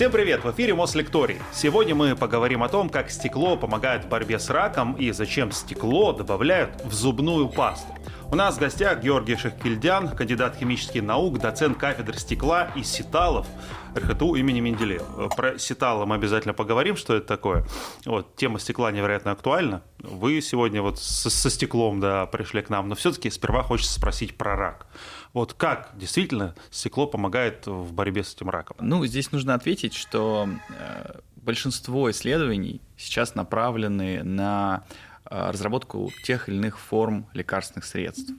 Всем 0.00 0.12
привет! 0.12 0.42
В 0.42 0.50
эфире 0.52 0.72
Мослекторий. 0.72 1.42
Сегодня 1.52 1.94
мы 1.94 2.16
поговорим 2.16 2.62
о 2.62 2.70
том, 2.70 2.88
как 2.88 3.10
стекло 3.10 3.58
помогает 3.58 4.06
в 4.06 4.08
борьбе 4.08 4.38
с 4.38 4.48
раком 4.48 4.94
и 4.94 5.10
зачем 5.10 5.52
стекло 5.52 6.14
добавляют 6.14 6.82
в 6.82 6.94
зубную 6.94 7.50
пасту. 7.50 7.92
У 8.32 8.34
нас 8.34 8.56
в 8.56 8.60
гостях 8.60 9.02
Георгий 9.02 9.36
Шехкильдян, 9.36 10.08
кандидат 10.16 10.56
химических 10.56 11.02
наук, 11.02 11.38
доцент 11.38 11.76
кафедры 11.76 12.16
стекла 12.16 12.70
и 12.74 12.82
сеталов 12.82 13.46
РХТУ 13.94 14.36
имени 14.36 14.60
Менделеева. 14.60 15.28
Про 15.36 15.58
сеталы 15.58 16.06
мы 16.06 16.14
обязательно 16.14 16.54
поговорим, 16.54 16.96
что 16.96 17.16
это 17.16 17.26
такое. 17.26 17.66
Вот, 18.06 18.36
тема 18.36 18.58
стекла 18.58 18.92
невероятно 18.92 19.32
актуальна. 19.32 19.82
Вы 19.98 20.40
сегодня 20.40 20.80
вот 20.80 20.98
со, 20.98 21.28
со 21.28 21.50
стеклом 21.50 22.00
да, 22.00 22.24
пришли 22.24 22.62
к 22.62 22.70
нам, 22.70 22.88
но 22.88 22.94
все-таки 22.94 23.28
сперва 23.28 23.62
хочется 23.62 23.92
спросить 23.92 24.38
про 24.38 24.56
рак. 24.56 24.86
Вот 25.32 25.54
как 25.54 25.90
действительно 25.94 26.54
стекло 26.70 27.06
помогает 27.06 27.66
в 27.66 27.92
борьбе 27.92 28.24
с 28.24 28.34
этим 28.34 28.50
раком? 28.50 28.76
Ну, 28.80 29.04
здесь 29.06 29.32
нужно 29.32 29.54
ответить, 29.54 29.94
что 29.94 30.48
э, 30.70 31.20
большинство 31.36 32.10
исследований 32.10 32.80
сейчас 32.96 33.34
направлены 33.34 34.22
на 34.22 34.84
Э, 35.32 35.50
разработку 35.50 36.10
тех 36.24 36.48
или 36.48 36.56
иных 36.56 36.76
форм 36.80 37.24
лекарственных 37.34 37.84
средств. 37.84 38.32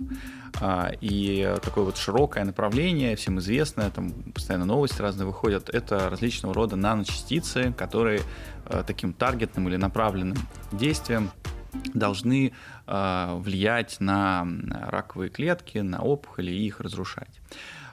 А, 0.59 0.91
и 0.99 1.55
такое 1.63 1.85
вот 1.85 1.95
широкое 1.95 2.43
направление, 2.43 3.15
всем 3.15 3.39
известное, 3.39 3.89
там 3.91 4.11
постоянно 4.33 4.65
новости 4.65 5.01
разные 5.01 5.25
выходят, 5.25 5.69
это 5.69 6.09
различного 6.09 6.53
рода 6.53 6.75
наночастицы, 6.75 7.73
которые 7.77 8.21
э, 8.65 8.83
таким 8.85 9.13
таргетным 9.13 9.69
или 9.69 9.77
направленным 9.77 10.37
действием 10.73 11.31
должны 11.93 12.51
влиять 12.93 13.99
на 13.99 14.45
раковые 14.69 15.29
клетки, 15.29 15.77
на 15.77 16.01
опухоли 16.01 16.51
и 16.51 16.65
их 16.65 16.79
разрушать. 16.81 17.39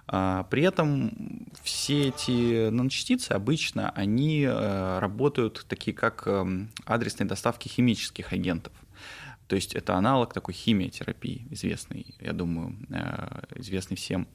А, 0.09 0.45
при 0.45 0.62
этом 0.62 1.47
все 1.62 2.09
эти 2.09 2.71
наночастицы 2.71 3.32
обычно 3.32 3.91
они 3.91 4.49
работают 4.49 5.66
такие 5.69 5.96
как 5.96 6.26
эм, 6.26 6.71
адресные 6.87 7.26
доставки 7.26 7.69
химических 7.69 8.32
агентов. 8.32 8.73
То 9.49 9.57
есть 9.57 9.74
это 9.74 9.96
аналог 9.96 10.35
такой 10.35 10.52
химиотерапии, 10.52 11.46
известный, 11.51 12.15
я 12.21 12.35
думаю, 12.35 12.76
э, 12.91 13.41
известный 13.57 13.96
всем. 13.96 14.29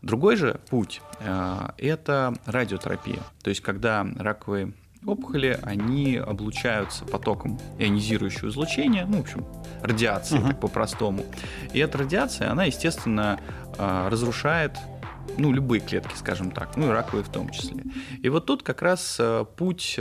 Другой 0.00 0.36
же 0.36 0.60
путь 0.70 1.02
э,– 1.18 1.70
это 1.78 2.34
радиотерапия. 2.46 3.20
То 3.42 3.50
есть 3.50 3.62
когда 3.62 4.06
раковые 4.16 4.72
опухоли, 5.06 5.58
они 5.62 6.16
облучаются 6.16 7.04
потоком 7.04 7.58
ионизирующего 7.78 8.48
излучения, 8.48 9.06
ну, 9.06 9.18
в 9.18 9.20
общем, 9.20 9.46
радиации, 9.82 10.38
uh-huh. 10.38 10.48
так 10.48 10.60
по-простому. 10.60 11.24
И 11.72 11.78
эта 11.78 11.98
радиация, 11.98 12.50
она, 12.50 12.64
естественно, 12.64 13.40
э, 13.78 14.08
разрушает 14.08 14.76
ну, 15.38 15.52
любые 15.52 15.80
клетки, 15.80 16.14
скажем 16.16 16.50
так, 16.50 16.76
ну 16.76 16.88
и 16.88 16.90
раковые 16.90 17.24
в 17.24 17.28
том 17.28 17.50
числе. 17.50 17.84
И 18.22 18.28
вот 18.28 18.46
тут 18.46 18.62
как 18.62 18.82
раз 18.82 19.20
путь 19.56 19.98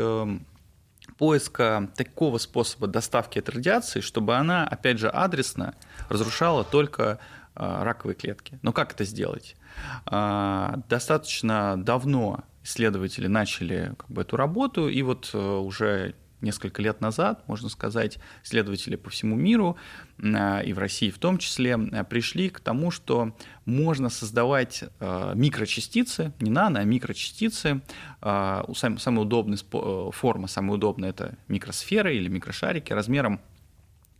поиска 1.19 1.91
такого 1.95 2.37
способа 2.37 2.87
доставки 2.87 3.39
этой 3.39 3.55
радиации, 3.55 3.99
чтобы 3.99 4.37
она, 4.37 4.65
опять 4.65 4.99
же, 4.99 5.09
адресно 5.09 5.75
разрушала 6.07 6.63
только 6.63 7.19
а, 7.55 7.83
раковые 7.83 8.15
клетки. 8.15 8.57
Но 8.61 8.71
как 8.71 8.93
это 8.93 9.03
сделать? 9.03 9.57
А, 10.05 10.79
достаточно 10.87 11.75
давно 11.77 12.45
исследователи 12.69 13.27
начали 13.27 13.93
как 13.97 14.09
бы, 14.09 14.21
эту 14.21 14.37
работу, 14.37 14.87
и 14.87 15.01
вот 15.01 15.31
э, 15.33 15.37
уже 15.37 16.13
несколько 16.41 16.81
лет 16.81 17.01
назад, 17.01 17.45
можно 17.47 17.67
сказать, 17.67 18.17
исследователи 18.43 18.95
по 18.95 19.09
всему 19.09 19.35
миру 19.35 19.75
а, 20.23 20.61
и 20.61 20.71
в 20.71 20.79
России 20.79 21.09
в 21.09 21.17
том 21.17 21.37
числе 21.37 21.75
а, 21.75 22.03
пришли 22.05 22.49
к 22.49 22.61
тому, 22.61 22.91
что 22.91 23.35
можно 23.65 24.09
создавать 24.09 24.85
микрочастицы, 25.01 26.31
не 26.39 26.49
нано, 26.49 26.79
а 26.79 26.83
микрочастицы. 26.85 27.81
Самая 28.21 29.19
удобная 29.19 29.57
э, 29.59 30.09
форма, 30.13 30.47
самая 30.47 30.77
удобная– 30.77 31.09
это 31.11 31.37
микросферы 31.49 32.15
или 32.15 32.29
микрошарики 32.29 32.93
размером 32.93 33.41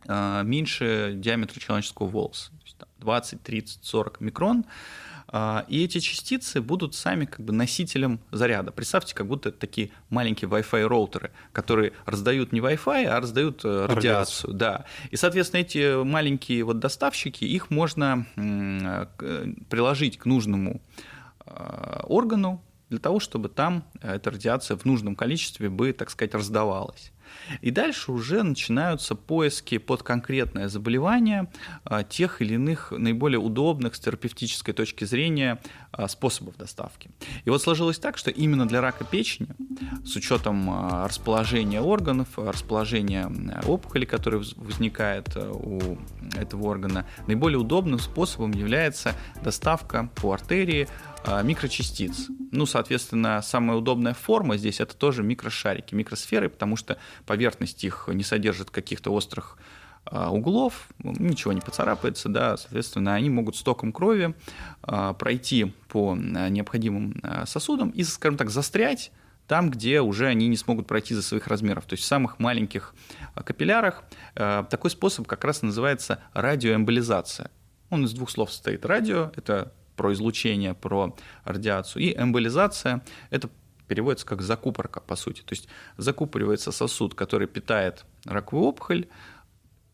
меньше 0.06 1.12
диаметра 1.14 1.60
человеческого 1.60 2.06
волоса, 2.06 2.50
20, 2.98 3.42
30, 3.42 3.84
40 3.84 4.20
микрон– 4.20 4.64
и 5.68 5.84
эти 5.84 5.98
частицы 6.00 6.60
будут 6.60 6.94
сами 6.94 7.24
как 7.24 7.44
бы 7.44 7.52
носителем 7.52 8.20
заряда. 8.32 8.72
Представьте, 8.72 9.14
как 9.14 9.26
будто 9.26 9.50
это 9.50 9.58
такие 9.58 9.90
маленькие 10.08 10.50
Wi-Fi 10.50 10.86
роутеры, 10.86 11.30
которые 11.52 11.92
раздают 12.04 12.52
не 12.52 12.60
Wi-Fi, 12.60 13.04
а 13.04 13.20
раздают 13.20 13.64
э, 13.64 13.86
радиацию. 13.86 13.96
радиацию. 13.96 14.54
Да. 14.54 14.84
И, 15.10 15.16
соответственно, 15.16 15.60
эти 15.60 16.02
маленькие 16.02 16.64
вот 16.64 16.78
доставщики, 16.80 17.44
их 17.44 17.70
можно 17.70 18.26
э, 18.36 19.06
приложить 19.68 20.18
к 20.18 20.26
нужному 20.26 20.80
а, 21.46 22.04
органу 22.06 22.62
для 22.88 22.98
того, 22.98 23.20
чтобы 23.20 23.48
там 23.48 23.84
эта 24.02 24.30
радиация 24.30 24.76
в 24.76 24.84
нужном 24.84 25.14
количестве 25.14 25.68
бы, 25.68 25.92
так 25.92 26.10
сказать, 26.10 26.34
раздавалась. 26.34 27.12
И 27.60 27.70
дальше 27.70 28.12
уже 28.12 28.42
начинаются 28.42 29.14
поиски 29.14 29.78
под 29.78 30.02
конкретное 30.02 30.68
заболевание 30.68 31.50
а, 31.84 32.02
тех 32.02 32.42
или 32.42 32.54
иных 32.54 32.92
наиболее 32.92 33.38
удобных 33.38 33.94
с 33.94 34.00
терапевтической 34.00 34.74
точки 34.74 35.04
зрения 35.04 35.60
а, 35.92 36.08
способов 36.08 36.56
доставки. 36.56 37.10
И 37.44 37.50
вот 37.50 37.62
сложилось 37.62 37.98
так, 37.98 38.16
что 38.16 38.30
именно 38.30 38.66
для 38.66 38.80
рака 38.80 39.04
печени, 39.04 39.48
с 40.04 40.16
учетом 40.16 40.68
а, 40.70 41.08
расположения 41.08 41.80
органов, 41.80 42.28
расположения 42.36 43.30
опухоли, 43.66 44.04
которая 44.04 44.42
возникает 44.56 45.36
у 45.36 45.98
этого 46.36 46.66
органа, 46.66 47.06
наиболее 47.26 47.58
удобным 47.58 47.98
способом 47.98 48.52
является 48.52 49.14
доставка 49.42 50.10
по 50.16 50.32
артерии 50.32 50.88
микрочастиц. 51.26 52.28
Ну, 52.50 52.66
соответственно, 52.66 53.42
самая 53.42 53.76
удобная 53.76 54.14
форма 54.14 54.56
здесь 54.56 54.80
это 54.80 54.96
тоже 54.96 55.22
микрошарики, 55.22 55.94
микросферы, 55.94 56.48
потому 56.48 56.76
что 56.76 56.98
поверхность 57.26 57.82
их 57.84 58.08
не 58.12 58.22
содержит 58.22 58.70
каких-то 58.70 59.12
острых 59.12 59.58
а, 60.06 60.30
углов, 60.30 60.88
ничего 60.98 61.52
не 61.52 61.60
поцарапается, 61.60 62.28
да, 62.28 62.56
соответственно, 62.56 63.14
они 63.14 63.28
могут 63.30 63.56
с 63.56 63.62
током 63.62 63.92
крови 63.92 64.34
а, 64.82 65.12
пройти 65.12 65.74
по 65.88 66.12
а, 66.14 66.48
необходимым 66.48 67.22
сосудам 67.46 67.90
и, 67.90 68.02
скажем 68.02 68.38
так, 68.38 68.50
застрять 68.50 69.12
там, 69.46 69.70
где 69.70 70.00
уже 70.00 70.26
они 70.26 70.48
не 70.48 70.56
смогут 70.56 70.86
пройти 70.86 71.14
за 71.14 71.22
своих 71.22 71.48
размеров. 71.48 71.84
То 71.84 71.94
есть 71.94 72.04
в 72.04 72.06
самых 72.06 72.38
маленьких 72.38 72.94
капиллярах 73.34 74.04
такой 74.34 74.90
способ 74.90 75.26
как 75.26 75.44
раз 75.44 75.62
называется 75.62 76.20
радиоэмболизация. 76.34 77.50
Он 77.88 78.04
из 78.04 78.12
двух 78.12 78.30
слов 78.30 78.52
состоит. 78.52 78.86
Радио– 78.86 79.32
это 79.36 79.72
про 80.00 80.14
излучение, 80.14 80.72
про 80.72 81.14
радиацию, 81.44 82.02
и 82.02 82.14
эмболизация– 82.16 83.02
это 83.30 83.50
переводится 83.86 84.24
как 84.24 84.40
закупорка, 84.40 85.00
по 85.00 85.14
сути. 85.14 85.42
То 85.42 85.52
есть 85.52 85.68
закупоривается 85.98 86.72
сосуд, 86.72 87.14
который 87.14 87.46
питает 87.46 88.06
раковую 88.24 88.68
опухоль, 88.68 89.08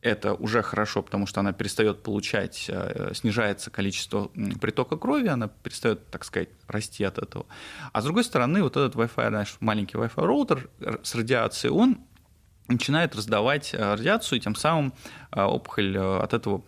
это 0.03 0.34
уже 0.34 0.62
хорошо, 0.62 1.03
потому 1.03 1.27
что 1.27 1.41
она 1.41 1.53
перестает 1.53 2.05
получать, 2.05 2.67
э, 2.69 3.15
снижается 3.15 3.72
количество 3.72 4.31
притока 4.61 4.97
крови, 4.97 5.27
она 5.27 5.49
перестает, 5.49 6.06
так 6.06 6.25
сказать, 6.25 6.50
расти 6.69 7.03
от 7.03 7.19
этого. 7.19 7.47
А 7.93 8.00
с 8.00 8.05
другой 8.05 8.23
стороны, 8.23 8.62
вот 8.62 8.77
этот 8.77 8.94
Wi-Fi, 8.94 9.31
наш 9.31 9.56
маленький 9.59 9.97
Wi-Fi 9.97 10.25
роутер 10.25 10.71
с 11.03 11.17
радиацией, 11.17 11.73
он 11.73 11.99
начинает 12.69 13.17
раздавать 13.17 13.75
э, 13.75 13.94
радиацию, 13.94 14.38
и 14.38 14.41
тем 14.41 14.55
самым 14.55 14.93
э, 15.33 15.43
опухоль 15.43 15.99
от 15.99 16.33
этого 16.33 16.62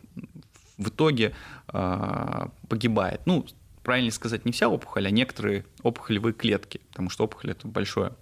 в 0.79 0.89
итоге 0.89 1.35
погибает. 1.67 3.21
Ну, 3.27 3.45
правильно 3.89 4.11
сказать, 4.11 4.45
не 4.45 4.53
вся 4.53 4.69
опухоль, 4.69 5.07
а 5.07 5.11
некоторые 5.11 5.65
опухолевые 5.83 6.35
клетки, 6.35 6.81
потому 6.91 7.09
что 7.09 7.25
опухоль– 7.25 7.51
это 7.53 7.67
большое, 7.67 8.13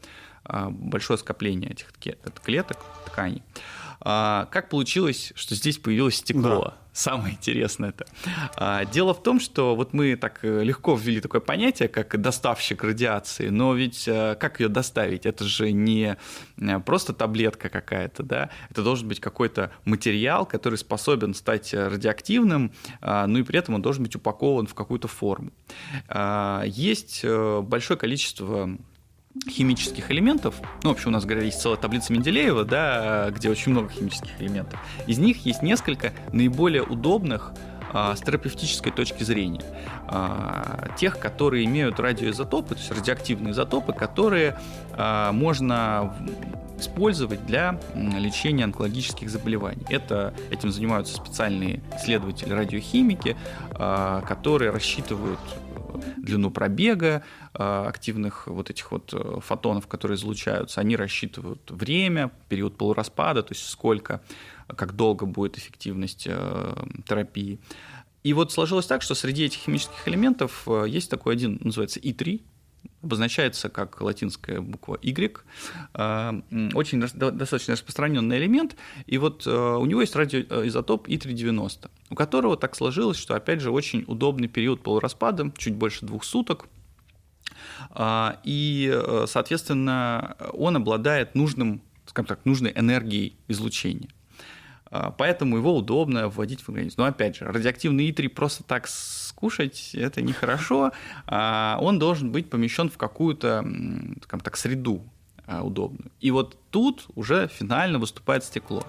а, 0.44 0.70
большое 0.70 1.18
скопление 1.18 1.72
этих 1.72 1.92
клеток, 2.44 2.78
тканей. 3.06 3.42
А, 4.00 4.46
как 4.50 4.68
получилось, 4.68 5.32
что 5.34 5.54
здесь 5.54 5.78
появилось 5.78 6.16
стекло? 6.16 6.64
Да. 6.64 6.74
Самое 6.96 7.34
интересное 7.34 7.90
это. 7.90 8.06
А, 8.56 8.86
дело 8.86 9.12
в 9.12 9.22
том, 9.22 9.38
что 9.38 9.76
вот 9.76 9.92
мы 9.92 10.16
так 10.16 10.38
э, 10.42 10.64
легко 10.64 10.94
ввели 10.94 11.20
такое 11.20 11.42
понятие, 11.42 11.88
как 11.88 12.18
доставщик 12.18 12.82
радиации, 12.82 13.50
но 13.50 13.74
ведь 13.74 14.08
э, 14.08 14.34
как 14.40 14.60
ее 14.60 14.68
доставить? 14.68 15.26
Это 15.26 15.44
же 15.44 15.72
не 15.72 16.16
э, 16.56 16.80
просто 16.80 17.12
таблетка 17.12 17.68
какая-то, 17.68 18.22
да? 18.22 18.48
Это 18.70 18.82
должен 18.82 19.08
быть 19.08 19.20
какой-то 19.20 19.72
материал, 19.84 20.46
который 20.46 20.76
способен 20.76 21.34
стать 21.34 21.74
радиоактивным, 21.74 22.72
ну 23.02 23.38
и 23.38 23.42
при 23.42 23.58
этом 23.58 23.74
он 23.74 23.82
должен 23.82 24.02
быть 24.02 24.16
упакован 24.16 24.66
в 24.66 24.74
какую-то 24.74 25.06
форму. 25.06 25.52
Есть 26.64 27.24
большое 27.24 27.98
количество 27.98 28.70
химических 29.48 30.10
элементов. 30.10 30.56
Ну, 30.82 30.90
в 30.90 30.92
общем, 30.92 31.08
у 31.08 31.12
нас, 31.12 31.24
говоря, 31.24 31.44
есть 31.44 31.60
целая 31.60 31.78
таблица 31.78 32.12
Менделеева, 32.12 32.64
да, 32.64 33.30
где 33.30 33.50
очень 33.50 33.72
много 33.72 33.90
химических 33.90 34.40
элементов. 34.40 34.80
Из 35.06 35.18
них 35.18 35.44
есть 35.46 35.62
несколько 35.62 36.12
наиболее 36.32 36.82
удобных 36.82 37.52
а, 37.92 38.14
с 38.14 38.20
терапевтической 38.20 38.92
точки 38.92 39.22
зрения. 39.22 39.62
А, 40.08 40.88
тех, 40.98 41.18
которые 41.18 41.64
имеют 41.64 42.00
радиоизотопы, 42.00 42.74
то 42.74 42.80
есть 42.80 42.90
радиоактивные 42.90 43.52
изотопы, 43.52 43.92
которые 43.92 44.58
а, 44.92 45.32
можно 45.32 46.14
использовать 46.78 47.46
для 47.46 47.80
лечения 47.94 48.64
онкологических 48.64 49.30
заболеваний. 49.30 49.86
Это, 49.88 50.34
этим 50.50 50.70
занимаются 50.70 51.16
специальные 51.16 51.80
исследователи 51.96 52.52
радиохимики, 52.52 53.34
которые 53.72 54.70
рассчитывают 54.72 55.40
длину 56.18 56.50
пробега 56.50 57.22
активных 57.58 58.46
вот 58.46 58.70
этих 58.70 58.92
вот 58.92 59.14
фотонов, 59.42 59.86
которые 59.86 60.16
излучаются. 60.16 60.80
Они 60.80 60.96
рассчитывают 60.96 61.70
время, 61.70 62.30
период 62.48 62.76
полураспада, 62.76 63.42
то 63.42 63.54
есть 63.54 63.68
сколько, 63.68 64.22
как 64.68 64.94
долго 64.94 65.26
будет 65.26 65.56
эффективность 65.56 66.28
терапии. 67.06 67.58
И 68.22 68.32
вот 68.32 68.52
сложилось 68.52 68.86
так, 68.86 69.02
что 69.02 69.14
среди 69.14 69.44
этих 69.44 69.60
химических 69.60 70.06
элементов 70.08 70.68
есть 70.86 71.10
такой 71.10 71.34
один, 71.34 71.58
называется 71.62 72.00
И3, 72.00 72.42
обозначается 73.02 73.68
как 73.68 74.00
латинская 74.00 74.60
буква 74.60 74.98
Y, 75.00 75.44
очень 76.74 77.00
достаточно 77.00 77.72
распространенный 77.72 78.38
элемент, 78.38 78.76
и 79.06 79.18
вот 79.18 79.46
у 79.46 79.86
него 79.86 80.00
есть 80.00 80.16
радиоизотоп 80.16 81.08
И390, 81.08 81.88
у 82.10 82.14
которого 82.14 82.56
так 82.56 82.74
сложилось, 82.74 83.16
что, 83.16 83.34
опять 83.34 83.60
же, 83.60 83.70
очень 83.70 84.04
удобный 84.08 84.48
период 84.48 84.82
полураспада, 84.82 85.52
чуть 85.56 85.74
больше 85.74 86.04
двух 86.04 86.24
суток, 86.24 86.66
и, 87.98 89.02
соответственно, 89.26 90.36
он 90.52 90.76
обладает 90.76 91.34
нужным, 91.34 91.82
скажем 92.06 92.26
так, 92.26 92.44
нужной 92.44 92.72
энергией 92.74 93.36
излучения. 93.48 94.08
Поэтому 95.18 95.56
его 95.56 95.76
удобно 95.76 96.28
вводить 96.28 96.60
в 96.60 96.68
организм. 96.68 96.94
Но 96.98 97.06
опять 97.06 97.36
же, 97.36 97.44
радиоактивный 97.44 98.08
И3 98.10 98.28
просто 98.28 98.62
так 98.62 98.86
скушать 98.86 99.90
это 99.94 100.22
нехорошо, 100.22 100.92
а 101.26 101.78
он 101.80 101.98
должен 101.98 102.30
быть 102.30 102.48
помещен 102.48 102.88
в 102.88 102.96
какую-то, 102.96 103.64
так, 104.28 104.56
среду 104.56 105.02
а, 105.46 105.62
удобную. 105.62 106.10
И 106.20 106.30
вот 106.30 106.56
тут 106.70 107.06
уже 107.14 107.48
финально 107.48 107.98
выступает 107.98 108.44
стекло. 108.44 108.84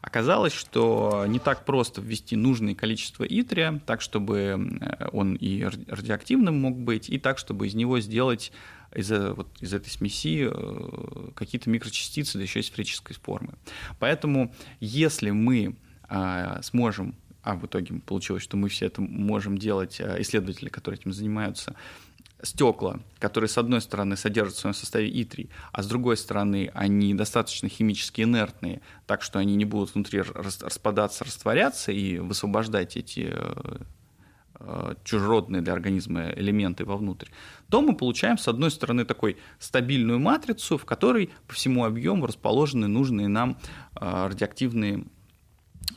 Оказалось, 0.00 0.52
что 0.52 1.24
не 1.28 1.38
так 1.38 1.64
просто 1.64 2.00
ввести 2.00 2.36
нужное 2.36 2.74
количество 2.74 3.24
итрия, 3.24 3.80
так, 3.84 4.00
чтобы 4.00 4.80
он 5.12 5.34
и 5.34 5.64
радиоактивным 5.64 6.60
мог 6.60 6.78
быть, 6.78 7.10
и 7.10 7.18
так, 7.18 7.38
чтобы 7.38 7.66
из 7.66 7.74
него 7.74 8.00
сделать 8.00 8.52
из, 8.94 9.10
вот, 9.10 9.48
из 9.60 9.74
этой 9.74 9.90
смеси 9.90 10.48
э, 10.50 11.30
какие-то 11.34 11.68
микрочастицы, 11.68 12.38
да 12.38 12.44
еще 12.44 12.60
и 12.60 12.62
сферической 12.62 13.16
формы. 13.16 13.54
Поэтому 13.98 14.54
если 14.80 15.30
мы 15.30 15.76
сможем 16.62 17.14
а 17.48 17.54
в 17.54 17.64
итоге 17.64 17.94
получилось, 18.00 18.42
что 18.42 18.58
мы 18.58 18.68
все 18.68 18.86
это 18.86 19.00
можем 19.00 19.56
делать, 19.56 20.00
э, 20.00 20.20
исследователи, 20.20 20.68
которые 20.68 21.00
этим 21.00 21.12
занимаются, 21.12 21.74
стекла, 22.42 23.00
которые, 23.18 23.48
с 23.48 23.58
одной 23.58 23.80
стороны, 23.80 24.16
содержат 24.16 24.54
в 24.56 24.58
своем 24.58 24.74
составе 24.74 25.10
И3, 25.10 25.48
а 25.72 25.82
с 25.82 25.86
другой 25.86 26.16
стороны, 26.16 26.70
они 26.74 27.14
достаточно 27.14 27.68
химически 27.68 28.22
инертные, 28.22 28.80
так 29.06 29.22
что 29.22 29.38
они 29.38 29.56
не 29.56 29.64
будут 29.64 29.94
внутри 29.94 30.22
распадаться, 30.22 31.24
растворяться 31.24 31.92
и 31.92 32.18
высвобождать 32.18 32.96
эти 32.96 33.30
э, 33.32 33.76
э, 34.60 34.94
чужеродные 35.04 35.62
для 35.62 35.72
организма 35.72 36.30
элементы 36.30 36.84
вовнутрь, 36.84 37.28
то 37.68 37.82
мы 37.82 37.96
получаем, 37.96 38.38
с 38.38 38.46
одной 38.46 38.70
стороны, 38.70 39.04
такой 39.04 39.36
стабильную 39.58 40.20
матрицу, 40.20 40.78
в 40.78 40.84
которой 40.84 41.30
по 41.48 41.54
всему 41.54 41.84
объему 41.84 42.26
расположены 42.26 42.86
нужные 42.86 43.28
нам 43.28 43.58
радиоактивные 43.94 45.04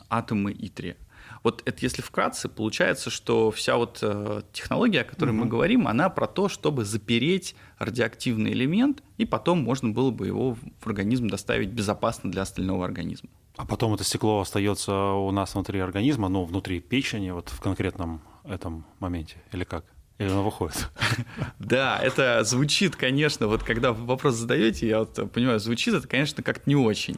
атомы 0.08 0.52
И3. 0.52 0.96
Вот 1.42 1.62
это 1.64 1.78
если 1.80 2.02
вкратце, 2.02 2.48
получается, 2.48 3.10
что 3.10 3.50
вся 3.50 3.76
вот 3.76 3.98
э, 4.02 4.42
технология, 4.52 5.00
о 5.00 5.04
которой 5.04 5.30
угу. 5.30 5.38
мы 5.38 5.46
говорим, 5.46 5.88
она 5.88 6.08
про 6.08 6.26
то, 6.26 6.48
чтобы 6.48 6.84
запереть 6.84 7.56
радиоактивный 7.78 8.52
элемент, 8.52 9.02
и 9.18 9.24
потом 9.24 9.62
можно 9.62 9.90
было 9.90 10.10
бы 10.10 10.26
его 10.26 10.54
в 10.54 10.86
организм 10.86 11.28
доставить 11.28 11.70
безопасно 11.70 12.30
для 12.30 12.42
остального 12.42 12.84
организма. 12.84 13.28
А 13.56 13.66
потом 13.66 13.92
это 13.94 14.04
стекло 14.04 14.40
остается 14.40 14.94
у 14.94 15.30
нас 15.30 15.54
внутри 15.54 15.80
организма, 15.80 16.28
ну, 16.28 16.44
внутри 16.44 16.80
печени, 16.80 17.30
вот 17.30 17.50
в 17.50 17.60
конкретном 17.60 18.22
этом 18.44 18.86
моменте, 18.98 19.36
или 19.52 19.64
как? 19.64 19.84
Или 20.22 20.30
она 20.30 20.42
выходит? 20.42 20.88
Да, 21.58 21.98
это 21.98 22.44
звучит, 22.44 22.96
конечно, 22.96 23.46
вот 23.46 23.62
когда 23.62 23.92
вы 23.92 24.04
вопрос 24.04 24.34
задаете, 24.34 24.86
я 24.88 25.00
вот 25.00 25.32
понимаю, 25.32 25.58
звучит 25.58 25.94
это, 25.94 26.06
конечно, 26.06 26.42
как-то 26.42 26.68
не 26.68 26.76
очень. 26.76 27.16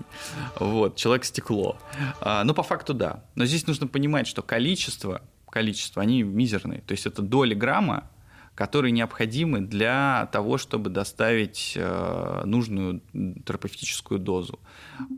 Вот, 0.61 0.97
человек-стекло. 0.97 1.77
А, 2.21 2.45
но 2.45 2.55
по 2.55 2.63
факту 2.63 2.95
да. 2.95 3.25
Но 3.35 3.47
здесь 3.47 3.67
нужно 3.67 3.89
понимать, 3.89 4.27
что 4.27 4.43
количество, 4.43 5.23
количество, 5.51 6.03
они 6.03 6.23
мизерные. 6.23 6.83
То 6.83 6.93
есть 6.93 7.07
это 7.07 7.21
доли 7.21 7.55
грамма 7.55 8.11
которые 8.55 8.93
необходимы 8.93 9.61
для 9.61 10.29
того, 10.33 10.59
чтобы 10.59 10.91
доставить 10.91 11.75
э, 11.77 12.43
нужную 12.45 13.01
терапевтическую 13.13 14.21
дозу. 14.21 14.61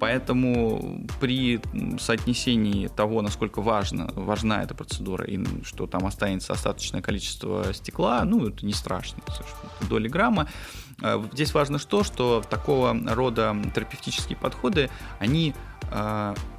Поэтому 0.00 1.06
при 1.20 1.60
соотнесении 1.98 2.86
того, 2.88 3.20
насколько 3.20 3.60
важно, 3.60 4.08
важна 4.14 4.62
эта 4.62 4.74
процедура 4.74 5.26
и 5.26 5.38
что 5.64 5.86
там 5.86 6.06
останется 6.06 6.54
остаточное 6.54 7.02
количество 7.02 7.72
стекла, 7.74 8.24
ну, 8.24 8.48
это 8.48 8.64
не 8.64 8.72
страшно, 8.72 9.22
доли 9.88 10.08
грамма. 10.08 10.48
Э, 11.02 11.22
здесь 11.32 11.52
важно 11.52 11.78
что, 11.78 12.04
что 12.04 12.42
такого 12.48 12.96
рода 13.06 13.54
терапевтические 13.74 14.38
подходы, 14.38 14.88
они 15.18 15.54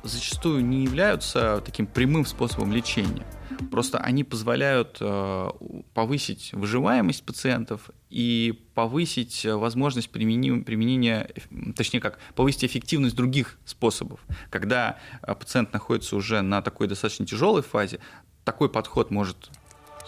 зачастую 0.03 0.65
не 0.65 0.83
являются 0.83 1.61
таким 1.65 1.85
прямым 1.85 2.25
способом 2.25 2.71
лечения. 2.71 3.25
Просто 3.71 3.97
они 3.97 4.23
позволяют 4.23 4.97
э, 4.99 5.49
повысить 5.93 6.51
выживаемость 6.53 7.23
пациентов 7.23 7.89
и 8.09 8.63
повысить 8.75 9.45
возможность 9.45 10.09
применения, 10.09 11.29
точнее 11.75 11.99
как, 11.99 12.19
повысить 12.35 12.65
эффективность 12.65 13.15
других 13.15 13.57
способов. 13.65 14.19
Когда 14.49 14.97
э, 15.21 15.33
пациент 15.33 15.73
находится 15.73 16.15
уже 16.15 16.41
на 16.41 16.61
такой 16.61 16.87
достаточно 16.87 17.25
тяжелой 17.25 17.63
фазе, 17.63 17.99
такой 18.43 18.69
подход 18.69 19.11
может 19.11 19.49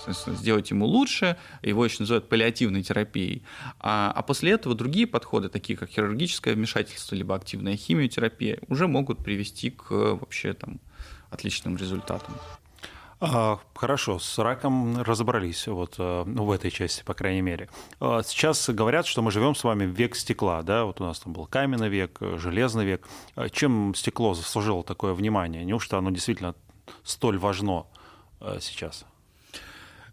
сделать 0.08 0.70
ему 0.72 0.86
лучше, 0.86 1.38
его 1.62 1.86
еще 1.86 1.98
называют 2.00 2.30
паллиативной 2.30 2.84
терапией. 2.84 3.44
А, 3.80 4.12
а 4.16 4.22
после 4.24 4.52
этого 4.52 4.76
другие 4.76 5.08
подходы, 5.08 5.50
такие 5.50 5.78
как 5.78 5.90
хирургическое 5.90 6.56
вмешательство, 6.56 7.16
либо 7.16 7.36
активная 7.36 7.76
химиотерапия, 7.76 8.60
уже 8.68 8.88
могут 8.88 9.24
привести 9.24 9.70
к 9.72 9.92
вообще 9.92 10.54
там 10.54 10.80
отличным 11.30 11.78
результатам. 11.78 12.34
А, 13.22 13.60
хорошо, 13.76 14.18
с 14.18 14.38
раком 14.40 15.02
разобрались, 15.02 15.68
вот 15.68 15.96
э, 15.98 16.24
ну, 16.26 16.46
в 16.46 16.52
этой 16.52 16.72
части, 16.72 17.04
по 17.04 17.14
крайней 17.14 17.42
мере. 17.42 17.68
А, 18.00 18.24
сейчас 18.24 18.70
говорят, 18.70 19.06
что 19.06 19.22
мы 19.22 19.32
живем 19.32 19.56
с 19.56 19.64
вами 19.66 19.86
в 19.86 19.90
век 19.90 20.16
стекла, 20.16 20.62
да, 20.64 20.86
вот 20.86 21.02
у 21.02 21.04
нас 21.04 21.20
там 21.20 21.34
был 21.34 21.46
каменный 21.46 21.90
век, 21.90 22.18
железный 22.38 22.86
век. 22.86 23.06
А 23.36 23.50
чем 23.50 23.94
стекло 23.94 24.36
заслужило 24.36 24.86
такое 24.86 25.14
внимание? 25.14 25.66
Неужто 25.66 25.98
оно 25.98 26.12
действительно 26.12 26.56
столь 27.04 27.38
важно 27.38 27.88
э, 28.40 28.60
сейчас? 28.62 29.06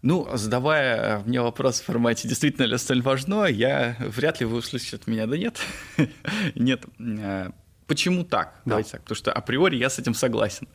Ну, 0.07 0.25
задавая 0.35 1.19
мне 1.25 1.41
вопрос 1.41 1.81
в 1.81 1.83
формате 1.83 2.29
«действительно 2.29 2.63
ли 2.63 2.77
столь 2.77 3.01
важно», 3.01 3.43
я 3.43 3.97
вряд 3.99 4.39
ли 4.39 4.45
вы 4.45 4.59
услышите 4.59 4.95
от 4.95 5.05
меня 5.05 5.27
«да 5.27 5.37
нет». 5.37 5.59
нет, 6.55 6.85
э, 6.97 7.49
Почему 7.87 8.25
так? 8.25 8.53
Да. 8.65 8.71
Давайте 8.71 8.91
так, 8.91 9.01
потому 9.03 9.15
что 9.15 9.31
априори 9.31 9.77
я 9.77 9.89
с 9.89 9.97
этим 9.97 10.13
согласен. 10.13 10.67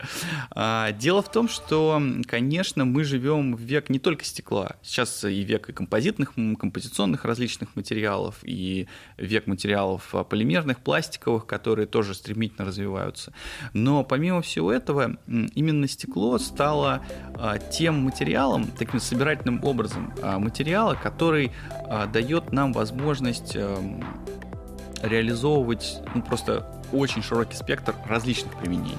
А, 0.51 0.93
дело 0.93 1.21
в 1.21 1.31
том, 1.31 1.47
что, 1.47 2.03
конечно, 2.27 2.87
мы 2.87 3.05
живем 3.05 3.55
в 3.55 3.61
век 3.61 3.91
не 3.91 3.99
только 3.99 4.25
стекла. 4.25 4.77
Сейчас 4.83 5.23
и 5.25 5.43
век 5.43 5.69
и 5.69 5.73
композитных, 5.75 6.33
композиционных 6.35 7.27
различных 7.27 7.77
материалов, 7.77 8.37
и 8.43 8.89
век 9.19 9.47
материалов 9.47 10.15
полимерных, 10.31 10.81
пластиковых, 10.81 11.45
которые 11.45 11.87
тоже 11.87 12.15
стремительно 12.15 12.65
развиваются. 12.65 13.35
Но 13.75 14.05
помимо 14.05 14.41
всего 14.41 14.73
этого, 14.73 15.19
именно 15.27 15.87
стекло 15.89 16.39
стало 16.39 17.05
а, 17.35 17.59
тем 17.59 17.97
материалом, 17.97 18.71
таким 18.79 19.01
собирательным 19.01 19.63
образом 19.63 20.15
а, 20.23 20.39
материала, 20.39 20.95
который 20.95 21.53
дает 22.11 22.53
нам 22.53 22.73
возможность 22.73 23.55
эм, 23.55 24.03
реализовывать 25.03 26.01
ну, 26.15 26.23
просто 26.23 26.82
очень 26.93 27.23
широкий 27.23 27.57
спектр 27.57 27.95
различных 28.07 28.55
применений. 28.59 28.99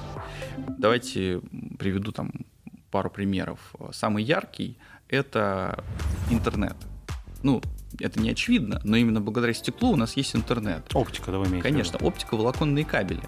Давайте 0.78 1.40
приведу 1.78 2.12
там 2.12 2.30
пару 2.90 3.10
примеров. 3.10 3.58
Самый 3.92 4.22
яркий– 4.22 4.78
это 5.08 5.84
интернет. 6.30 6.76
Ну, 7.42 7.60
это 8.00 8.20
не 8.20 8.30
очевидно, 8.30 8.80
но 8.84 8.96
именно 8.96 9.20
благодаря 9.20 9.52
стеклу 9.54 9.90
у 9.90 9.96
нас 9.96 10.16
есть 10.16 10.34
интернет. 10.34 10.82
Оптика, 10.94 11.30
да, 11.30 11.38
вы 11.38 11.46
имеете 11.46 11.68
Конечно, 11.68 11.98
оптика, 11.98 12.36
волоконные 12.36 12.84
кабели, 12.84 13.22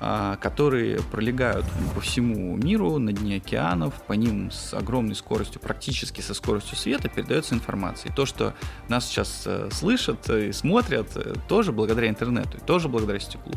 а, 0.00 0.36
которые 0.36 1.00
пролегают 1.00 1.64
по 1.94 2.00
всему 2.00 2.56
миру, 2.56 2.98
на 2.98 3.12
дне 3.12 3.36
океанов, 3.36 3.94
по 4.06 4.12
ним 4.12 4.50
с 4.50 4.74
огромной 4.74 5.14
скоростью, 5.14 5.60
практически 5.60 6.20
со 6.20 6.34
скоростью 6.34 6.76
света 6.76 7.08
передается 7.08 7.54
информация. 7.54 8.10
И 8.10 8.14
то, 8.14 8.26
что 8.26 8.54
нас 8.88 9.06
сейчас 9.06 9.44
э, 9.46 9.68
слышат 9.72 10.28
и 10.28 10.52
смотрят, 10.52 11.16
э, 11.16 11.34
тоже 11.48 11.72
благодаря 11.72 12.08
интернету, 12.08 12.58
тоже 12.66 12.88
благодаря 12.88 13.20
стеклу 13.20 13.54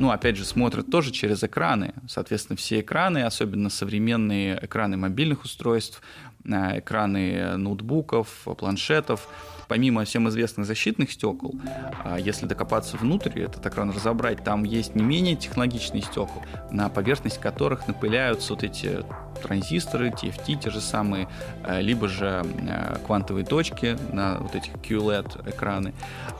ну, 0.00 0.10
опять 0.10 0.36
же, 0.36 0.44
смотрят 0.44 0.90
тоже 0.90 1.10
через 1.10 1.44
экраны. 1.44 1.92
Соответственно, 2.08 2.56
все 2.56 2.80
экраны, 2.80 3.22
особенно 3.22 3.68
современные 3.68 4.58
экраны 4.62 4.96
мобильных 4.96 5.44
устройств, 5.44 6.00
э, 6.44 6.78
экраны 6.78 7.56
ноутбуков, 7.58 8.28
планшетов, 8.58 9.28
помимо 9.68 10.04
всем 10.04 10.28
известных 10.28 10.66
защитных 10.66 11.12
стекол, 11.12 11.54
а 12.02 12.18
если 12.18 12.46
докопаться 12.46 12.96
внутрь, 12.96 13.40
этот 13.40 13.64
экран 13.66 13.90
разобрать, 13.90 14.42
там 14.42 14.64
есть 14.64 14.96
не 14.96 15.02
менее 15.02 15.36
технологичные 15.36 16.02
стекла, 16.02 16.42
на 16.72 16.88
поверхность 16.88 17.38
которых 17.38 17.86
напыляются 17.86 18.54
вот 18.54 18.64
эти 18.64 19.04
транзисторы, 19.40 20.10
TFT 20.10 20.60
те 20.62 20.70
же 20.70 20.80
самые, 20.80 21.28
э, 21.64 21.80
либо 21.80 22.08
же 22.08 22.44
э, 22.44 22.96
квантовые 23.06 23.44
точки 23.44 23.98
на 24.12 24.38
вот 24.38 24.54
этих 24.54 24.72
QLED 24.74 25.50
экраны. 25.50 25.92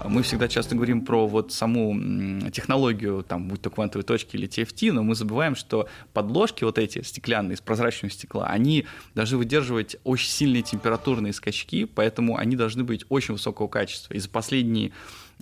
Мы 0.05 0.23
всегда 0.23 0.49
часто 0.49 0.75
говорим 0.75 1.05
про 1.05 1.27
вот 1.27 1.53
саму 1.53 2.51
технологию, 2.51 3.23
там, 3.23 3.49
будь 3.49 3.61
то 3.61 3.71
квантовые 3.71 4.05
точки 4.05 4.37
или 4.37 4.49
TFT, 4.49 4.93
но 4.93 5.03
мы 5.03 5.15
забываем, 5.15 5.57
что 5.57 5.89
подложки 6.13 6.65
вот 6.65 6.79
эти 6.79 7.03
стеклянные 7.03 7.55
из 7.55 7.61
прозрачного 7.61 8.13
стекла, 8.13 8.47
они 8.47 8.87
должны 9.15 9.39
выдерживать 9.39 9.97
очень 10.05 10.31
сильные 10.31 10.63
температурные 10.63 11.33
скачки, 11.33 11.85
поэтому 11.85 12.37
они 12.37 12.57
должны 12.57 12.85
быть 12.85 13.05
очень 13.09 13.35
высокого 13.35 13.69
качества. 13.69 14.15
И 14.15 14.19
за 14.19 14.29
последние 14.29 14.93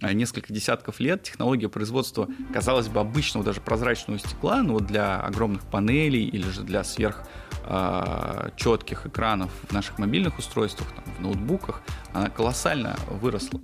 Э, 0.00 0.12
несколько 0.12 0.52
десятков 0.52 1.00
лет 1.00 1.24
технология 1.24 1.68
производства, 1.68 2.28
казалось 2.52 2.88
бы, 2.88 3.00
обычного 3.00 3.44
даже 3.44 3.60
прозрачного 3.60 4.18
стекла, 4.18 4.62
но 4.62 4.74
вот 4.74 4.86
для 4.86 5.20
огромных 5.20 5.62
панелей 5.62 6.24
или 6.24 6.48
же 6.48 6.62
для 6.62 6.84
сверх 6.84 7.24
э, 7.68 8.50
четких 8.56 9.06
экранов 9.06 9.50
в 9.68 9.72
наших 9.72 9.98
мобильных 9.98 10.38
устройствах, 10.38 10.88
там, 10.92 11.04
в 11.16 11.20
ноутбуках, 11.20 11.82
она 12.12 12.30
колоссально 12.30 12.96
выросла. 13.08 13.60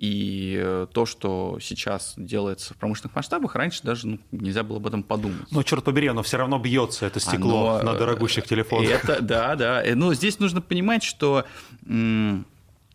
И 0.00 0.58
э, 0.60 0.86
то, 0.92 1.06
что 1.06 1.58
сейчас 1.60 2.14
делается 2.16 2.74
в 2.74 2.76
промышленных 2.76 3.14
масштабах, 3.14 3.54
раньше 3.54 3.82
даже 3.84 4.08
ну, 4.08 4.18
нельзя 4.32 4.64
было 4.64 4.78
об 4.78 4.86
этом 4.86 5.02
подумать. 5.02 5.50
Но, 5.50 5.62
черт 5.62 5.84
побери, 5.84 6.08
оно 6.08 6.22
все 6.22 6.36
равно 6.36 6.58
бьется, 6.58 7.06
это 7.06 7.20
стекло 7.20 7.76
оно, 7.76 7.92
на 7.92 7.98
дорогущих 7.98 8.44
телефонах. 8.44 8.90
Это, 8.90 9.22
да, 9.22 9.54
да. 9.54 9.82
Но 9.94 10.12
здесь 10.14 10.40
нужно 10.40 10.60
понимать, 10.60 11.04
что 11.04 11.44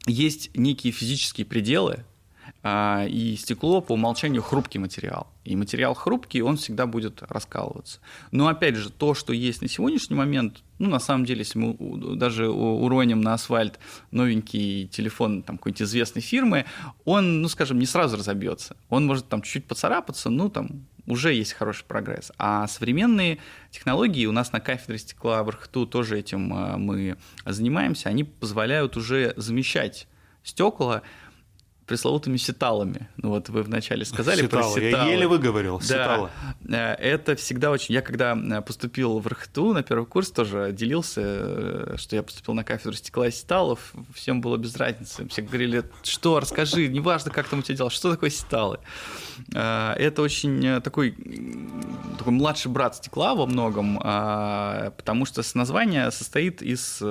есть 0.06 0.56
некие 0.56 0.92
физические 0.92 1.46
пределы, 1.46 2.06
и 2.64 3.38
стекло 3.40 3.80
по 3.80 3.94
умолчанию 3.94 4.42
хрупкий 4.42 4.80
материал. 4.80 5.28
И 5.46 5.56
материал 5.56 5.94
хрупкий, 5.94 6.42
он 6.42 6.58
всегда 6.58 6.86
будет 6.88 7.24
раскалываться. 7.24 8.00
Но 8.32 8.48
опять 8.48 8.76
же, 8.76 8.90
то, 8.90 9.14
что 9.14 9.32
есть 9.32 9.62
на 9.62 9.70
сегодняшний 9.70 10.18
момент, 10.18 10.62
ну, 10.78 10.90
на 10.90 11.00
самом 11.00 11.26
деле, 11.26 11.40
если 11.40 11.58
мы 11.58 12.16
даже 12.18 12.50
уроним 12.50 13.22
на 13.22 13.34
асфальт 13.34 13.80
новенький 14.12 14.88
телефон 14.88 15.42
там, 15.42 15.58
какой-нибудь 15.58 15.84
известной 15.84 16.22
фирмы, 16.22 16.66
он, 17.06 17.42
ну, 17.42 17.48
скажем, 17.48 17.80
не 17.80 17.86
сразу 17.86 18.18
разобьется. 18.18 18.76
Он 18.90 19.06
может 19.06 19.30
там 19.30 19.42
чуть-чуть 19.42 19.66
поцарапаться, 19.66 20.30
ну, 20.30 20.50
там 20.50 20.86
уже 21.08 21.34
есть 21.34 21.54
хороший 21.54 21.86
прогресс. 21.86 22.32
А 22.38 22.68
современные 22.68 23.40
технологии, 23.72 24.26
у 24.26 24.32
нас 24.32 24.52
на 24.52 24.60
кафедре 24.60 24.98
стекла 24.98 25.44
в 25.44 25.50
РХТУ 25.50 25.88
тоже 25.88 26.20
этим 26.20 26.54
а, 26.54 26.78
мы 26.78 27.18
занимаемся, 27.46 28.10
они 28.10 28.26
позволяют 28.26 28.98
уже 28.98 29.34
замещать 29.36 30.08
стекла 30.44 31.02
пресловутыми 31.90 32.38
сеталами. 32.38 33.10
Ну 33.18 33.30
вот 33.30 33.50
вы 33.50 33.64
вначале 33.64 34.06
сказали 34.06 34.44
сеталы. 34.44 34.64
про 34.64 34.82
сеталы. 34.82 35.08
Я 35.08 35.12
еле 35.12 35.28
выговорил, 35.28 35.80
да. 35.80 35.86
сеталы. 35.86 36.30
Э, 36.70 36.94
это 36.94 37.36
всегда 37.36 37.72
очень... 37.72 37.96
Я 37.96 38.04
когда 38.04 38.38
э, 38.38 38.62
поступил 38.62 39.18
в 39.18 39.26
РХТУ 39.28 39.74
на 39.74 39.82
первый 39.82 40.06
курс, 40.06 40.30
тоже 40.30 40.72
делился, 40.72 41.22
э, 41.24 41.96
что 41.98 42.16
я 42.16 42.22
поступил 42.22 42.54
на 42.54 42.64
кафедру 42.64 42.94
стекла 42.94 43.28
и 43.28 43.32
сеталов, 43.32 43.94
всем 44.14 44.40
было 44.40 44.58
без 44.58 44.76
разницы. 44.76 45.28
Все 45.30 45.42
говорили, 45.42 45.84
что, 46.04 46.40
расскажи, 46.40 46.88
неважно, 46.90 47.32
как 47.32 47.48
там 47.48 47.60
у 47.60 47.62
тебя 47.64 47.76
дела, 47.76 47.90
что 47.90 48.12
такое 48.12 48.30
сеталы. 48.30 48.78
Это 49.56 50.22
очень 50.22 50.82
такой, 50.82 51.16
такой 52.20 52.34
младший 52.34 52.70
брат 52.70 52.98
стекла 52.98 53.34
во 53.34 53.46
многом, 53.48 53.98
потому 53.98 55.26
что 55.26 55.42
название 55.54 56.12
состоит 56.12 56.62
из 56.62 57.02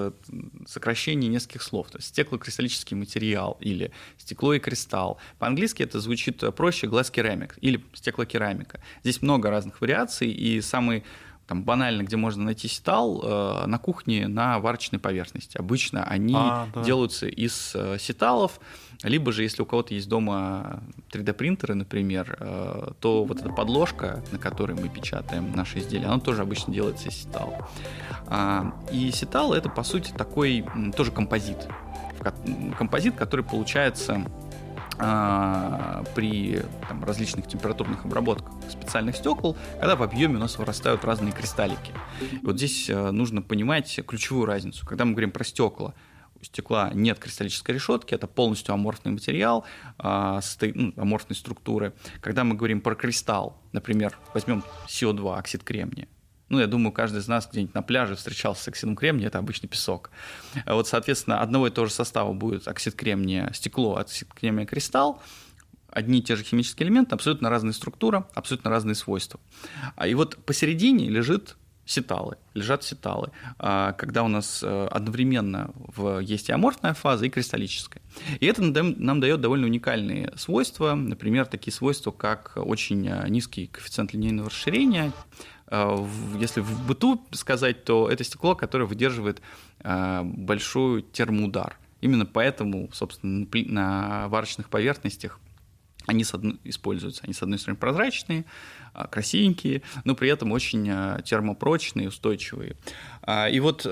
сокращений 0.66 1.28
нескольких 1.28 1.62
слов. 1.62 1.90
То 1.90 1.98
есть 1.98 2.08
стеклокристаллический 2.08 2.96
материал 2.96 3.56
или 3.60 3.92
стекло 4.18 4.54
и 4.54 4.58
кристалл. 4.68 5.18
По-английски 5.38 5.82
это 5.82 6.00
звучит 6.00 6.42
проще 6.54 6.86
glass 6.86 7.12
ceramic 7.12 7.52
или 7.60 7.82
стеклокерамика. 7.94 8.80
Здесь 9.02 9.22
много 9.22 9.50
разных 9.50 9.80
вариаций, 9.80 10.30
и 10.30 10.60
самый 10.60 11.04
там 11.48 11.64
банально, 11.64 12.02
где 12.02 12.16
можно 12.16 12.44
найти 12.44 12.68
сетал, 12.68 13.22
э, 13.24 13.66
на 13.66 13.78
кухне 13.78 14.28
на 14.28 14.58
варочной 14.58 14.98
поверхности. 14.98 15.56
Обычно 15.56 16.04
они 16.04 16.34
а, 16.36 16.68
да. 16.74 16.84
делаются 16.84 17.26
из 17.26 17.72
э, 17.74 17.96
сеталов, 17.98 18.60
либо 19.02 19.32
же, 19.32 19.44
если 19.44 19.62
у 19.62 19.64
кого-то 19.64 19.94
есть 19.94 20.10
дома 20.10 20.82
3D-принтеры, 21.10 21.74
например, 21.74 22.36
э, 22.38 22.90
то 23.00 23.24
вот 23.24 23.40
эта 23.40 23.48
подложка, 23.48 24.22
на 24.30 24.38
которой 24.38 24.74
мы 24.74 24.90
печатаем 24.90 25.50
наши 25.56 25.78
изделия, 25.78 26.06
она 26.06 26.20
тоже 26.20 26.42
обычно 26.42 26.74
делается 26.74 27.08
из 27.08 27.14
сетала. 27.14 27.66
А, 28.26 28.74
и 28.92 29.10
сетал— 29.10 29.52
это, 29.54 29.70
по 29.70 29.84
сути, 29.84 30.12
такой 30.12 30.66
тоже 30.94 31.12
композит. 31.12 31.66
Композит, 32.76 33.14
который 33.14 33.44
получается 33.44 34.26
а, 35.00 36.04
при 36.14 36.62
там, 36.88 37.04
различных 37.04 37.46
температурных 37.46 38.04
обработках 38.04 38.52
специальных 38.68 39.16
стекол, 39.16 39.56
когда 39.78 39.96
в 39.96 40.02
объеме 40.02 40.36
у 40.36 40.38
нас 40.40 40.58
вырастают 40.58 41.04
разные 41.04 41.32
кристаллики. 41.32 41.92
И 42.20 42.44
вот 42.44 42.56
здесь 42.56 42.90
э, 42.90 43.10
нужно 43.10 43.42
понимать 43.42 44.00
ключевую 44.06 44.46
разницу. 44.46 44.84
Когда 44.86 45.04
мы 45.04 45.12
говорим 45.12 45.30
про 45.30 45.44
стекла, 45.44 45.94
у 46.40 46.44
стекла 46.44 46.90
нет 46.92 47.18
кристаллической 47.18 47.74
решетки, 47.74 48.14
это 48.14 48.26
полностью 48.26 48.74
аморфный 48.74 49.12
материал, 49.12 49.64
э, 49.98 50.40
ну, 50.74 50.92
аморфной 50.96 51.36
структуры. 51.36 51.92
Когда 52.20 52.44
мы 52.44 52.54
говорим 52.54 52.80
про 52.80 52.94
кристалл, 52.94 53.56
например, 53.72 54.18
возьмем 54.34 54.64
СО2, 54.88 55.38
оксид 55.38 55.62
кремния, 55.62 56.08
ну, 56.48 56.60
я 56.60 56.66
думаю, 56.66 56.92
каждый 56.92 57.18
из 57.18 57.28
нас 57.28 57.48
где-нибудь 57.50 57.74
на 57.74 57.82
пляже 57.82 58.16
встречался 58.16 58.64
с 58.64 58.68
оксидом 58.68 58.96
кремния, 58.96 59.26
это 59.26 59.38
обычный 59.38 59.68
песок. 59.68 60.10
Вот, 60.66 60.88
соответственно, 60.88 61.40
одного 61.40 61.66
и 61.66 61.70
того 61.70 61.86
же 61.86 61.92
состава 61.92 62.32
будет 62.32 62.66
оксид 62.68 62.94
кремния 62.94 63.50
стекло, 63.52 63.96
оксид 63.96 64.32
кремния 64.32 64.66
кристалл, 64.66 65.20
одни 65.90 66.20
и 66.20 66.22
те 66.22 66.36
же 66.36 66.44
химические 66.44 66.86
элементы, 66.86 67.14
абсолютно 67.14 67.50
разная 67.50 67.72
структура, 67.72 68.26
абсолютно 68.34 68.70
разные 68.70 68.94
свойства. 68.94 69.40
А 69.96 70.06
И 70.06 70.14
вот 70.14 70.36
посередине 70.44 71.08
лежит 71.08 71.56
сеталы, 71.88 72.36
лежат 72.52 72.84
сеталы, 72.84 73.30
а, 73.58 73.92
когда 73.92 74.22
у 74.22 74.28
нас 74.28 74.62
э, 74.62 74.88
одновременно 74.90 75.72
есть 76.20 76.50
и 76.50 76.52
аморфная 76.52 76.92
фаза, 76.92 77.24
и 77.24 77.30
кристаллическая. 77.30 78.02
И 78.40 78.46
это 78.46 78.62
нам 78.62 79.20
дает 79.20 79.40
довольно 79.40 79.66
уникальные 79.66 80.32
свойства, 80.36 80.94
например, 80.94 81.46
такие 81.46 81.72
свойства, 81.72 82.10
как 82.10 82.52
очень 82.56 83.08
э, 83.08 83.26
низкий 83.28 83.68
коэффициент 83.68 84.12
линейного 84.12 84.50
расширения, 84.50 85.12
если 86.38 86.60
в 86.60 86.86
быту 86.86 87.22
сказать, 87.32 87.84
то 87.84 88.08
это 88.08 88.24
стекло, 88.24 88.54
которое 88.54 88.84
выдерживает 88.84 89.42
э, 89.80 90.22
большой 90.24 91.02
термоудар. 91.02 91.78
Именно 92.00 92.26
поэтому, 92.26 92.88
собственно, 92.92 93.46
на 93.52 94.28
варочных 94.28 94.70
поверхностях 94.70 95.40
они 96.06 96.24
с 96.24 96.32
одной, 96.32 96.58
используются. 96.64 97.22
Они, 97.24 97.34
с 97.34 97.42
одной 97.42 97.58
стороны, 97.58 97.78
прозрачные, 97.78 98.46
а, 98.94 99.06
красивенькие, 99.08 99.82
но 100.04 100.14
при 100.14 100.30
этом 100.30 100.52
очень 100.52 100.88
э, 100.88 101.20
термопрочные, 101.22 102.08
устойчивые. 102.08 102.76
А, 103.22 103.48
и 103.48 103.60
вот 103.60 103.86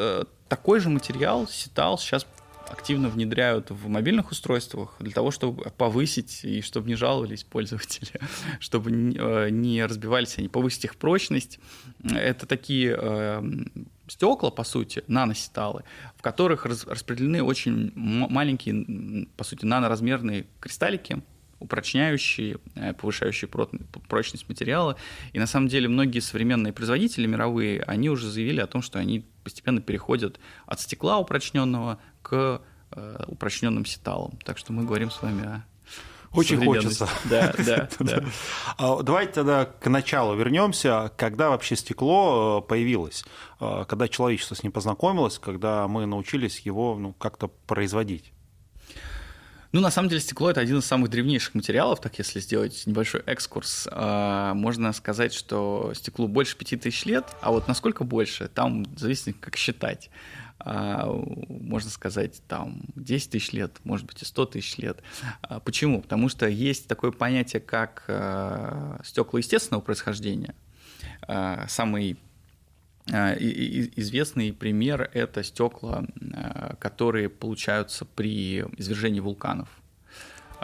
такой 0.48 0.80
же 0.80 0.88
материал 0.88 1.46
сетал 1.46 1.98
сейчас 1.98 2.26
активно 2.68 3.08
внедряют 3.08 3.70
в 3.70 3.88
мобильных 3.88 4.30
устройствах 4.30 4.96
для 4.98 5.12
того, 5.12 5.30
чтобы 5.30 5.64
повысить 5.76 6.44
и 6.44 6.62
чтобы 6.62 6.88
не 6.88 6.94
жаловались 6.94 7.44
пользователи, 7.44 8.20
чтобы 8.60 8.90
э, 8.90 9.50
не 9.50 9.84
разбивались 9.84 10.38
они, 10.38 10.48
повысить 10.48 10.84
их 10.84 10.96
прочность. 10.96 11.58
Это 12.04 12.46
такие 12.46 12.96
э, 12.98 13.42
стекла, 14.08 14.50
по 14.50 14.64
сути, 14.64 15.02
наносеталы, 15.06 15.84
в 16.16 16.22
которых 16.22 16.66
распределены 16.66 17.42
очень 17.42 17.92
маленькие, 17.94 19.26
по 19.36 19.44
сути, 19.44 19.64
наноразмерные 19.64 20.46
кристаллики, 20.60 21.22
упрочняющие, 21.58 22.58
э, 22.74 22.92
повышающие 22.92 23.48
прочность 23.48 24.48
материала. 24.48 24.96
И 25.32 25.38
на 25.38 25.46
самом 25.46 25.68
деле 25.68 25.88
многие 25.88 26.20
современные 26.20 26.72
производители 26.72 27.26
мировые, 27.26 27.82
они 27.82 28.10
уже 28.10 28.28
заявили 28.28 28.60
о 28.60 28.66
том, 28.66 28.82
что 28.82 28.98
они 28.98 29.24
постепенно 29.42 29.80
переходят 29.80 30.38
от 30.66 30.80
стекла 30.80 31.18
упрочненного 31.18 31.98
к 32.26 32.60
э, 32.90 33.24
упрочненным 33.28 33.86
сеталам. 33.86 34.38
Так 34.44 34.58
что 34.58 34.72
мы 34.72 34.84
говорим 34.84 35.10
с 35.10 35.22
вами 35.22 35.44
о 35.46 35.64
очень 36.32 36.62
хочется. 36.64 37.08
Да, 37.24 37.54
да, 37.66 37.88
да. 38.00 38.24
А, 38.76 39.02
давайте 39.02 39.32
тогда 39.32 39.64
к 39.64 39.88
началу 39.88 40.34
вернемся. 40.34 41.10
Когда 41.16 41.50
вообще 41.50 41.76
стекло 41.76 42.62
э, 42.64 42.68
появилось? 42.68 43.24
Э, 43.60 43.84
когда 43.88 44.08
человечество 44.08 44.54
с 44.54 44.62
ним 44.62 44.72
познакомилось, 44.72 45.38
когда 45.38 45.88
мы 45.88 46.04
научились 46.06 46.60
его 46.60 46.96
ну, 46.98 47.12
как-то 47.14 47.48
производить? 47.48 48.32
Ну, 49.72 49.80
на 49.80 49.90
самом 49.90 50.08
деле, 50.08 50.20
стекло– 50.20 50.50
это 50.50 50.60
один 50.60 50.78
из 50.78 50.86
самых 50.86 51.10
древнейших 51.10 51.54
материалов, 51.54 52.00
так 52.00 52.16
если 52.18 52.40
сделать 52.40 52.84
небольшой 52.86 53.22
экскурс. 53.26 53.88
А, 53.90 54.54
можно 54.54 54.92
сказать, 54.92 55.34
что 55.34 55.92
стеклу 55.94 56.28
больше 56.28 56.56
5000 56.56 57.04
лет, 57.06 57.26
а 57.40 57.50
вот 57.50 57.68
насколько 57.68 58.04
больше, 58.04 58.48
там 58.48 58.86
зависит, 58.96 59.36
как 59.40 59.56
считать. 59.56 60.10
А, 60.58 61.06
можно 61.48 61.90
сказать, 61.90 62.42
там 62.48 62.82
10 62.96 63.30
тысяч 63.30 63.52
лет, 63.52 63.72
может 63.84 64.06
быть, 64.06 64.22
и 64.22 64.24
100 64.24 64.46
тысяч 64.46 64.78
лет. 64.78 65.02
А, 65.42 65.60
почему? 65.60 66.02
Потому 66.02 66.28
что 66.28 66.48
есть 66.48 66.88
такое 66.88 67.12
понятие, 67.12 67.60
как 67.60 68.02
стекла 69.04 69.38
естественного 69.38 69.82
происхождения. 69.82 70.54
Самый 71.68 72.18
Известный 73.08 74.52
пример– 74.52 75.08
это 75.14 75.44
стекла, 75.44 76.04
которые 76.80 77.28
получаются 77.28 78.04
при 78.04 78.62
извержении 78.78 79.20
вулканов. 79.20 79.68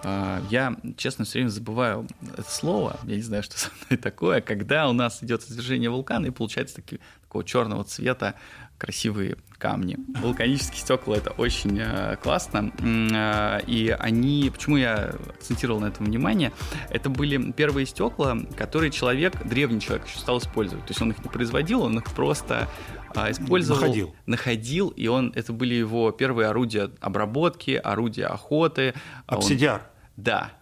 Я, 0.05 0.77
честно, 0.97 1.25
все 1.25 1.39
время 1.39 1.51
забываю 1.51 2.09
это 2.37 2.51
слово, 2.51 2.99
я 3.05 3.15
не 3.15 3.23
знаю, 3.23 3.45
что 3.45 3.59
со 3.59 3.71
мной 3.87 3.97
такое, 4.03 4.41
когда 4.41 4.89
у 4.89 4.93
нас 4.93 5.23
идет 5.23 5.43
извержение 5.43 5.91
вулкана, 5.91 6.27
и 6.27 6.31
получается 6.31 6.77
такие, 6.77 7.01
такого 7.23 7.45
черного 7.45 7.85
цвета 7.85 8.35
красивые 8.83 9.37
камни. 9.59 9.97
Вулканические 10.21 10.81
стекла 10.81 11.17
это 11.17 11.31
очень 11.31 11.79
э, 11.81 12.17
классно. 12.21 12.73
Э, 12.81 13.61
и 13.65 13.97
они, 13.97 14.51
почему 14.53 14.77
я 14.77 15.15
акцентировал 15.39 15.79
на 15.79 15.87
этом 15.87 16.07
внимание, 16.07 16.51
это 16.91 17.09
были 17.09 17.53
первые 17.53 17.87
стекла, 17.87 18.37
которые 18.57 18.91
человек, 18.91 19.35
древний 19.47 19.81
человек 19.81 20.09
еще 20.09 20.19
стал 20.19 20.39
использовать. 20.39 20.85
То 20.87 20.91
есть 20.91 21.01
он 21.01 21.12
их 21.12 21.23
не 21.23 21.31
производил, 21.31 21.83
он 21.83 21.97
их 21.97 22.12
просто 22.12 22.69
э, 23.15 23.31
использовал, 23.31 23.81
находил. 23.81 24.15
находил, 24.27 24.89
и 24.89 25.07
он 25.07 25.33
это 25.37 25.53
были 25.53 25.75
его 25.75 26.11
первые 26.11 26.49
орудия 26.49 26.91
обработки, 27.01 27.71
орудия 27.71 28.27
охоты. 28.27 28.95
Обсидиар. 29.29 29.83
Он, 29.83 29.87
да, 30.17 30.53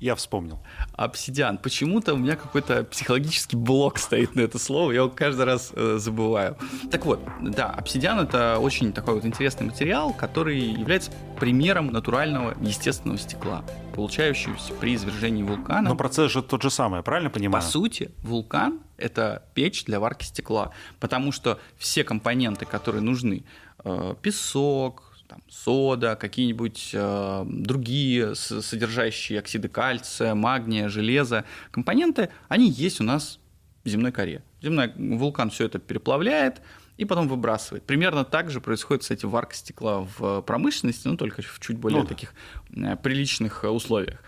я 0.00 0.14
вспомнил. 0.14 0.60
Обсидиан. 0.94 1.58
Почему-то 1.58 2.14
у 2.14 2.16
меня 2.16 2.36
какой-то 2.36 2.84
психологический 2.84 3.56
блок 3.56 3.98
стоит 3.98 4.34
на 4.36 4.40
это 4.42 4.58
слово, 4.58 4.92
я 4.92 4.98
его 4.98 5.08
каждый 5.08 5.44
раз 5.44 5.72
э, 5.74 5.96
забываю. 5.98 6.56
Так 6.90 7.04
вот, 7.04 7.20
да, 7.40 7.66
обсидиан 7.66 8.20
это 8.20 8.58
очень 8.58 8.92
такой 8.92 9.14
вот 9.14 9.24
интересный 9.24 9.66
материал, 9.66 10.12
который 10.12 10.58
является 10.58 11.10
примером 11.38 11.88
натурального 11.88 12.56
естественного 12.60 13.18
стекла, 13.18 13.64
получающегося 13.94 14.72
при 14.74 14.94
извержении 14.94 15.42
вулкана. 15.42 15.88
Но 15.88 15.96
процесс 15.96 16.30
же 16.30 16.42
тот 16.42 16.62
же 16.62 16.70
самый, 16.70 17.02
правильно 17.02 17.30
понимаю? 17.30 17.62
По 17.62 17.68
сути, 17.68 18.12
вулкан— 18.22 18.80
это 18.96 19.42
печь 19.54 19.84
для 19.84 19.98
варки 19.98 20.24
стекла, 20.24 20.72
потому 21.00 21.32
что 21.32 21.58
все 21.76 22.04
компоненты, 22.04 22.66
которые 22.66 23.02
нужны, 23.02 23.44
э, 23.84 24.14
песок, 24.22 25.07
там, 25.28 25.42
сода, 25.48 26.16
какие-нибудь 26.16 26.90
э, 26.94 27.44
другие 27.46 28.34
содержащие 28.34 29.38
оксиды 29.38 29.68
кальция, 29.68 30.34
магния, 30.34 30.88
железа, 30.88 31.44
компоненты, 31.70 32.30
они 32.48 32.70
есть 32.70 33.00
у 33.00 33.04
нас 33.04 33.38
в 33.84 33.88
земной 33.88 34.10
коре. 34.10 34.42
Земной 34.62 34.92
вулкан 34.96 35.50
все 35.50 35.66
это 35.66 35.78
переплавляет 35.78 36.62
и 36.96 37.04
потом 37.04 37.28
выбрасывает. 37.28 37.84
Примерно 37.84 38.24
так 38.24 38.50
же 38.50 38.60
происходит, 38.60 39.02
кстати, 39.02 39.24
варка 39.24 39.54
стекла 39.54 40.00
в 40.18 40.40
промышленности, 40.42 41.06
но 41.06 41.16
только 41.16 41.42
в 41.42 41.60
чуть 41.60 41.76
более 41.76 42.00
ну, 42.00 42.06
таких 42.06 42.32
э, 42.74 42.96
приличных 42.96 43.64
условиях. 43.64 44.20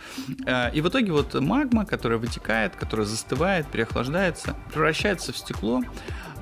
Э, 0.46 0.72
и 0.72 0.80
в 0.82 0.88
итоге 0.88 1.12
вот 1.12 1.34
магма, 1.34 1.86
которая 1.86 2.18
вытекает, 2.18 2.76
которая 2.76 3.06
застывает, 3.06 3.66
переохлаждается, 3.66 4.54
превращается 4.72 5.32
в 5.32 5.38
стекло, 5.38 5.82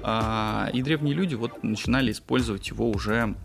э, 0.03 0.71
и 0.73 0.83
древние 0.83 1.15
люди 1.15 1.37
вот 1.37 1.63
начинали 1.63 2.11
использовать 2.11 2.69
его 2.69 2.91
уже 2.91 3.37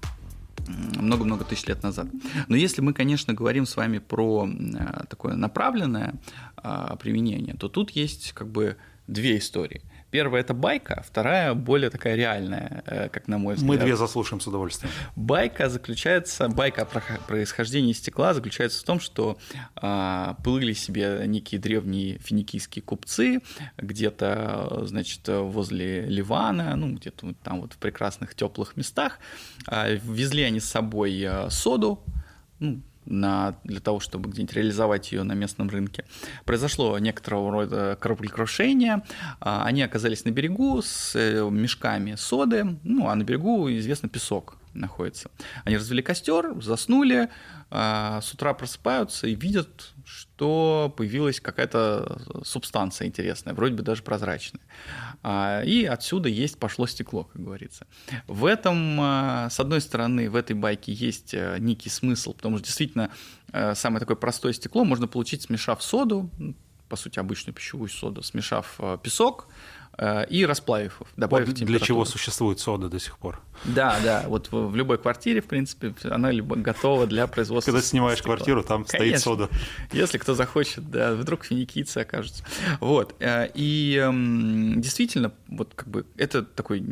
много-много 0.67 1.43
тысяч 1.43 1.65
лет 1.65 1.83
назад. 1.83 2.07
Но 2.47 2.55
если 2.55 2.81
мы, 2.81 2.93
конечно, 2.93 3.33
говорим 3.33 3.65
с 3.65 3.75
вами 3.75 3.99
про 3.99 4.47
э, 4.47 5.05
такое 5.09 5.35
направленное 5.35 6.15
а, 6.57 6.95
применение, 6.95 7.55
то 7.55 7.69
тут 7.69 7.91
есть 7.91 8.33
как 8.33 8.47
бы 8.47 8.77
две 9.07 9.37
истории. 9.37 9.81
Первая 10.13 10.43
это 10.43 10.53
байка, 10.53 11.03
вторая 11.07 11.55
более 11.55 11.89
такая 11.89 12.13
реальная, 12.13 12.83
э, 12.85 13.09
как 13.09 13.27
на 13.27 13.39
мой 13.39 13.55
взгляд. 13.55 13.67
Мы 13.67 13.77
две 13.77 13.95
заслушаем 13.95 14.39
с 14.39 14.45
удовольствием. 14.45 14.93
Байка 15.15 15.69
заключается, 15.69 16.49
байка 16.49 16.83
о 16.83 17.17
происхождении 17.27 17.93
стекла 17.93 18.35
заключается 18.35 18.79
в 18.79 18.83
том, 18.83 18.99
что 18.99 19.39
э, 19.81 20.35
плыли 20.43 20.73
себе 20.73 21.23
некие 21.25 21.59
древние 21.59 22.19
финикийские 22.19 22.83
купцы 22.83 23.41
где-то, 23.77 24.83
значит, 24.85 25.21
возле 25.27 26.01
Ливана, 26.05 26.75
ну 26.75 26.93
где-то 26.93 27.33
там 27.43 27.61
вот 27.61 27.73
в 27.73 27.77
прекрасных 27.77 28.35
теплых 28.35 28.77
местах, 28.77 29.17
э, 29.67 29.95
везли 29.95 30.43
они 30.43 30.59
с 30.59 30.65
собой 30.65 31.19
э, 31.19 31.49
соду, 31.49 32.03
ну, 32.59 32.83
на, 33.05 33.55
для 33.63 33.79
того, 33.79 33.99
чтобы 33.99 34.29
где-нибудь 34.29 34.55
реализовать 34.55 35.11
ее 35.11 35.23
на 35.23 35.33
местном 35.33 35.69
рынке. 35.69 36.05
Произошло 36.45 36.97
некоторого 36.99 37.51
рода 37.51 37.97
кораблекрушение. 37.99 39.03
А, 39.39 39.63
они 39.65 39.81
оказались 39.81 40.25
на 40.25 40.31
берегу 40.31 40.81
с 40.81 41.15
э, 41.15 41.47
мешками 41.49 42.15
соды, 42.15 42.77
ну, 42.83 43.07
а 43.07 43.15
на 43.15 43.23
берегу, 43.23 43.69
известно, 43.69 44.09
песок 44.09 44.57
находится. 44.73 45.31
Они 45.63 45.77
развели 45.77 46.01
костер, 46.01 46.53
заснули, 46.61 47.29
а, 47.69 48.21
с 48.21 48.33
утра 48.33 48.53
просыпаются 48.53 49.27
и 49.27 49.35
видят, 49.35 49.93
что 50.05 50.93
появилась 50.95 51.39
какая-то 51.39 52.21
субстанция 52.43 53.07
интересная, 53.07 53.53
вроде 53.53 53.75
бы 53.75 53.83
даже 53.83 54.03
прозрачная. 54.03 54.61
А, 55.23 55.61
и 55.63 55.85
отсюда 55.85 56.29
есть 56.29 56.59
пошло 56.59 56.85
стекло, 56.87 57.23
как 57.23 57.41
говорится. 57.41 57.87
В 58.27 58.45
этом, 58.45 58.99
а, 58.99 59.49
с 59.49 59.59
одной 59.59 59.81
стороны, 59.81 60.29
в 60.29 60.35
этой 60.35 60.55
байке 60.55 60.93
есть 60.93 61.33
э, 61.33 61.57
некий 61.59 61.89
смысл, 61.89 62.33
потому 62.33 62.57
что 62.57 62.67
действительно 62.67 63.09
э, 63.51 63.73
самое 63.75 63.99
такое 63.99 64.17
простое 64.17 64.53
стекло 64.53 64.83
можно 64.83 65.07
получить, 65.07 65.43
смешав 65.43 65.81
соду, 65.81 66.29
по 66.89 66.95
сути, 66.95 67.17
обычную 67.17 67.55
пищевую 67.55 67.89
соду, 67.89 68.21
смешав 68.21 68.75
э, 68.77 68.97
песок, 69.01 69.47
и 70.29 70.45
расплавив 70.45 71.01
их, 71.01 71.07
добавив 71.17 71.47
вот 71.47 71.57
Для 71.57 71.79
чего 71.79 72.03
существует 72.05 72.59
сода 72.59 72.89
до 72.89 72.99
сих 72.99 73.17
пор. 73.17 73.41
Да, 73.63 73.99
да, 74.03 74.25
вот 74.27 74.49
в 74.51 74.75
любой 74.75 74.97
квартире, 74.97 75.41
в 75.41 75.45
принципе, 75.45 75.93
она 76.03 76.31
либо 76.31 76.55
готова 76.55 77.05
для 77.05 77.27
производства 77.27 77.71
Когда 77.71 77.85
снимаешь 77.85 78.17
стекла. 78.17 78.35
квартиру, 78.35 78.63
там 78.63 78.85
Конечно. 78.85 79.19
стоит 79.19 79.19
сода. 79.21 79.49
Если 79.91 80.17
кто 80.17 80.33
захочет, 80.33 80.89
да, 80.89 81.13
вдруг 81.13 81.45
финикийцы 81.45 81.99
окажутся. 81.99 82.43
Вот, 82.79 83.15
э, 83.19 83.49
и 83.53 83.95
эм, 84.01 84.81
действительно, 84.81 85.31
вот 85.47 85.73
как 85.75 85.87
бы 85.87 86.05
это 86.17 86.41
такой 86.43 86.83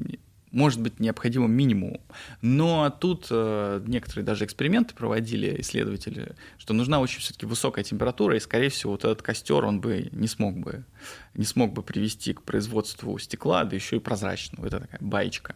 может 0.51 0.81
быть 0.81 0.99
необходимым 0.99 1.51
минимумом. 1.51 2.01
Но 2.41 2.89
тут 2.89 3.27
э, 3.29 3.81
некоторые 3.85 4.25
даже 4.25 4.45
эксперименты 4.45 4.93
проводили 4.93 5.61
исследователи, 5.61 6.35
что 6.57 6.73
нужна 6.73 6.99
очень 6.99 7.19
все-таки 7.19 7.45
высокая 7.45 7.83
температура, 7.83 8.35
и, 8.35 8.39
скорее 8.39 8.69
всего, 8.69 8.93
вот 8.93 9.05
этот 9.05 9.21
костер 9.21 9.65
он 9.65 9.81
бы 9.81 10.09
не 10.11 10.27
смог 10.27 10.57
бы, 10.57 10.85
не 11.33 11.45
смог 11.45 11.73
бы 11.73 11.83
привести 11.83 12.33
к 12.33 12.43
производству 12.43 13.17
стекла, 13.17 13.63
да 13.63 13.75
еще 13.75 13.95
и 13.95 13.99
прозрачного. 13.99 14.67
Это 14.67 14.81
такая 14.81 15.01
баечка. 15.01 15.55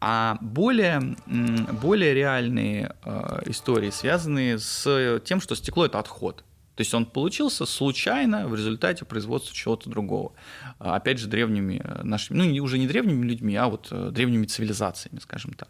А 0.00 0.38
более, 0.40 1.16
более 1.26 2.14
реальные 2.14 2.94
э, 3.04 3.42
истории 3.46 3.90
связаны 3.90 4.58
с 4.58 5.20
тем, 5.24 5.40
что 5.40 5.54
стекло– 5.54 5.86
это 5.86 5.98
отход. 5.98 6.44
То 6.76 6.80
есть 6.80 6.92
он 6.94 7.06
получился 7.06 7.66
случайно 7.66 8.48
в 8.48 8.54
результате 8.54 9.04
производства 9.04 9.54
чего-то 9.54 9.88
другого. 9.88 10.32
А, 10.78 10.96
опять 10.96 11.18
же, 11.18 11.28
древними 11.28 11.80
э, 11.82 12.02
нашими, 12.02 12.38
ну, 12.38 12.64
уже 12.64 12.78
не 12.78 12.86
древними 12.86 13.24
людьми, 13.24 13.54
а 13.56 13.68
вот 13.68 13.88
э, 13.90 14.10
древними 14.10 14.44
цивилизациями, 14.46 15.20
скажем 15.20 15.52
так. 15.52 15.68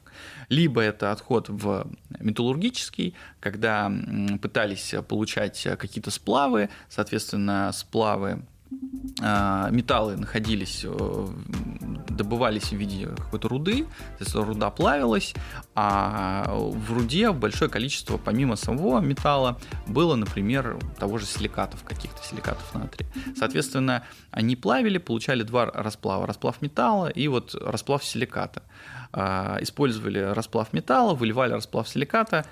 Либо 0.49 0.81
это 0.81 1.13
отход 1.13 1.49
в 1.49 1.87
металлургический, 2.21 3.15
когда 3.41 3.93
пытались 4.41 4.95
получать 5.09 5.67
какие-то 5.79 6.11
сплавы, 6.11 6.71
соответственно, 6.89 7.71
сплавы 7.73 8.43
а, 9.23 9.71
металлы 9.71 10.17
находились, 10.17 10.85
э, 10.85 11.29
добывались 12.15 12.71
в 12.71 12.73
виде 12.73 13.07
какой-то 13.07 13.49
руды, 13.49 13.85
то 14.19 14.25
есть 14.25 14.35
руда 14.35 14.71
плавилась, 14.71 15.35
а 15.75 16.47
в 16.51 16.93
руде 16.93 17.33
большое 17.33 17.71
количество, 17.71 18.17
помимо 18.17 18.57
самого 18.57 19.01
металла, 19.01 19.59
было, 19.87 20.15
например, 20.15 20.79
того 20.99 21.19
же 21.19 21.27
силикатов, 21.27 21.83
каких-то 21.85 22.23
силикатов 22.23 22.75
натрия. 22.75 23.09
Соответственно, 23.37 24.05
они 24.31 24.57
плавили, 24.57 24.99
получали 24.99 25.43
два 25.43 25.67
расплава. 25.67 26.27
Расплав 26.27 26.63
металла 26.63 27.09
и 27.09 27.29
вот 27.29 27.55
расплав 27.55 28.05
силиката. 28.05 28.63
А, 29.13 29.59
использовали 29.61 30.19
расплав 30.19 30.73
металла, 30.73 31.15
выливали 31.15 31.53
расплав 31.53 31.89
силиката, 31.89 32.45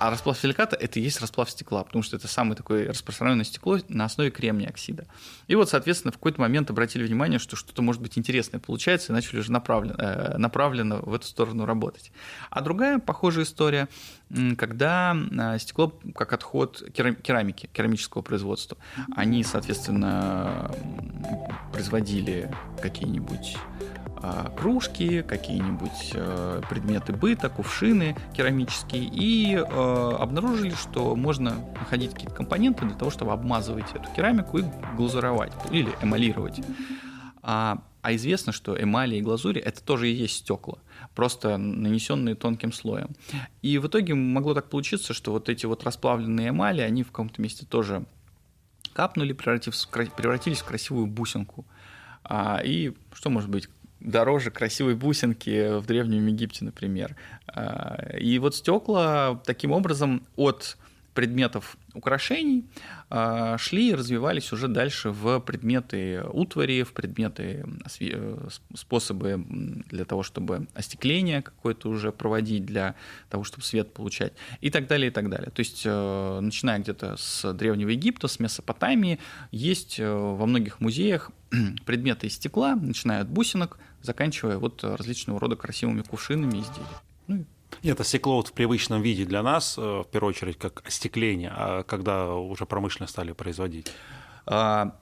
а 0.00 0.08
расплав 0.08 0.38
силиката– 0.38 0.76
это 0.80 0.98
и 0.98 1.02
есть 1.02 1.20
расплав 1.20 1.50
стекла, 1.50 1.84
потому 1.84 2.02
что 2.02 2.16
это 2.16 2.26
самое 2.26 2.56
такое 2.56 2.88
распространенное 2.88 3.44
стекло 3.44 3.78
на 3.88 4.06
основе 4.06 4.30
кремния 4.30 4.70
оксида. 4.70 5.06
И 5.46 5.54
вот, 5.54 5.68
соответственно, 5.68 6.10
в 6.10 6.14
какой-то 6.14 6.40
момент 6.40 6.70
обратили 6.70 7.04
внимание, 7.04 7.38
что 7.38 7.54
что-то 7.54 7.82
может 7.82 8.00
быть 8.00 8.16
интересное 8.16 8.60
получается, 8.60 9.12
и 9.12 9.14
начали 9.14 9.40
уже 9.40 9.52
направленно, 9.52 10.00
э, 10.00 10.38
направленно 10.38 11.00
в 11.02 11.12
эту 11.12 11.26
сторону 11.26 11.66
работать. 11.66 12.12
А 12.48 12.62
другая 12.62 12.98
похожая 12.98 13.44
история, 13.44 13.88
когда 14.56 15.16
э, 15.16 15.58
стекло 15.58 15.92
как 16.14 16.32
отход 16.32 16.82
керамики, 16.92 17.68
керамического 17.72 18.22
производства. 18.22 18.76
Они, 19.16 19.42
соответственно, 19.42 20.70
производили 21.72 22.50
какие-нибудь 22.80 23.56
а, 24.22 24.50
кружки, 24.56 25.22
какие-нибудь 25.22 26.12
э, 26.14 26.62
предметы 26.68 27.12
быта, 27.12 27.48
кувшины 27.48 28.16
керамические, 28.34 29.04
и 29.04 29.54
обнаружили, 29.54 30.74
что 30.74 31.16
можно 31.16 31.56
находить 31.78 32.12
какие-то 32.12 32.34
компоненты 32.34 32.84
для 32.84 32.94
того, 32.94 33.10
чтобы 33.10 33.32
обмазывать 33.32 33.90
эту 33.94 34.08
керамику 34.14 34.58
и 34.58 34.64
глазуровать 34.96 35.52
или 35.70 35.90
эмалировать. 36.02 36.60
А, 37.42 37.82
а 38.02 38.14
известно, 38.14 38.52
что 38.52 38.80
эмали 38.80 39.16
и 39.16 39.22
глазури 39.22 39.60
это 39.60 39.82
тоже 39.82 40.10
и 40.10 40.14
есть 40.14 40.38
стекла, 40.38 40.78
просто 41.14 41.56
нанесенные 41.56 42.34
тонким 42.34 42.72
слоем. 42.72 43.10
И 43.62 43.78
в 43.78 43.86
итоге 43.86 44.14
могло 44.14 44.54
так 44.54 44.68
получиться, 44.68 45.14
что 45.14 45.32
вот 45.32 45.48
эти 45.48 45.66
вот 45.66 45.84
расплавленные 45.84 46.50
эмали, 46.50 46.80
они 46.80 47.02
в 47.02 47.08
каком-то 47.08 47.40
месте 47.40 47.66
тоже 47.66 48.04
капнули, 48.92 49.32
превратились 49.32 50.60
в 50.60 50.64
красивую 50.64 51.06
бусинку. 51.06 51.64
А, 52.24 52.60
и 52.62 52.92
что 53.12 53.30
может 53.30 53.48
быть 53.48 53.68
дороже 54.00 54.50
красивой 54.50 54.94
бусинки 54.94 55.78
в 55.78 55.86
Древнем 55.86 56.26
Египте, 56.26 56.64
например. 56.64 57.16
А, 57.46 58.16
и 58.18 58.38
вот 58.38 58.56
стекла 58.56 59.40
таким 59.44 59.72
образом 59.72 60.26
от 60.36 60.76
предметов 61.14 61.76
украшений 61.94 62.64
а, 63.08 63.58
шли 63.58 63.90
и 63.90 63.94
развивались 63.94 64.52
уже 64.52 64.68
дальше 64.68 65.10
в 65.10 65.40
предметы 65.40 66.22
утвари, 66.32 66.82
в 66.82 66.92
предметы 66.92 67.66
э, 68.00 68.48
способы 68.74 69.44
для 69.90 70.04
того, 70.04 70.22
чтобы 70.22 70.68
остекление 70.74 71.42
какое-то 71.42 71.88
уже 71.88 72.12
проводить, 72.12 72.64
для 72.64 72.94
того, 73.28 73.44
чтобы 73.44 73.64
свет 73.64 73.92
получать 73.92 74.32
и 74.60 74.70
так 74.70 74.86
далее, 74.86 75.08
и 75.08 75.10
так 75.12 75.28
далее. 75.28 75.50
То 75.50 75.60
есть, 75.60 75.82
э, 75.84 76.40
начиная 76.40 76.78
где-то 76.78 77.16
с 77.16 77.52
Древнего 77.52 77.90
Египта, 77.90 78.28
с 78.28 78.38
Месопотамии, 78.38 79.18
есть 79.50 79.98
э, 79.98 80.08
во 80.08 80.46
многих 80.46 80.80
музеях 80.80 81.30
предметы 81.84 82.28
из 82.28 82.34
стекла, 82.34 82.76
начиная 82.76 83.22
от 83.22 83.28
бусинок, 83.28 83.78
заканчивая 84.02 84.58
вот 84.58 84.84
различного 84.84 85.40
рода 85.40 85.56
красивыми 85.56 86.02
кувшинами 86.02 86.58
и 86.58 86.62
это 87.82 88.04
стекло 88.04 88.36
вот 88.36 88.48
в 88.48 88.52
привычном 88.52 89.02
виде 89.02 89.24
для 89.24 89.42
нас, 89.42 89.76
э, 89.78 89.80
в 89.80 90.06
первую 90.10 90.30
очередь, 90.30 90.58
как 90.58 90.82
остекление, 90.86 91.52
а 91.54 91.82
когда 91.82 92.34
уже 92.34 92.66
промышленно 92.66 93.08
стали 93.08 93.32
производить? 93.32 93.92
А, 94.46 94.96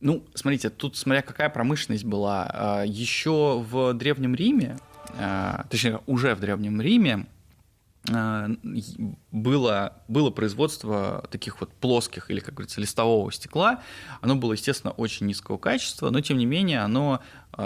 ну, 0.00 0.24
смотрите, 0.34 0.70
тут 0.70 0.96
смотря 0.96 1.22
какая 1.22 1.50
промышленность 1.50 2.04
была. 2.04 2.48
А, 2.52 2.82
еще 2.84 3.64
в 3.68 3.92
Древнем 3.94 4.34
Риме, 4.34 4.78
а, 5.18 5.64
точнее, 5.70 6.00
уже 6.06 6.34
в 6.34 6.40
Древнем 6.40 6.80
Риме 6.80 7.26
а, 8.08 8.48
было, 9.32 9.94
было 10.06 10.30
производство 10.30 11.26
таких 11.30 11.60
вот 11.60 11.72
плоских 11.72 12.30
или, 12.30 12.38
как 12.38 12.54
говорится, 12.54 12.80
листового 12.80 13.32
стекла. 13.32 13.82
Оно 14.20 14.36
было, 14.36 14.52
естественно, 14.52 14.92
очень 14.92 15.26
низкого 15.26 15.58
качества, 15.58 16.10
но, 16.10 16.20
тем 16.20 16.38
не 16.38 16.46
менее, 16.46 16.80
оно 16.80 17.20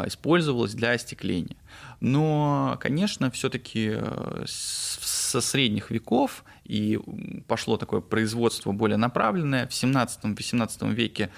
использовалось 0.06 0.72
для 0.72 0.92
остекления. 0.92 1.56
Но, 2.04 2.78
конечно, 2.80 3.30
все-таки 3.30 3.92
э, 3.94 4.44
со 4.46 5.40
средних 5.40 5.92
веков 5.92 6.42
и 6.64 6.98
пошло 7.46 7.76
такое 7.76 8.00
производство 8.00 8.72
более 8.72 8.96
направленное. 8.96 9.68
В 9.68 9.70
17-18 9.70 10.92
веке 10.92 11.30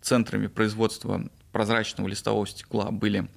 центрами 0.00 0.48
производства 0.48 1.30
прозрачного 1.52 2.08
листового 2.08 2.44
стекла 2.44 2.90
были, 2.90 3.28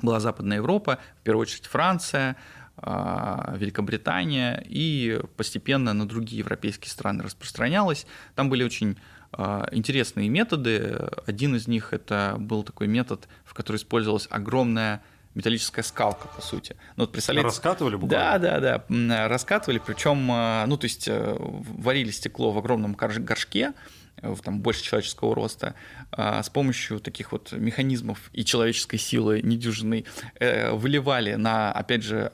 была 0.00 0.18
Западная 0.18 0.56
Европа, 0.56 0.98
в 1.20 1.24
первую 1.24 1.42
очередь 1.42 1.66
Франция, 1.66 2.36
а, 2.78 3.54
Великобритания, 3.58 4.64
и 4.66 5.20
постепенно 5.36 5.92
на 5.92 6.08
другие 6.08 6.38
европейские 6.38 6.90
страны 6.90 7.22
распространялось. 7.22 8.06
Там 8.34 8.48
были 8.48 8.64
очень 8.64 8.96
а, 9.32 9.68
интересные 9.72 10.30
методы. 10.30 11.10
Один 11.26 11.54
из 11.54 11.68
них 11.68 11.92
это 11.92 12.36
был 12.38 12.62
такой 12.62 12.86
метод, 12.86 13.28
в 13.44 13.52
который 13.52 13.76
использовалась 13.76 14.26
огромная 14.30 15.02
металлическая 15.38 15.84
скалка, 15.84 16.26
по 16.28 16.42
сути. 16.42 16.74
Ну, 16.96 17.04
вот 17.04 17.12
представляете... 17.12 17.46
Раскатывали 17.46 17.94
буквально? 17.94 18.38
Да, 18.40 18.60
да, 18.60 18.84
да. 18.88 19.28
Раскатывали, 19.28 19.80
причем, 19.84 20.28
а, 20.32 20.66
ну, 20.66 20.76
то 20.76 20.84
есть 20.86 21.06
э, 21.06 21.36
варили 21.38 22.10
стекло 22.10 22.50
в 22.50 22.58
огромном 22.58 22.94
горшке, 22.94 23.72
э, 24.16 24.34
там 24.42 24.60
больше 24.60 24.82
человеческого 24.82 25.34
роста, 25.36 25.74
с 26.10 26.50
помощью 26.50 26.98
таких 26.98 27.30
вот 27.30 27.52
механизмов 27.52 28.30
и 28.32 28.44
человеческой 28.44 28.98
силы 28.98 29.40
недюжинной 29.42 30.06
э, 30.40 30.72
выливали 30.72 31.34
на, 31.34 31.70
опять 31.70 32.02
же, 32.02 32.32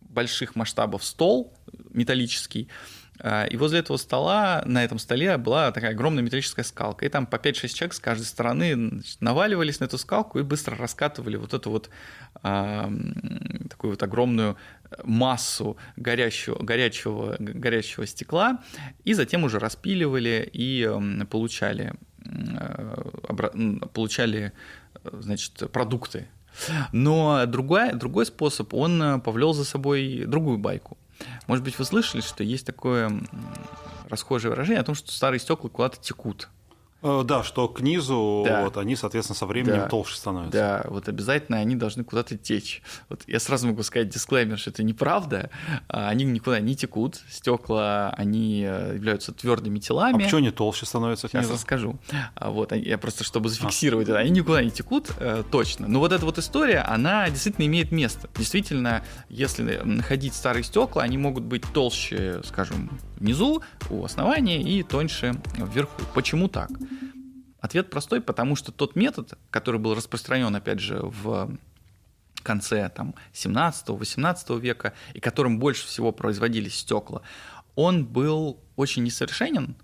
больших 0.00 0.56
масштабов 0.56 1.04
стол 1.04 1.54
металлический, 1.90 2.68
а, 2.68 3.05
и 3.50 3.56
возле 3.56 3.80
этого 3.80 3.96
стола, 3.96 4.62
на 4.66 4.84
этом 4.84 4.98
столе 4.98 5.36
была 5.38 5.72
такая 5.72 5.92
огромная 5.92 6.22
металлическая 6.22 6.64
скалка. 6.64 7.06
И 7.06 7.08
там 7.08 7.26
по 7.26 7.36
5-6 7.36 7.68
человек 7.68 7.94
с 7.94 8.00
каждой 8.00 8.24
стороны 8.24 8.74
значит, 8.74 9.20
наваливались 9.20 9.80
на 9.80 9.84
эту 9.84 9.98
скалку 9.98 10.38
и 10.38 10.42
быстро 10.42 10.76
раскатывали 10.76 11.36
вот 11.36 11.54
эту 11.54 11.70
вот 11.70 11.90
а, 12.42 12.90
такую 13.70 13.92
вот 13.92 14.02
огромную 14.02 14.56
массу 15.02 15.76
горящего, 15.96 16.62
горячего, 16.62 17.36
горящего 17.38 18.06
стекла. 18.06 18.62
И 19.04 19.14
затем 19.14 19.44
уже 19.44 19.58
распиливали 19.58 20.48
и 20.52 20.88
получали, 21.30 21.94
получали 23.92 24.52
значит, 25.04 25.70
продукты 25.72 26.28
но 26.92 27.44
другой, 27.46 27.92
другой 27.92 28.26
способ, 28.26 28.72
он 28.74 29.02
э, 29.02 29.18
повлел 29.20 29.52
за 29.52 29.64
собой 29.64 30.24
другую 30.26 30.58
байку. 30.58 30.96
Может 31.46 31.64
быть, 31.64 31.78
вы 31.78 31.84
слышали, 31.84 32.20
что 32.20 32.42
есть 32.44 32.66
такое 32.66 33.10
расхожее 34.08 34.50
выражение 34.50 34.80
о 34.80 34.84
том, 34.84 34.94
что 34.94 35.10
старые 35.12 35.40
стекла 35.40 35.68
куда-то 35.70 36.00
текут. 36.00 36.48
Э, 37.02 37.22
да, 37.24 37.42
что 37.42 37.68
к 37.68 37.80
низу 37.80 38.42
да. 38.46 38.64
вот, 38.64 38.76
они, 38.78 38.96
соответственно, 38.96 39.36
со 39.36 39.46
временем 39.46 39.80
да. 39.80 39.88
толще 39.88 40.16
становятся. 40.16 40.52
Да, 40.52 40.84
вот 40.88 41.08
обязательно 41.08 41.58
они 41.58 41.76
должны 41.76 42.04
куда-то 42.04 42.36
течь. 42.38 42.82
Вот 43.08 43.22
я 43.26 43.38
сразу 43.38 43.66
могу 43.68 43.82
сказать 43.82 44.08
дисклеймер, 44.08 44.58
что 44.58 44.70
это 44.70 44.82
неправда. 44.82 45.50
А, 45.88 46.08
они 46.08 46.24
никуда 46.24 46.58
не 46.58 46.74
текут. 46.74 47.20
Стекла, 47.30 48.14
они 48.16 48.64
э, 48.66 48.94
являются 48.94 49.32
твердыми 49.32 49.78
телами. 49.78 50.16
А 50.16 50.24
почему 50.24 50.38
они 50.38 50.50
толще 50.50 50.86
становятся? 50.86 51.28
Сейчас 51.28 51.50
расскажу. 51.50 51.98
А 52.34 52.50
вот, 52.50 52.72
я 52.72 52.98
просто, 52.98 53.24
чтобы 53.24 53.50
зафиксировать 53.50 54.08
а. 54.08 54.12
это, 54.12 54.20
они 54.20 54.30
никуда 54.30 54.64
не 54.64 54.70
текут, 54.70 55.10
э, 55.18 55.44
точно. 55.50 55.86
Но 55.88 56.00
вот 56.00 56.12
эта 56.12 56.24
вот 56.24 56.38
история, 56.38 56.80
она 56.80 57.28
действительно 57.28 57.66
имеет 57.66 57.92
место. 57.92 58.30
Действительно, 58.36 59.04
если 59.28 59.80
находить 59.84 60.34
старые 60.34 60.64
стекла, 60.64 61.02
они 61.02 61.18
могут 61.18 61.44
быть 61.44 61.62
толще, 61.74 62.40
скажем, 62.44 62.98
внизу, 63.18 63.62
у 63.90 64.04
основания 64.04 64.62
и 64.62 64.82
тоньше 64.82 65.34
вверху. 65.56 66.02
Почему 66.14 66.48
так? 66.48 66.70
Ответ 67.66 67.90
простой, 67.90 68.20
потому 68.20 68.54
что 68.54 68.70
тот 68.70 68.94
метод, 68.94 69.36
который 69.50 69.80
был 69.80 69.96
распространен, 69.96 70.54
опять 70.54 70.78
же, 70.78 71.00
в 71.02 71.50
конце 72.44 72.88
там, 72.90 73.16
17-18 73.32 74.60
века, 74.60 74.92
и 75.14 75.18
которым 75.18 75.58
больше 75.58 75.84
всего 75.84 76.12
производились 76.12 76.78
стекла, 76.78 77.22
он 77.74 78.04
был 78.04 78.60
очень 78.76 79.02
несовершенен. 79.02 79.74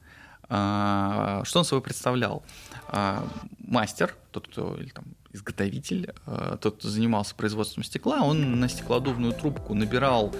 А, 0.48 1.42
что 1.44 1.58
он 1.58 1.64
собой 1.64 1.82
представлял? 1.82 2.44
А, 2.86 3.26
мастер, 3.58 4.14
тот, 4.30 4.46
кто 4.46 4.76
или 4.76 4.90
там 4.90 5.04
изготовитель, 5.32 6.12
а, 6.26 6.56
тот, 6.56 6.76
кто 6.76 6.88
занимался 6.88 7.34
производством 7.34 7.84
стекла, 7.84 8.22
он 8.22 8.60
на 8.60 8.68
стеклодувную 8.68 9.32
трубку 9.32 9.74
набирал, 9.74 10.34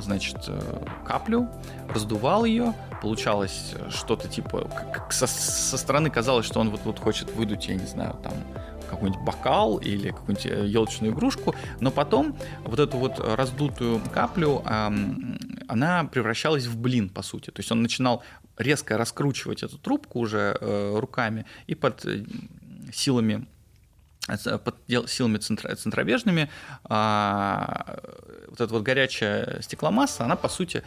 значит, 0.00 0.36
э, 0.48 0.84
каплю, 1.06 1.48
раздувал 1.88 2.44
ее, 2.44 2.74
получалось 3.00 3.74
что-то 3.90 4.28
типа, 4.28 4.68
как 4.92 5.12
со, 5.12 5.26
со 5.26 5.78
стороны 5.78 6.10
казалось, 6.10 6.44
что 6.44 6.60
он 6.60 6.70
вот, 6.70 6.80
вот 6.84 6.98
хочет 6.98 7.32
выдуть, 7.32 7.68
я 7.68 7.74
не 7.74 7.86
знаю, 7.86 8.18
там 8.22 8.34
какой-нибудь 8.90 9.22
бокал 9.24 9.78
или 9.78 10.10
какую-нибудь 10.10 10.70
елочную 10.70 11.12
э, 11.12 11.16
игрушку, 11.16 11.54
но 11.80 11.90
потом 11.90 12.36
вот 12.64 12.78
эту 12.78 12.98
вот 12.98 13.18
раздутую 13.18 14.00
каплю, 14.12 14.62
она 14.64 16.04
превращалась 16.04 16.66
в 16.66 16.78
блин, 16.78 17.08
по 17.08 17.22
сути. 17.22 17.50
То 17.50 17.60
есть 17.60 17.72
он 17.72 17.82
начинал 17.82 18.22
резко 18.56 18.96
раскручивать 18.96 19.62
эту 19.62 19.78
трубку 19.78 20.20
уже 20.20 20.56
э, 20.60 20.98
руками 20.98 21.46
и 21.66 21.74
под 21.74 22.04
э, 22.04 22.24
силами 22.92 23.46
под 24.26 24.76
силами 25.08 25.38
центро, 25.38 25.74
центробежными 25.74 26.50
а, 26.84 28.00
вот 28.48 28.60
эта 28.60 28.72
вот 28.72 28.82
горячая 28.82 29.60
стекломасса, 29.62 30.24
она 30.24 30.36
по 30.36 30.48
сути 30.48 30.82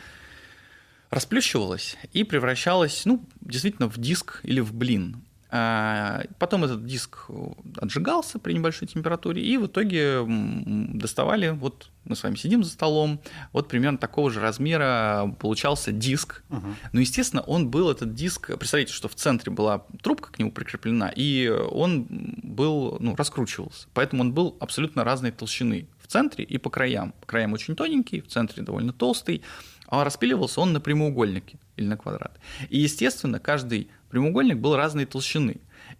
расплющивалась 1.10 1.98
и 2.14 2.24
превращалась, 2.24 3.06
ну, 3.06 3.26
действительно 3.42 3.88
в 3.90 3.98
диск 3.98 4.42
или 4.44 4.60
в 4.60 4.74
блин. 4.74 5.24
А, 5.52 6.26
потом 6.38 6.64
этот 6.64 6.86
диск 6.86 7.26
отжигался 7.78 8.38
при 8.38 8.54
небольшой 8.54 8.88
температуре, 8.88 9.44
и 9.44 9.58
в 9.58 9.66
итоге 9.66 10.24
доставали, 10.28 11.50
вот 11.50 11.90
мы 12.06 12.16
с 12.16 12.22
вами 12.22 12.36
сидим 12.36 12.64
за 12.64 12.70
столом, 12.70 13.20
вот 13.52 13.68
примерно 13.68 13.98
такого 13.98 14.30
же 14.30 14.42
размера 14.42 15.36
получался 15.40 15.92
диск. 15.92 16.44
Угу. 16.50 16.68
Но, 16.94 17.00
естественно, 17.00 17.42
он 17.42 17.70
был, 17.70 17.90
этот 17.90 18.14
диск, 18.14 18.56
представляете, 18.58 18.94
что 18.94 19.08
в 19.08 19.16
центре 19.16 19.52
была 19.52 19.86
трубка 20.04 20.32
к 20.32 20.38
нему 20.38 20.52
прикреплена, 20.52 21.12
и 21.16 21.48
он 21.48 22.06
был, 22.44 22.98
ну, 23.00 23.16
раскручивался, 23.16 23.88
поэтому 23.96 24.22
он 24.22 24.34
был 24.34 24.56
абсолютно 24.60 25.04
разной 25.04 25.32
толщины 25.32 25.88
в 26.00 26.08
центре 26.08 26.46
и 26.46 26.60
по 26.60 26.70
краям. 26.70 27.14
По 27.22 27.26
краям 27.26 27.54
очень 27.54 27.76
тоненький, 27.76 28.22
в 28.22 28.28
центре 28.28 28.62
довольно 28.62 28.94
толстый, 28.94 29.42
а 29.88 30.04
распиливался 30.04 30.62
он 30.62 30.74
на 30.74 30.80
прямоугольники 30.80 31.60
или 31.76 31.88
на 31.88 31.98
квадрат. 31.98 32.40
И, 32.70 32.78
естественно, 32.80 33.40
каждый 33.40 33.90
прямоугольник 34.10 34.58
был 34.58 34.76
разной 34.76 35.06
толщины. 35.06 35.58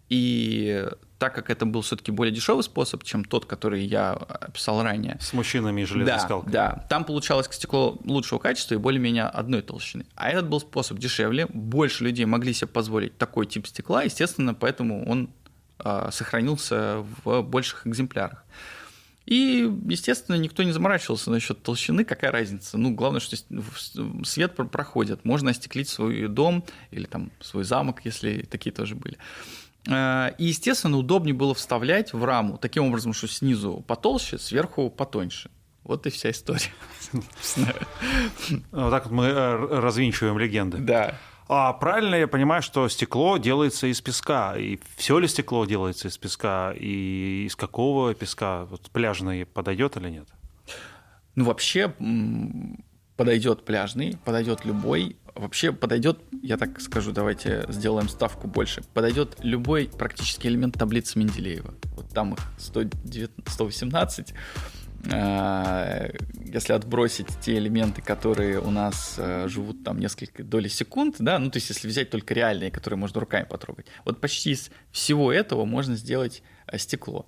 И 0.10 0.86
так 1.20 1.36
как 1.36 1.50
это 1.50 1.66
был 1.66 1.82
все-таки 1.82 2.12
более 2.12 2.34
дешевый 2.34 2.64
способ, 2.64 3.04
чем 3.04 3.26
тот, 3.26 3.46
который 3.46 3.84
я 3.84 4.14
описал 4.14 4.82
ранее. 4.82 5.18
С 5.20 5.34
мужчинами 5.34 5.82
и 5.82 5.86
железной 5.86 6.16
да. 6.16 6.20
Да, 6.52 6.86
там 6.90 7.04
получалось 7.04 7.48
стекло 7.52 7.98
лучшего 8.06 8.40
качества 8.40 8.76
и 8.76 8.78
более-менее 8.78 9.26
одной 9.26 9.62
толщины. 9.62 10.06
А 10.16 10.30
этот 10.30 10.48
был 10.48 10.62
способ 10.62 10.98
дешевле, 10.98 11.46
больше 11.48 12.06
людей 12.06 12.26
могли 12.26 12.54
себе 12.54 12.68
позволить 12.68 13.18
такой 13.18 13.46
тип 13.46 13.68
стекла, 13.68 14.04
естественно, 14.04 14.54
поэтому 14.54 15.08
он 15.08 15.30
э, 15.84 16.10
сохранился 16.12 17.06
в 17.24 17.42
больших 17.42 17.86
экземплярах. 17.86 18.46
И, 19.30 19.72
естественно, 19.88 20.38
никто 20.38 20.64
не 20.64 20.72
заморачивался 20.72 21.30
насчет 21.30 21.62
толщины, 21.62 22.04
какая 22.04 22.32
разница. 22.32 22.80
Ну, 22.80 22.96
главное, 22.96 23.20
что 23.20 23.38
свет 24.24 24.56
проходит. 24.56 25.24
Можно 25.24 25.52
остеклить 25.52 25.88
свой 25.88 26.28
дом 26.28 26.64
или 26.90 27.06
там 27.06 27.32
свой 27.40 27.64
замок, 27.64 28.02
если 28.06 28.48
такие 28.50 28.72
тоже 28.72 28.96
были. 28.96 29.20
А, 29.88 30.34
и, 30.40 30.46
естественно, 30.46 30.98
удобнее 30.98 31.36
было 31.36 31.54
вставлять 31.54 32.12
в 32.12 32.26
раму 32.26 32.58
таким 32.58 32.86
образом, 32.86 33.14
что 33.14 33.28
снизу 33.28 33.86
потолще, 33.88 34.40
сверху 34.40 34.90
потоньше. 34.90 35.52
Вот 35.84 36.08
и 36.08 36.10
вся 36.10 36.32
история. 36.32 36.72
Вот 38.72 38.90
так 38.90 39.06
вот 39.06 39.12
мы 39.12 39.26
э, 39.26 39.56
развинчиваем 39.80 40.40
легенды. 40.40 40.80
Да. 40.80 41.20
А 41.52 41.74
правильно 41.74 42.14
я 42.14 42.28
понимаю, 42.28 42.62
что 42.62 42.88
стекло 42.90 43.38
делается 43.38 43.88
из 43.88 44.00
песка? 44.02 44.56
И 44.56 44.78
все 44.98 45.18
ли 45.18 45.28
стекло 45.28 45.66
делается 45.66 46.08
из 46.08 46.16
песка? 46.16 46.76
И 46.78 47.46
из 47.48 47.56
какого 47.56 48.14
песка? 48.14 48.66
Вот 48.66 48.92
пляжный 48.92 49.48
подойдет 49.48 49.98
или 49.98 50.10
нет? 50.10 50.28
Ну, 51.34 51.46
вообще 51.46 51.92
подойдет 53.18 53.66
пляжный, 53.66 54.16
подойдет 54.24 54.64
любой. 54.64 55.18
Вообще 55.34 55.72
подойдет, 55.72 56.20
я 56.44 56.56
так 56.58 56.80
скажу, 56.82 57.12
давайте 57.14 57.66
сделаем 57.70 58.10
ставку 58.10 58.48
больше. 58.48 58.84
Подойдет 58.94 59.38
любой 59.42 59.88
практически 59.88 60.46
элемент 60.46 60.76
таблицы 60.78 61.18
Менделеева. 61.18 61.74
Вот 61.96 62.10
там 62.10 62.36
их 62.36 62.40
119, 62.60 63.32
118. 63.48 64.34
Э, 65.06 66.12
если 66.46 66.74
отбросить 66.74 67.28
те 67.42 67.58
элементы, 67.58 68.02
которые 68.02 68.60
у 68.60 68.70
нас 68.70 69.16
э, 69.18 69.48
живут 69.48 69.84
там 69.84 70.00
несколько 70.00 70.44
доли 70.44 70.68
секунд, 70.68 71.16
да, 71.20 71.40
ну 71.40 71.50
то 71.50 71.58
есть 71.58 71.70
если 71.70 71.88
взять 71.88 72.10
только 72.10 72.34
реальные, 72.34 72.72
которые 72.72 72.98
можно 72.98 73.20
руками 73.20 73.46
потрогать, 73.46 73.86
вот 74.04 74.20
почти 74.20 74.52
из 74.52 74.72
всего 74.92 75.32
этого 75.32 75.66
можно 75.66 75.96
сделать 75.96 76.44
э, 76.68 76.78
стекло, 76.78 77.28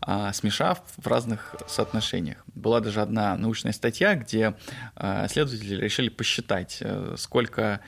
а, 0.00 0.32
смешав 0.32 0.82
в 0.96 1.06
разных 1.06 1.56
соотношениях. 1.68 2.44
Была 2.54 2.80
даже 2.80 3.00
одна 3.00 3.36
научная 3.36 3.72
статья, 3.72 4.14
где 4.14 4.54
исследователи 4.96 5.76
решили 5.76 6.08
посчитать, 6.08 6.82
сколько 7.16 7.80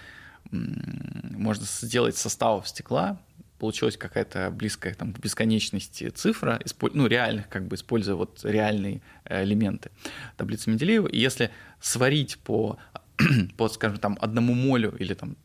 можно 0.50 1.66
сделать 1.66 2.16
составов 2.16 2.68
стекла 2.68 3.18
получилась 3.59 3.97
какая-то 3.97 4.51
близкая 4.51 4.94
там, 4.94 5.12
к 5.12 5.18
бесконечности 5.18 6.11
цифра, 6.11 6.61
ну, 6.92 7.07
реальных, 7.07 7.49
как 7.49 7.66
бы 7.66 7.77
используя 7.77 8.14
вот 8.14 8.40
реальные 8.44 9.03
э, 9.25 9.44
элементы 9.44 9.90
таблицы 10.37 10.71
Менделеева. 10.71 11.09
И 11.09 11.18
если 11.18 11.51
сварить 11.81 12.38
по, 12.38 12.79
по, 13.57 13.68
скажем, 13.68 13.99
там, 13.99 14.18
одному 14.21 14.55
молю 14.55 14.94
или 14.99 15.14
там 15.14 15.37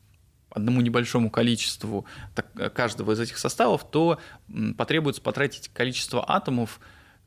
одному 0.50 0.82
небольшому 0.82 1.32
количеству 1.32 2.06
каждого 2.76 3.14
из 3.14 3.20
этих 3.20 3.38
составов, 3.40 3.90
то 3.90 4.20
потребуется 4.78 5.22
потратить 5.22 5.70
количество 5.70 6.24
атомов, 6.28 6.80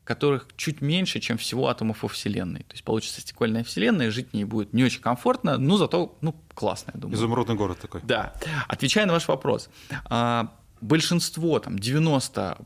которых 0.05 0.47
чуть 0.55 0.79
меньше, 0.79 1.19
чем 1.19 1.37
всего 1.37 1.67
атомов 1.67 2.03
во 2.03 2.09
Вселенной. 2.09 2.61
То 2.61 2.73
есть 2.73 2.85
получится 2.85 3.19
стекольная 3.19 3.65
Вселенная, 3.65 4.09
жить 4.09 4.29
в 4.31 4.33
ней 4.33 4.45
будет 4.45 4.73
не 4.73 4.85
очень 4.85 5.01
комфортно, 5.01 5.57
но 5.57 5.75
зато 5.77 6.17
ну, 6.21 6.33
классно, 6.53 6.91
я 6.93 6.99
думаю. 7.01 7.17
Изумрудный 7.17 7.55
город 7.55 7.79
такой. 7.79 8.01
Да. 8.03 8.33
Отвечая 8.69 9.05
на 9.05 9.13
ваш 9.13 9.27
вопрос, 9.27 9.69
а, 10.05 10.55
большинство, 10.81 11.59
там 11.59 11.79
90, 11.79 12.57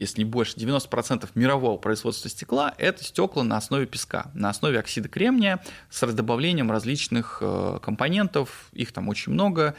если 0.00 0.18
не 0.22 0.24
больше, 0.24 0.56
90% 0.56 1.28
мирового 1.34 1.76
производства 1.76 2.30
стекла– 2.30 2.74
это 2.78 3.04
стекла 3.04 3.44
на 3.44 3.58
основе 3.58 3.86
песка, 3.86 4.30
на 4.34 4.48
основе 4.48 4.78
оксида 4.78 5.08
кремния 5.08 5.62
с 5.90 6.06
добавлением 6.12 6.70
различных 6.70 7.38
э, 7.42 7.78
компонентов, 7.82 8.70
их 8.72 8.92
там 8.92 9.08
очень 9.08 9.32
много, 9.32 9.74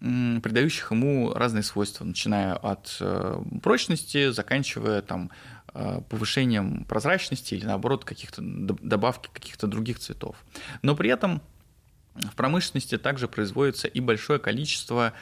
придающих 0.00 0.92
ему 0.92 1.32
разные 1.34 1.64
свойства, 1.64 2.04
начиная 2.04 2.54
от 2.54 2.96
э, 3.00 3.42
прочности, 3.60 4.30
заканчивая 4.30 5.02
там 5.02 5.32
э, 5.74 6.00
повышением 6.08 6.84
прозрачности 6.84 7.54
или 7.54 7.66
наоборот 7.66 8.04
каких-то 8.04 8.40
добавки 8.42 9.28
каких-то 9.32 9.66
других 9.66 9.98
цветов. 9.98 10.36
Но 10.82 10.94
при 10.94 11.10
этом 11.10 11.42
в 12.14 12.34
промышленности 12.36 12.98
также 12.98 13.28
производится 13.28 13.88
и 13.88 14.00
большое 14.00 14.38
количество 14.38 15.06
а, 15.06 15.12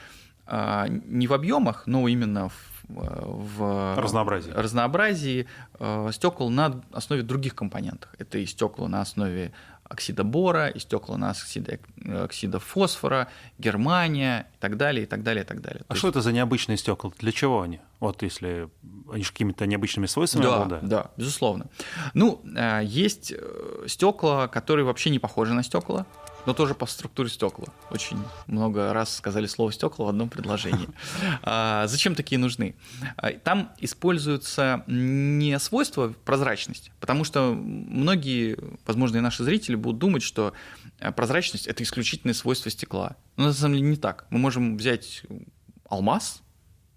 не 0.47 1.27
в 1.27 1.33
объемах, 1.33 1.87
но 1.87 2.07
именно 2.09 2.49
в 2.49 2.75
в 2.89 3.97
разнообразии, 3.99 4.51
разнообразии 4.51 5.47
э, 5.79 6.11
стекол 6.13 6.51
на 6.51 6.83
основе 6.93 7.23
других 7.23 7.55
компонентов. 7.55 8.11
Это 8.19 8.39
и 8.39 8.47
стекла 8.47 8.89
на 8.89 9.01
основе 9.01 9.53
оксида 9.85 10.25
бора, 10.25 10.69
и 10.69 10.79
стекла 10.79 11.17
на 11.17 11.31
оксида, 11.31 11.79
оксида 12.25 12.59
фосфора, 12.59 13.29
Германия 13.59 14.49
и 14.55 14.59
так 14.59 14.77
далее, 14.77 15.05
и 15.05 15.07
так 15.07 15.23
далее, 15.23 15.45
и 15.45 15.47
так 15.47 15.61
далее. 15.61 15.83
А 15.89 15.93
То 15.93 15.99
что 15.99 16.09
есть... 16.09 16.17
это 16.17 16.23
за 16.23 16.33
необычные 16.33 16.77
стекла? 16.77 17.11
Для 17.19 17.33
чего 17.33 17.63
они? 17.63 17.81
Вот 18.01 18.23
если 18.23 18.69
они 19.11 19.23
же 19.23 19.33
какими-то 19.33 19.67
необычными 19.67 20.07
свойствами 20.07 20.45
да, 20.45 20.55
обладают? 20.55 20.89
Да, 20.89 21.11
безусловно. 21.17 21.67
Ну, 22.13 22.43
есть 22.83 23.33
э, 23.33 23.85
стекла, 23.87 24.49
которые 24.49 24.85
вообще 24.85 25.11
не 25.11 25.19
похожи 25.19 25.55
на 25.55 25.63
стекла 25.63 26.07
но 26.47 26.55
тоже 26.55 26.75
по 26.75 26.87
структуре 26.87 27.29
стекла. 27.29 27.67
Очень 27.91 28.19
много 28.47 28.93
раз 28.93 29.17
сказали 29.17 29.47
слово 29.47 29.73
стекла 29.73 30.07
в 30.07 30.09
одном 30.09 30.29
предложении. 30.29 30.89
А, 31.43 31.87
зачем 31.87 32.15
такие 32.15 32.39
нужны? 32.39 32.75
А, 33.17 33.33
там 33.33 33.73
используются 33.79 34.85
не 34.87 35.59
свойства 35.59 36.15
прозрачности, 36.25 36.93
потому 37.01 37.25
что 37.25 37.55
многие, 37.55 38.57
возможно, 38.87 39.19
и 39.19 39.21
наши 39.21 39.45
зрители 39.45 39.75
будут 39.75 39.99
думать, 39.99 40.23
что 40.23 40.53
э, 40.99 41.13
прозрачность 41.13 41.67
это 41.67 41.83
исключительное 41.83 42.35
свойство 42.35 42.71
стекла. 42.71 43.17
Но 43.37 43.47
на 43.47 43.53
самом 43.53 43.77
деле 43.77 43.91
не 43.91 43.97
так. 43.97 44.27
Мы 44.31 44.39
можем 44.39 44.77
взять 44.77 45.23
алмаз, 45.89 46.43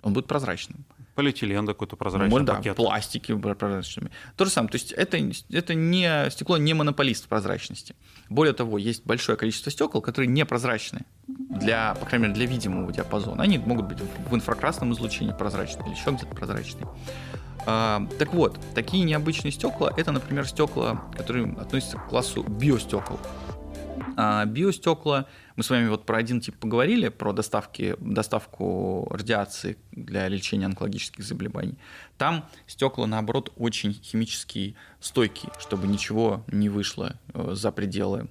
он 0.01 0.13
будет 0.13 0.27
прозрачным. 0.27 0.85
Полиэтилен 1.17 1.65
какой-то 1.65 1.95
прозрачный 1.95 2.29
Может, 2.29 2.47
пакет. 2.47 2.63
Да, 2.63 2.73
пластики 2.75 3.35
прозрачными. 3.35 4.11
То 4.35 4.45
же 4.45 4.51
самое. 4.51 4.69
То 4.69 4.75
есть 4.75 4.91
это, 4.91 5.17
это 5.49 5.73
не 5.73 6.29
стекло 6.29 6.57
не 6.57 6.75
монополист 6.75 7.27
прозрачности. 7.27 7.95
Более 8.29 8.53
того, 8.53 8.77
есть 8.77 9.03
большое 9.03 9.35
количество 9.35 9.71
стекол, 9.71 10.01
которые 10.01 10.29
непрозрачны 10.29 11.07
для, 11.27 11.95
по 11.95 12.05
крайней 12.05 12.27
мере, 12.27 12.35
для 12.35 12.45
видимого 12.45 12.93
диапазона. 12.93 13.41
Они 13.41 13.57
могут 13.57 13.87
быть 13.87 13.97
в 14.29 14.35
инфракрасном 14.35 14.93
излучении 14.93 15.33
прозрачные 15.33 15.87
или 15.87 15.95
еще 15.95 16.11
где-то 16.11 16.35
прозрачные. 16.35 16.87
А, 17.65 18.07
так 18.19 18.35
вот, 18.35 18.59
такие 18.75 19.03
необычные 19.03 19.51
стекла 19.51 19.91
это, 19.97 20.11
например, 20.11 20.47
стекла, 20.47 21.03
которые 21.17 21.51
относятся 21.53 21.97
к 21.97 22.09
классу 22.09 22.43
биостекол. 22.43 23.19
А 24.15 24.45
биостекла, 24.45 25.25
мы 25.57 25.63
с 25.63 25.71
вами 25.71 25.89
вот 25.89 26.05
про 26.05 26.17
один 26.17 26.39
тип 26.39 26.55
поговорили, 26.55 27.09
про 27.09 27.33
доставки, 27.33 27.95
доставку 27.99 29.07
радиации 29.09 29.75
для 29.91 30.27
лечения 30.27 30.67
онкологических 30.67 31.23
заболеваний. 31.23 31.77
Там 32.17 32.45
стекла, 32.67 33.07
наоборот, 33.07 33.51
очень 33.57 33.93
химически 33.93 34.75
стойкие, 34.99 35.51
чтобы 35.59 35.87
ничего 35.87 36.45
не 36.47 36.69
вышло 36.69 37.19
э, 37.33 37.49
за 37.53 37.71
пределы 37.71 38.27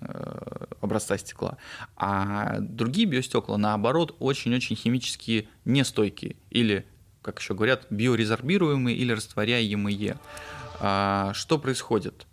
э, 0.00 0.64
образца 0.80 1.18
стекла. 1.18 1.58
А 1.96 2.56
другие 2.60 3.06
биостекла, 3.06 3.58
наоборот, 3.58 4.16
очень-очень 4.18 4.74
химически 4.74 5.48
нестойкие 5.66 6.36
или, 6.48 6.86
как 7.20 7.38
еще 7.38 7.52
говорят, 7.52 7.86
биорезорбируемые 7.90 8.96
или 8.96 9.12
растворяемые. 9.12 10.16
А 10.80 11.32
что 11.34 11.58
происходит? 11.58 12.26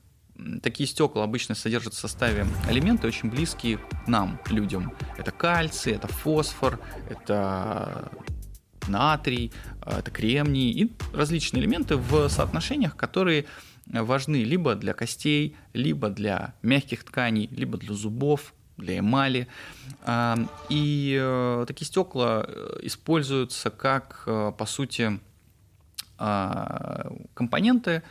Такие 0.61 0.87
стекла 0.87 1.23
обычно 1.23 1.55
содержат 1.55 1.93
в 1.93 1.97
составе 1.97 2.45
элементы 2.69 3.07
очень 3.07 3.29
близкие 3.29 3.79
нам, 4.07 4.39
людям. 4.49 4.93
Это 5.17 5.31
кальций, 5.31 5.93
это 5.93 6.07
фосфор, 6.07 6.79
это 7.09 8.11
натрий, 8.87 9.51
это 9.85 10.11
кремний 10.11 10.71
и 10.71 10.91
различные 11.13 11.61
элементы 11.61 11.95
в 11.97 12.29
соотношениях, 12.29 12.95
которые 12.95 13.45
важны 13.85 14.43
либо 14.43 14.75
для 14.75 14.93
костей, 14.93 15.55
либо 15.73 16.09
для 16.09 16.53
мягких 16.61 17.03
тканей, 17.03 17.49
либо 17.51 17.77
для 17.77 17.93
зубов, 17.93 18.53
для 18.79 18.99
эмали. 18.99 19.47
А, 20.03 20.37
и 20.69 21.17
э, 21.19 21.65
такие 21.67 21.85
стекла 21.85 22.45
э, 22.47 22.79
используются 22.83 23.69
как, 23.69 24.23
э, 24.25 24.53
по 24.57 24.65
сути, 24.65 25.19
а, 26.17 27.11
компоненты 27.33 28.03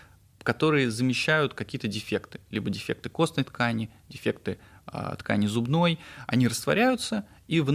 которые 0.48 0.90
замещают 0.90 1.52
какие-то 1.52 1.88
дефекты, 1.88 2.40
либо 2.50 2.70
дефекты 2.70 3.10
костной 3.10 3.44
ткани, 3.44 3.90
дефекты 4.08 4.56
э, 4.90 5.14
ткани 5.18 5.46
зубной, 5.46 5.98
они 6.26 6.48
растворяются 6.48 7.26
и 7.48 7.60
в, 7.60 7.70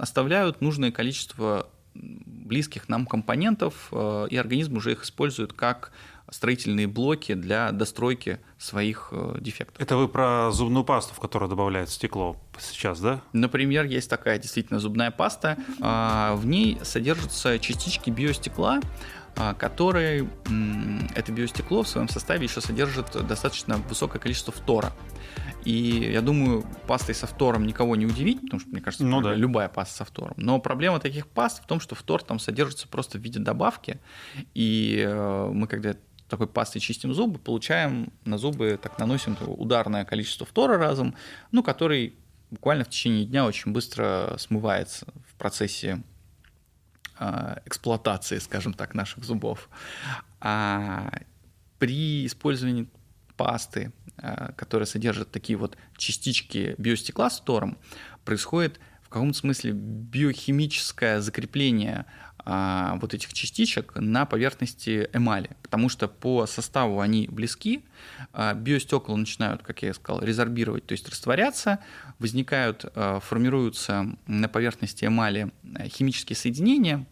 оставляют 0.00 0.60
нужное 0.60 0.90
количество 0.90 1.68
близких 1.94 2.88
нам 2.88 3.06
компонентов, 3.06 3.90
э, 3.92 4.26
и 4.30 4.36
организм 4.36 4.78
уже 4.78 4.90
их 4.90 5.04
использует 5.04 5.52
как 5.52 5.92
строительные 6.28 6.88
блоки 6.88 7.34
для 7.34 7.70
достройки 7.70 8.40
своих 8.58 9.10
э, 9.12 9.36
дефектов. 9.40 9.80
Это 9.80 9.96
вы 9.96 10.08
про 10.08 10.50
зубную 10.50 10.82
пасту, 10.82 11.14
в 11.14 11.20
которую 11.20 11.48
добавляют 11.48 11.88
стекло 11.88 12.36
сейчас, 12.58 12.98
да? 12.98 13.20
Например, 13.32 13.84
есть 13.84 14.10
такая 14.10 14.40
действительно 14.40 14.80
зубная 14.80 15.12
паста. 15.12 15.56
В 15.78 16.44
ней 16.44 16.78
содержатся 16.82 17.60
частички 17.60 18.10
биостекла, 18.10 18.80
а, 19.40 19.54
которые 19.54 20.28
это 21.14 21.30
биостекло 21.30 21.84
в 21.84 21.88
своем 21.88 22.08
составе 22.08 22.44
еще 22.44 22.60
содержит 22.60 23.12
достаточно 23.24 23.76
высокое 23.76 24.20
количество 24.20 24.52
фтора. 24.52 24.92
И 25.64 26.10
я 26.12 26.22
думаю, 26.22 26.64
пастой 26.88 27.14
со 27.14 27.28
фтором 27.28 27.64
никого 27.64 27.94
не 27.94 28.04
удивить, 28.04 28.40
потому 28.40 28.58
что, 28.58 28.70
мне 28.70 28.80
кажется, 28.80 29.04
ну, 29.04 29.20
да. 29.20 29.34
любая 29.34 29.68
паста 29.68 29.98
со 29.98 30.04
фтором. 30.04 30.34
Но 30.36 30.58
проблема 30.58 30.98
таких 30.98 31.28
паст 31.28 31.62
в 31.62 31.66
том, 31.68 31.78
что 31.78 31.94
фтор 31.94 32.22
там 32.24 32.40
содержится 32.40 32.88
просто 32.88 33.18
в 33.18 33.20
виде 33.20 33.38
добавки. 33.38 34.00
И 34.54 35.04
э, 35.06 35.50
мы, 35.52 35.68
когда 35.68 35.94
такой 36.28 36.48
пастой 36.48 36.80
чистим 36.80 37.14
зубы, 37.14 37.38
получаем 37.38 38.12
на 38.24 38.38
зубы, 38.38 38.76
так 38.82 38.98
наносим 38.98 39.36
ударное 39.46 40.04
количество 40.04 40.46
фтора 40.46 40.78
разом, 40.78 41.14
ну, 41.52 41.62
который 41.62 42.16
буквально 42.50 42.84
в 42.84 42.88
течение 42.88 43.24
дня 43.24 43.46
очень 43.46 43.72
быстро 43.72 44.34
смывается 44.38 45.06
в 45.28 45.34
процессе 45.36 46.02
эксплуатации, 47.64 48.38
скажем 48.38 48.74
так, 48.74 48.94
наших 48.94 49.24
зубов. 49.24 49.68
А 50.40 51.10
при 51.78 52.26
использовании 52.26 52.88
пасты, 53.36 53.92
которые 54.56 54.86
содержат 54.86 55.30
такие 55.30 55.56
вот 55.56 55.76
частички 55.96 56.74
биостекла 56.78 57.30
с 57.30 57.40
тором, 57.40 57.78
происходит 58.24 58.80
в 59.08 59.10
каком-то 59.10 59.38
смысле 59.38 59.72
биохимическое 59.72 61.22
закрепление 61.22 62.04
а, 62.44 62.98
вот 63.00 63.14
этих 63.14 63.32
частичек 63.32 63.92
на 63.96 64.26
поверхности 64.26 65.08
эмали, 65.14 65.50
потому 65.62 65.88
что 65.88 66.08
по 66.08 66.46
составу 66.46 67.00
они 67.00 67.26
близки, 67.26 67.84
а, 68.34 68.52
биостекла 68.52 69.16
начинают, 69.16 69.62
как 69.62 69.82
я 69.82 69.94
сказал, 69.94 70.22
резорбировать, 70.22 70.84
то 70.86 70.92
есть 70.92 71.08
растворяться, 71.08 71.78
возникают, 72.18 72.84
а, 72.94 73.20
формируются 73.20 74.14
на 74.26 74.48
поверхности 74.48 75.06
эмали 75.06 75.52
химические 75.86 76.36
соединения, 76.36 77.06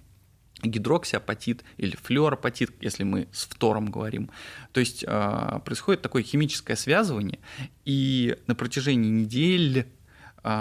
гидроксиапатит 0.62 1.64
или 1.78 1.96
флюоропатит, 1.96 2.72
если 2.82 3.04
мы 3.04 3.26
с 3.32 3.46
фтором 3.46 3.90
говорим. 3.90 4.30
То 4.72 4.80
есть 4.80 5.04
происходит 5.04 6.00
такое 6.00 6.22
химическое 6.22 6.76
связывание, 6.76 7.40
и 7.84 8.38
на 8.46 8.54
протяжении 8.54 9.10
недель 9.10 9.86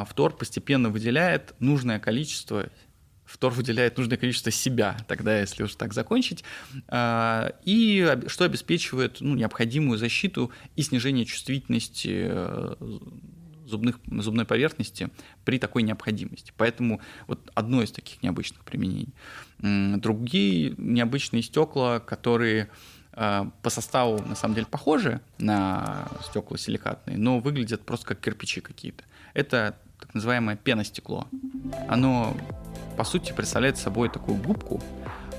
фтор 0.10 0.36
постепенно 0.36 0.89
выделяет 0.89 1.54
нужное 1.60 2.00
количество 2.00 2.69
Фтор 3.26 3.54
выделяет 3.54 3.98
нужное 3.98 4.17
количество 4.17 4.52
себя, 4.52 4.98
тогда, 5.08 5.39
если 5.39 5.63
уж 5.63 5.74
так 5.76 5.93
закончить, 5.93 6.43
а, 6.88 7.54
и 7.63 8.17
что 8.28 8.45
обеспечивает 8.45 9.17
ну, 9.19 9.36
необходимую 9.36 9.98
защиту 9.98 10.52
и 10.76 10.84
снижение 10.84 11.26
чувствительности 11.26 12.28
э, 12.30 12.76
зубных, 13.65 14.00
зубной 14.06 14.45
поверхности 14.45 15.10
при 15.43 15.58
такой 15.58 15.82
необходимости. 15.84 16.54
Поэтому 16.56 17.02
вот 17.28 17.52
одно 17.56 17.82
из 17.82 17.91
таких 17.91 18.21
необычных 18.21 18.63
применений. 18.63 19.13
Другие 19.60 20.76
необычные 20.78 21.41
стекла, 21.41 22.00
которые 22.00 22.69
э, 23.13 23.45
по 23.63 23.69
составу 23.71 24.21
на 24.24 24.36
самом 24.36 24.54
деле 24.54 24.67
похожи 24.67 25.19
на 25.39 26.08
стекла 26.30 26.58
силикатные, 26.58 27.17
но 27.17 27.39
выглядят 27.39 27.82
просто 27.82 28.06
как 28.06 28.19
кирпичи 28.19 28.62
какие-то. 28.62 29.04
Это 29.36 29.76
так 30.00 30.13
называемое 30.15 30.56
пеностекло. 30.56 31.28
Оно 31.88 32.36
по 32.98 33.04
сути 33.04 33.34
представляет 33.34 33.78
собой 33.78 34.10
такую 34.10 34.41
губку, 34.41 34.82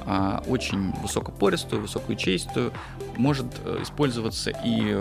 а, 0.05 0.45
очень 0.47 0.93
высокопористую, 1.03 1.83
высокоячеистую, 1.83 2.73
может 3.17 3.47
э, 3.65 3.83
использоваться 3.83 4.51
и 4.51 4.95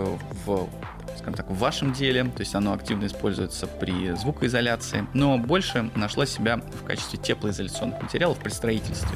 в 0.44 0.68
скажем 1.16 1.34
так, 1.34 1.50
в 1.50 1.58
вашем 1.58 1.92
деле, 1.92 2.24
то 2.24 2.40
есть 2.40 2.54
оно 2.54 2.72
активно 2.72 3.06
используется 3.06 3.66
при 3.66 4.14
звукоизоляции, 4.16 5.06
но 5.14 5.38
больше 5.38 5.90
нашла 5.94 6.26
себя 6.26 6.58
в 6.58 6.84
качестве 6.84 7.18
теплоизоляционных 7.18 8.02
материалов 8.02 8.38
при 8.38 8.50
строительстве 8.50 9.10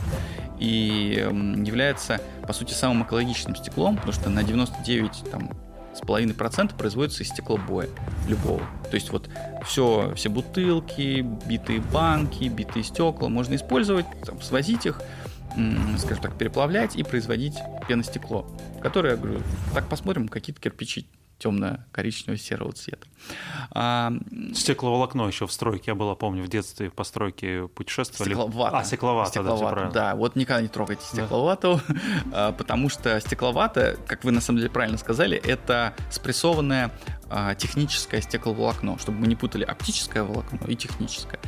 и 0.58 1.26
является, 1.64 2.20
по 2.46 2.52
сути, 2.52 2.72
самым 2.72 3.04
экологичным 3.04 3.54
стеклом, 3.56 3.96
потому 3.96 4.12
что 4.12 4.30
на 4.30 4.42
99 4.42 5.30
там, 5.30 5.50
с 5.94 6.00
половиной 6.00 6.34
процента 6.34 6.74
производится 6.74 7.22
из 7.22 7.28
стеклобоя 7.28 7.88
любого. 8.28 8.62
То 8.90 8.94
есть 8.94 9.10
вот 9.10 9.28
все, 9.64 10.12
все 10.14 10.28
бутылки, 10.28 11.20
битые 11.46 11.80
банки, 11.80 12.44
битые 12.44 12.82
стекла 12.84 13.28
можно 13.28 13.54
использовать, 13.54 14.06
там, 14.24 14.40
свозить 14.40 14.86
их, 14.86 15.00
скажем 15.98 16.22
так, 16.22 16.38
переплавлять 16.38 16.96
и 16.96 17.02
производить 17.02 17.58
пеностекло, 17.88 18.46
которое, 18.82 19.10
я 19.10 19.16
говорю, 19.16 19.40
так 19.74 19.88
посмотрим, 19.88 20.28
какие-то 20.28 20.60
кирпичи 20.60 21.08
темно-коричневого 21.40 22.38
серого 22.38 22.72
цвета. 22.72 23.06
А, 23.72 24.12
Стекловолокно 24.54 25.26
еще 25.26 25.46
в 25.46 25.52
стройке, 25.52 25.84
я 25.88 25.94
было, 25.94 26.14
помню, 26.14 26.44
в 26.44 26.48
детстве 26.48 26.90
по 26.90 27.04
стройке 27.04 27.68
путешествовали. 27.68 28.30
Стекловато. 28.32 28.78
А, 28.78 28.84
стекловато, 28.84 29.30
стекловато 29.30 29.84
да, 29.86 29.90
да, 29.90 30.14
вот 30.14 30.36
никогда 30.36 30.62
не 30.62 30.68
трогайте 30.68 31.02
стекловату, 31.04 31.80
да. 32.26 32.52
потому 32.58 32.88
что 32.88 33.18
стекловато, 33.20 33.98
как 34.06 34.24
вы 34.24 34.30
на 34.30 34.40
самом 34.40 34.58
деле 34.58 34.70
правильно 34.70 34.98
сказали, 34.98 35.36
это 35.36 35.94
спрессованное 36.10 36.92
а, 37.28 37.54
техническое 37.54 38.20
стекловолокно, 38.20 38.98
чтобы 38.98 39.18
мы 39.18 39.26
не 39.26 39.36
путали 39.36 39.64
оптическое 39.64 40.22
волокно 40.22 40.58
и 40.66 40.76
техническое. 40.76 41.40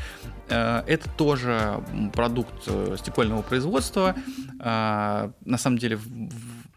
Э, 0.48 0.82
это 0.86 1.08
тоже 1.10 1.82
продукт 2.12 2.54
э, 2.66 2.96
стекольного 2.98 3.42
производства. 3.42 4.14
А, 4.60 5.32
на 5.44 5.58
самом 5.58 5.78
деле 5.78 5.98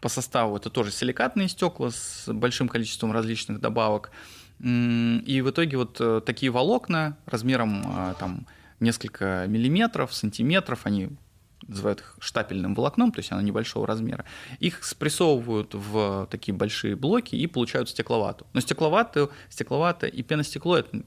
по 0.00 0.08
составу 0.08 0.56
это 0.56 0.70
тоже 0.70 0.90
силикатные 0.90 1.48
стекла 1.48 1.90
с 1.90 2.24
большим 2.32 2.68
количеством 2.68 3.12
различных 3.12 3.60
добавок. 3.60 4.10
И 4.60 5.42
в 5.44 5.50
итоге 5.50 5.76
вот 5.76 5.98
э, 6.00 6.22
такие 6.24 6.50
волокна 6.50 7.18
размером 7.26 7.82
а, 7.84 8.14
там 8.14 8.46
несколько 8.80 9.44
миллиметров, 9.46 10.14
сантиметров, 10.14 10.80
они 10.84 11.10
называют 11.66 12.00
их 12.00 12.16
штапельным 12.20 12.74
волокном, 12.74 13.12
то 13.12 13.18
есть 13.18 13.32
оно 13.32 13.42
небольшого 13.42 13.86
размера. 13.86 14.24
Их 14.58 14.84
спрессовывают 14.84 15.74
в 15.74 16.28
такие 16.30 16.54
большие 16.54 16.96
блоки 16.96 17.34
и 17.34 17.46
получают 17.46 17.90
стекловату. 17.90 18.46
Но 18.52 18.60
стекловату, 18.60 19.30
стекловата 19.48 20.06
и 20.06 20.22
пеностекло– 20.22 20.76
это 20.78 21.02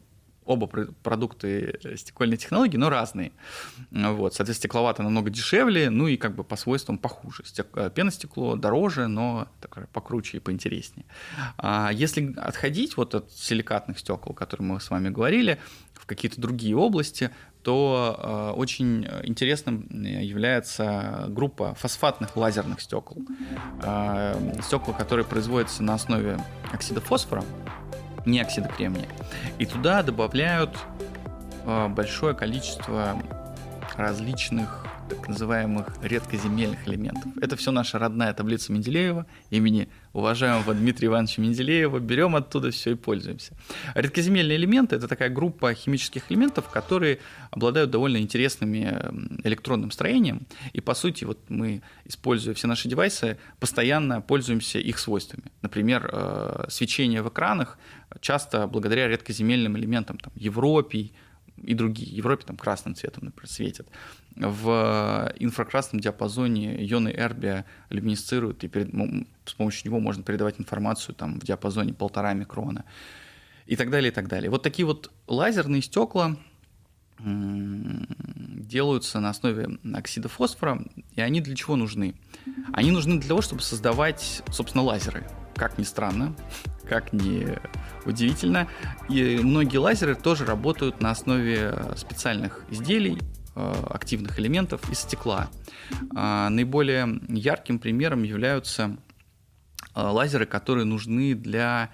оба 0.49 0.65
продукты 0.65 1.79
стекольной 1.95 2.37
технологии, 2.37 2.77
но 2.77 2.89
разные. 2.89 3.31
Вот, 3.91 4.33
соответственно, 4.33 4.55
стекловато 4.55 5.03
намного 5.03 5.29
дешевле, 5.29 5.91
ну 5.91 6.07
и 6.07 6.17
как 6.17 6.35
бы 6.35 6.43
по 6.43 6.55
свойствам 6.55 6.97
похуже. 6.97 7.45
Стек... 7.45 7.67
Э, 7.75 7.91
пеностекло 7.93 8.55
дороже, 8.55 9.07
но 9.07 9.47
такое 9.61 9.87
покруче 9.93 10.37
и 10.37 10.39
поинтереснее. 10.39 11.05
А 11.57 11.91
если 11.93 12.33
отходить 12.35 12.97
вот 12.97 13.13
от 13.13 13.31
силикатных 13.31 13.99
стекол, 13.99 14.31
о 14.31 14.35
которых 14.35 14.65
мы 14.65 14.79
с 14.79 14.89
вами 14.89 15.09
говорили, 15.09 15.59
в 15.93 16.07
какие-то 16.07 16.41
другие 16.41 16.75
области, 16.75 17.29
то 17.61 18.51
э, 18.55 18.59
очень 18.59 19.05
интересным 19.23 19.87
является 19.91 21.25
группа 21.29 21.75
фосфатных 21.75 22.35
лазерных 22.35 22.81
стекол. 22.81 23.21
Э, 23.83 24.59
стекла, 24.63 24.95
которые 24.95 25.25
производятся 25.25 25.83
на 25.83 25.93
основе 25.93 26.39
оксида 26.71 27.01
фосфора, 27.01 27.43
не 28.25 28.39
оксида 28.39 28.69
кремния. 28.69 29.07
И 29.57 29.65
туда 29.65 30.03
добавляют 30.03 30.77
э, 31.65 31.87
большое 31.87 32.35
количество 32.35 33.21
различных 33.97 34.85
так 35.09 35.27
называемых 35.27 35.87
редкоземельных 36.03 36.87
элементов. 36.87 37.31
Это 37.41 37.55
все 37.55 37.71
наша 37.71 37.97
родная 37.97 38.33
таблица 38.33 38.71
Менделеева 38.71 39.25
имени 39.49 39.89
уважаемого 40.13 40.73
Дмитрия 40.73 41.07
Ивановича 41.07 41.41
Менделеева. 41.41 41.99
Берем 41.99 42.35
оттуда 42.35 42.69
все 42.71 42.91
и 42.91 42.95
пользуемся. 42.95 43.53
Редкоземельные 43.95 44.57
элементы– 44.57 44.95
это 44.97 45.07
такая 45.07 45.29
группа 45.29 45.73
химических 45.73 46.31
элементов, 46.31 46.69
которые 46.69 47.19
обладают 47.51 47.89
довольно 47.89 48.17
интересными 48.17 49.01
электронным 49.43 49.91
строением. 49.91 50.45
И, 50.73 50.81
по 50.81 50.93
сути, 50.93 51.25
вот 51.25 51.39
мы, 51.49 51.81
используя 52.05 52.53
все 52.53 52.67
наши 52.67 52.87
девайсы, 52.87 53.37
постоянно 53.59 54.21
пользуемся 54.21 54.79
их 54.79 54.99
свойствами. 54.99 55.51
Например, 55.61 56.09
э, 56.11 56.65
свечение 56.69 57.23
в 57.23 57.29
экранах 57.29 57.77
часто 58.21 58.67
благодаря 58.67 59.07
редкоземельным 59.07 59.77
элементам, 59.77 60.17
там, 60.17 60.31
Европий, 60.35 61.13
и 61.63 61.73
другие. 61.73 62.15
Европе 62.15 62.45
там 62.45 62.57
красным 62.57 62.95
цветом, 62.95 63.25
например, 63.25 63.49
светят. 63.49 63.87
В 64.39 65.33
инфракрасном 65.37 65.99
диапазоне 65.99 66.89
ионы 66.89 67.09
эрбия 67.09 67.65
люминесцируют, 67.89 68.63
и 68.63 68.69
перед, 68.69 68.89
с 69.43 69.53
помощью 69.53 69.89
него 69.89 69.99
можно 69.99 70.23
передавать 70.23 70.61
информацию 70.61 71.13
там, 71.13 71.41
в 71.41 71.43
диапазоне 71.43 71.93
полтора 71.93 72.33
микрона 72.33 72.85
и 73.65 73.75
так 73.75 73.89
далее, 73.89 74.11
и 74.11 74.13
так 74.13 74.29
далее. 74.29 74.49
Вот 74.49 74.63
такие 74.63 74.85
вот 74.85 75.11
лазерные 75.27 75.81
стекла 75.81 76.37
делаются 77.19 79.19
на 79.19 79.29
основе 79.29 79.77
оксида 79.93 80.29
фосфора, 80.29 80.85
и 81.11 81.19
они 81.19 81.41
для 81.41 81.55
чего 81.55 81.75
нужны? 81.75 82.15
Они 82.71 82.91
нужны 82.91 83.19
для 83.19 83.27
того, 83.27 83.41
чтобы 83.41 83.61
создавать, 83.61 84.41
собственно, 84.51 84.85
лазеры. 84.85 85.27
Как 85.55 85.77
ни 85.77 85.83
странно, 85.83 86.33
как 86.87 87.11
ни 87.11 87.45
удивительно. 88.05 88.69
И 89.09 89.37
многие 89.43 89.77
лазеры 89.77 90.15
тоже 90.15 90.45
работают 90.45 91.01
на 91.01 91.11
основе 91.11 91.75
специальных 91.97 92.63
изделий, 92.69 93.17
активных 93.55 94.39
элементов 94.39 94.89
из 94.89 94.99
стекла. 94.99 95.49
А, 96.15 96.49
наиболее 96.49 97.19
ярким 97.27 97.79
примером 97.79 98.23
являются 98.23 98.97
э, 99.95 100.01
лазеры, 100.01 100.45
которые 100.45 100.85
нужны 100.85 101.33
для 101.35 101.89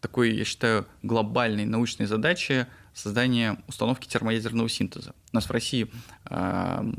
такой, 0.00 0.34
я 0.34 0.44
считаю, 0.44 0.86
глобальной 1.02 1.64
научной 1.64 2.06
задачи 2.06 2.66
создания 2.92 3.58
установки 3.66 4.06
термоядерного 4.06 4.68
синтеза. 4.68 5.14
У 5.32 5.36
нас 5.36 5.46
в 5.46 5.50
России 5.50 5.90
э, 6.30 6.92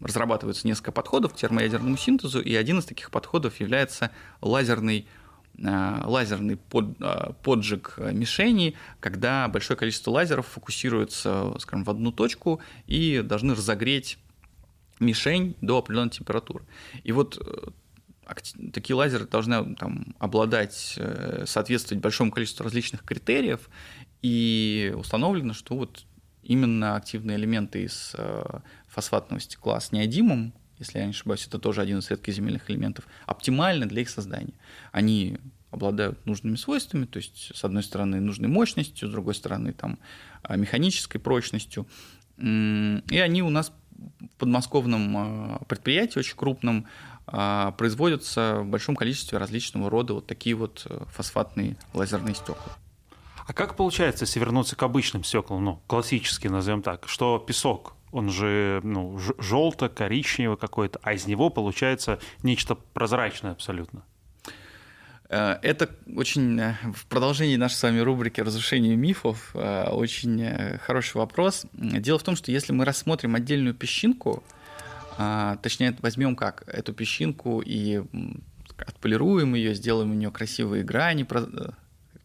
разрабатывается 0.00 0.66
несколько 0.66 0.92
подходов 0.92 1.34
к 1.34 1.36
термоядерному 1.36 1.96
синтезу, 1.96 2.40
и 2.40 2.54
один 2.54 2.78
из 2.78 2.84
таких 2.84 3.10
подходов 3.10 3.60
является 3.60 4.10
лазерный 4.40 5.06
Э, 5.06 5.25
лазерный 5.58 6.56
под, 6.56 7.00
э, 7.00 7.32
поджиг 7.42 7.94
мишени, 7.98 8.74
когда 9.00 9.48
большое 9.48 9.78
количество 9.78 10.10
лазеров 10.10 10.46
фокусируется, 10.46 11.54
скажем, 11.58 11.84
в 11.84 11.90
одну 11.90 12.12
точку 12.12 12.60
и 12.86 13.22
должны 13.24 13.54
разогреть 13.54 14.18
мишень 15.00 15.56
до 15.60 15.78
определенной 15.78 16.10
температуры. 16.10 16.64
И 17.04 17.12
вот 17.12 17.38
э, 17.40 17.68
такие 18.72 18.96
лазеры 18.96 19.26
должны 19.26 19.74
там, 19.76 20.14
обладать, 20.18 20.98
соответствовать 21.46 22.02
большому 22.02 22.30
количеству 22.30 22.64
различных 22.64 23.02
критериев, 23.04 23.70
и 24.22 24.92
установлено, 24.96 25.52
что 25.52 25.76
вот 25.76 26.04
именно 26.42 26.96
активные 26.96 27.36
элементы 27.36 27.84
из 27.84 28.16
фосфатного 28.88 29.40
стекла 29.40 29.78
с 29.78 29.92
неодимом 29.92 30.52
если 30.78 30.98
я 30.98 31.04
не 31.04 31.10
ошибаюсь, 31.10 31.46
это 31.46 31.58
тоже 31.58 31.80
один 31.80 31.98
из 31.98 32.10
редкоземельных 32.10 32.70
элементов, 32.70 33.06
оптимально 33.26 33.86
для 33.86 34.02
их 34.02 34.08
создания. 34.08 34.54
Они 34.92 35.38
обладают 35.70 36.24
нужными 36.26 36.56
свойствами, 36.56 37.06
то 37.06 37.18
есть, 37.18 37.52
с 37.54 37.64
одной 37.64 37.82
стороны, 37.82 38.20
нужной 38.20 38.48
мощностью, 38.48 39.08
с 39.08 39.10
другой 39.10 39.34
стороны, 39.34 39.72
там, 39.72 39.98
а, 40.42 40.56
механической 40.56 41.18
прочностью. 41.18 41.86
И 42.38 43.18
они 43.18 43.42
у 43.42 43.50
нас 43.50 43.72
в 43.90 44.38
подмосковном 44.38 45.16
а, 45.16 45.58
предприятии, 45.68 46.18
очень 46.18 46.36
крупном, 46.36 46.86
а, 47.26 47.72
производятся 47.72 48.60
в 48.60 48.66
большом 48.66 48.94
количестве 48.94 49.38
различного 49.38 49.90
рода 49.90 50.14
вот 50.14 50.26
такие 50.26 50.54
вот 50.54 50.86
э, 50.88 51.04
фосфатные 51.08 51.76
лазерные 51.92 52.36
стекла. 52.36 52.76
А 53.46 53.52
как 53.52 53.76
получается, 53.76 54.24
если 54.24 54.38
вернуться 54.38 54.76
к 54.76 54.82
обычным 54.82 55.24
стеклам, 55.24 55.64
ну, 55.64 55.82
классически 55.88 56.46
назовем 56.46 56.82
так, 56.82 57.08
что 57.08 57.38
песок, 57.38 57.95
он 58.12 58.30
же 58.30 58.80
ну, 58.82 59.18
желто-коричневый 59.38 60.56
какой-то, 60.56 60.98
а 61.02 61.12
из 61.12 61.26
него 61.26 61.50
получается 61.50 62.18
нечто 62.42 62.74
прозрачное 62.74 63.52
абсолютно? 63.52 64.02
Э, 65.28 65.58
это 65.62 65.90
очень 66.14 66.58
э, 66.60 66.74
в 66.94 67.06
продолжении 67.06 67.56
нашей 67.56 67.74
с 67.74 67.82
вами 67.82 68.00
рубрики 68.00 68.40
«Разрушение 68.40 68.96
мифов» 68.96 69.54
очень 69.54 70.78
хороший 70.78 71.16
вопрос. 71.18 71.66
Дело 71.72 72.18
в 72.18 72.22
том, 72.22 72.36
что 72.36 72.50
если 72.50 72.72
мы 72.72 72.84
рассмотрим 72.84 73.34
отдельную 73.34 73.74
песчинку, 73.74 74.42
точнее, 75.16 75.96
возьмем 76.00 76.36
как 76.36 76.64
эту 76.66 76.92
песчинку 76.92 77.62
и 77.64 78.02
отполируем 78.78 79.54
ее, 79.54 79.74
сделаем 79.74 80.10
у 80.10 80.14
нее 80.14 80.30
красивые 80.30 80.84
грани 80.84 81.26
э, 81.28 81.70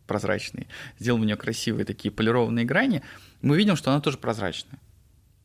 прозрачные, 0.07 0.67
сделаем 0.99 1.23
у 1.23 1.25
нее 1.25 1.37
красивые 1.37 1.85
такие 1.85 2.11
полированные 2.11 2.65
грани, 2.65 3.01
мы 3.41 3.57
видим, 3.57 3.75
что 3.75 3.91
она 3.91 4.01
тоже 4.01 4.17
прозрачная. 4.17 4.79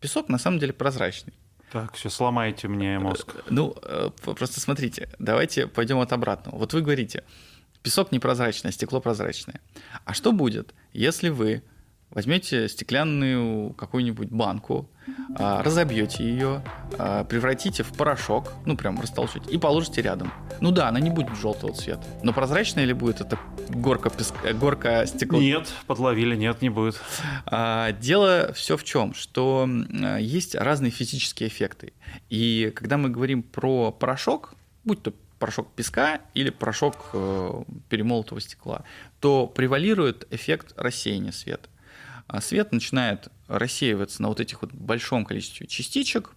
Песок 0.00 0.28
на 0.28 0.38
самом 0.38 0.58
деле 0.58 0.72
прозрачный. 0.72 1.32
Так, 1.72 1.94
все, 1.94 2.10
сломайте 2.10 2.68
мне 2.68 2.98
мозг. 2.98 3.34
Э, 3.34 3.40
ну, 3.50 3.76
э, 3.82 4.10
просто 4.18 4.60
смотрите, 4.60 5.08
давайте 5.18 5.66
пойдем 5.66 5.98
от 5.98 6.12
обратного. 6.12 6.56
Вот 6.56 6.72
вы 6.72 6.80
говорите, 6.80 7.24
песок 7.82 8.12
непрозрачный, 8.12 8.70
а 8.70 8.72
стекло 8.72 9.00
прозрачное. 9.00 9.60
А 10.04 10.14
что 10.14 10.32
будет, 10.32 10.74
если 10.92 11.28
вы 11.28 11.62
Возьмете 12.10 12.68
стеклянную 12.68 13.74
какую-нибудь 13.74 14.30
банку, 14.30 14.88
а, 15.38 15.62
разобьете 15.62 16.24
ее, 16.24 16.62
а, 16.98 17.24
превратите 17.24 17.82
в 17.82 17.92
порошок, 17.92 18.52
ну 18.64 18.76
прям 18.76 19.00
растолчите, 19.00 19.50
и 19.50 19.58
положите 19.58 20.02
рядом. 20.02 20.32
Ну 20.60 20.70
да, 20.70 20.88
она 20.88 21.00
не 21.00 21.10
будет 21.10 21.36
желтого 21.36 21.72
цвета. 21.74 22.02
Но 22.22 22.32
прозрачная 22.32 22.84
ли 22.84 22.92
будет 22.92 23.20
эта 23.20 23.38
горка, 23.68 24.10
песка, 24.10 24.52
горка 24.54 25.04
стекла? 25.06 25.38
Нет, 25.38 25.68
подловили, 25.86 26.36
нет, 26.36 26.62
не 26.62 26.70
будет. 26.70 27.00
А, 27.44 27.92
дело 27.92 28.52
все 28.54 28.76
в 28.76 28.84
чем, 28.84 29.12
что 29.12 29.68
есть 30.18 30.54
разные 30.54 30.90
физические 30.90 31.48
эффекты. 31.48 31.92
И 32.30 32.72
когда 32.74 32.96
мы 32.96 33.10
говорим 33.10 33.42
про 33.42 33.92
порошок, 33.92 34.54
будь 34.84 35.02
то 35.02 35.12
порошок 35.38 35.68
песка 35.74 36.20
или 36.34 36.50
порошок 36.50 36.96
э, 37.12 37.62
перемолотого 37.88 38.40
стекла, 38.40 38.84
то 39.20 39.46
превалирует 39.46 40.26
эффект 40.30 40.72
рассеяния 40.76 41.32
света. 41.32 41.68
А 42.26 42.40
свет 42.40 42.72
начинает 42.72 43.28
рассеиваться 43.48 44.22
на 44.22 44.28
вот 44.28 44.40
этих 44.40 44.62
вот 44.62 44.72
большом 44.72 45.24
количестве 45.24 45.66
частичек, 45.66 46.34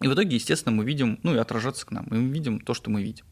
и 0.00 0.08
в 0.08 0.14
итоге, 0.14 0.36
естественно, 0.36 0.74
мы 0.74 0.84
видим, 0.84 1.18
ну 1.22 1.34
и 1.34 1.38
отражаться 1.38 1.86
к 1.86 1.90
нам, 1.92 2.06
и 2.06 2.14
мы 2.14 2.30
видим 2.30 2.60
то, 2.60 2.74
что 2.74 2.90
мы 2.90 3.02
видим. 3.02 3.24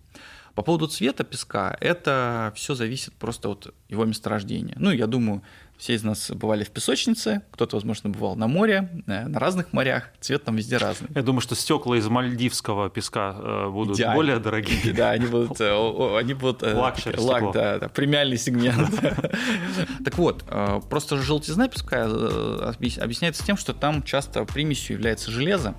По 0.54 0.62
поводу 0.62 0.86
цвета 0.86 1.24
песка, 1.24 1.76
это 1.80 2.52
все 2.54 2.74
зависит 2.74 3.14
просто 3.14 3.48
от 3.48 3.74
его 3.88 4.04
месторождения. 4.04 4.76
Ну, 4.78 4.90
я 4.90 5.06
думаю, 5.06 5.42
все 5.82 5.94
из 5.94 6.04
нас 6.04 6.30
бывали 6.30 6.62
в 6.62 6.70
песочнице, 6.70 7.42
кто-то, 7.50 7.74
возможно, 7.74 8.08
бывал 8.08 8.36
на 8.36 8.46
море, 8.46 8.88
э, 9.08 9.26
на 9.26 9.40
разных 9.40 9.72
морях, 9.72 10.10
цвет 10.20 10.44
там 10.44 10.54
везде 10.54 10.76
разный. 10.76 11.08
Я 11.12 11.22
думаю, 11.22 11.40
что 11.40 11.56
стекла 11.56 11.96
из 11.96 12.06
мальдивского 12.06 12.88
песка 12.88 13.34
э, 13.36 13.68
будут 13.68 13.96
Идеально. 13.96 14.14
более 14.14 14.38
дорогие. 14.38 14.94
Да, 14.94 15.10
они 15.10 15.26
будут... 15.26 15.60
Э, 15.60 16.18
они 16.18 16.34
будут 16.34 16.62
Luxury 16.62 17.18
lux, 17.18 17.52
да, 17.52 17.80
да, 17.80 17.88
премиальный 17.88 18.38
сегмент. 18.38 18.90
Так 20.04 20.18
вот, 20.18 20.44
просто 20.88 21.16
желтизна 21.16 21.68
песка 21.68 22.04
объясняется 22.04 23.44
тем, 23.44 23.56
что 23.56 23.74
там 23.74 24.04
часто 24.04 24.44
примесью 24.44 24.96
является 24.96 25.32
железо, 25.32 25.74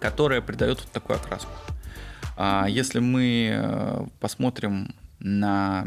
которое 0.00 0.40
придает 0.40 0.80
вот 0.80 0.90
такую 0.92 1.18
окраску. 1.18 1.50
А 2.38 2.66
если 2.68 3.00
мы 3.00 4.08
посмотрим 4.18 4.94
на 5.18 5.84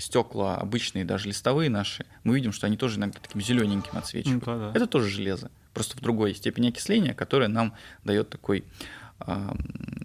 стекла 0.00 0.56
обычные, 0.56 1.04
даже 1.04 1.28
листовые 1.28 1.70
наши, 1.70 2.06
мы 2.24 2.34
видим, 2.36 2.52
что 2.52 2.66
они 2.66 2.76
тоже 2.76 2.98
иногда 2.98 3.18
таким 3.20 3.40
зелененьким 3.40 3.96
отсвечивают. 3.96 4.44
Ну, 4.46 4.58
да, 4.58 4.72
да. 4.72 4.76
Это 4.76 4.86
тоже 4.86 5.08
железо, 5.08 5.50
просто 5.72 5.96
в 5.96 6.00
другой 6.00 6.34
степени 6.34 6.68
окисления, 6.68 7.14
которое 7.14 7.48
нам 7.48 7.74
дает 8.04 8.30
такой, 8.30 8.64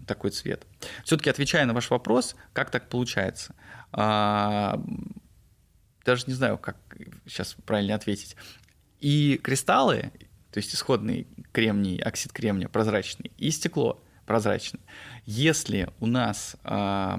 такой 0.07 0.31
цвет. 0.31 0.65
Все-таки 1.03 1.29
отвечая 1.29 1.65
на 1.65 1.73
ваш 1.73 1.89
вопрос, 1.89 2.35
как 2.53 2.69
так 2.69 2.89
получается? 2.89 3.55
Э, 3.93 4.75
даже 6.03 6.25
не 6.27 6.33
знаю, 6.33 6.57
как 6.57 6.77
сейчас 7.25 7.55
правильно 7.65 7.95
ответить. 7.95 8.35
И 8.99 9.39
кристаллы, 9.43 10.11
то 10.51 10.57
есть 10.57 10.73
исходный 10.73 11.27
кремний, 11.51 11.97
оксид 11.97 12.31
кремния 12.31 12.67
прозрачный, 12.67 13.31
и 13.37 13.51
стекло 13.51 14.01
прозрачное. 14.25 14.81
Если 15.25 15.89
у 15.99 16.07
нас 16.07 16.55
э, 16.63 17.17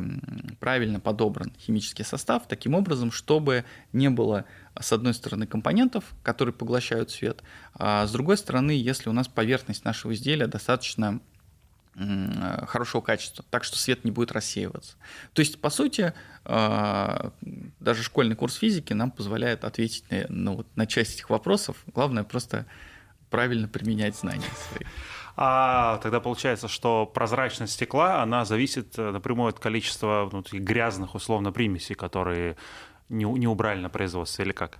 правильно 0.61 1.00
подобран 1.00 1.52
химический 1.59 2.04
состав, 2.04 2.46
таким 2.48 2.74
образом, 2.74 3.11
чтобы 3.11 3.64
не 3.92 4.11
было, 4.11 4.44
с 4.78 4.92
одной 4.92 5.14
стороны, 5.14 5.46
компонентов, 5.46 6.04
которые 6.22 6.52
поглощают 6.54 7.11
свет, 7.11 7.42
а 7.74 8.07
с 8.07 8.12
другой 8.12 8.36
стороны, 8.36 8.70
если 8.70 9.09
у 9.09 9.12
нас 9.12 9.28
поверхность 9.28 9.84
нашего 9.84 10.14
изделия 10.14 10.46
достаточно 10.46 11.20
хорошего 12.66 13.00
качества, 13.00 13.44
так 13.48 13.64
что 13.64 13.78
свет 13.78 14.04
не 14.04 14.11
будет 14.11 14.30
рассеиваться. 14.30 14.96
То 15.32 15.40
есть, 15.40 15.59
по 15.61 15.70
сути, 15.70 16.12
а, 16.44 17.32
даже 17.80 18.02
школьный 18.02 18.36
курс 18.36 18.57
физики 18.57 18.92
нам 18.92 19.11
позволяет 19.11 19.64
ответить 19.64 20.04
на, 20.11 20.26
ну, 20.28 20.57
вот, 20.57 20.66
на 20.76 20.86
часть 20.86 21.14
этих 21.14 21.30
вопросов. 21.30 21.82
Главное 21.86 22.22
просто 22.22 22.66
правильно 23.30 23.66
применять 23.66 24.14
знания 24.14 24.44
свои. 24.68 24.86
А 25.37 25.99
тогда 25.99 26.20
получается, 26.20 26.66
что 26.66 27.07
прозрачность 27.07 27.74
стекла, 27.74 28.22
она 28.22 28.45
зависит 28.45 28.99
э, 28.99 29.11
напрямую 29.11 29.51
от 29.51 29.59
количества 29.59 30.28
ну, 30.32 30.43
грязных, 30.51 31.14
условно, 31.14 31.53
примесей, 31.53 31.95
которые 31.95 32.57
не, 33.09 33.24
не 33.24 33.47
убрали 33.47 33.80
на 33.80 33.91
производстве, 33.91 34.47
или 34.47 34.53
как? 34.53 34.78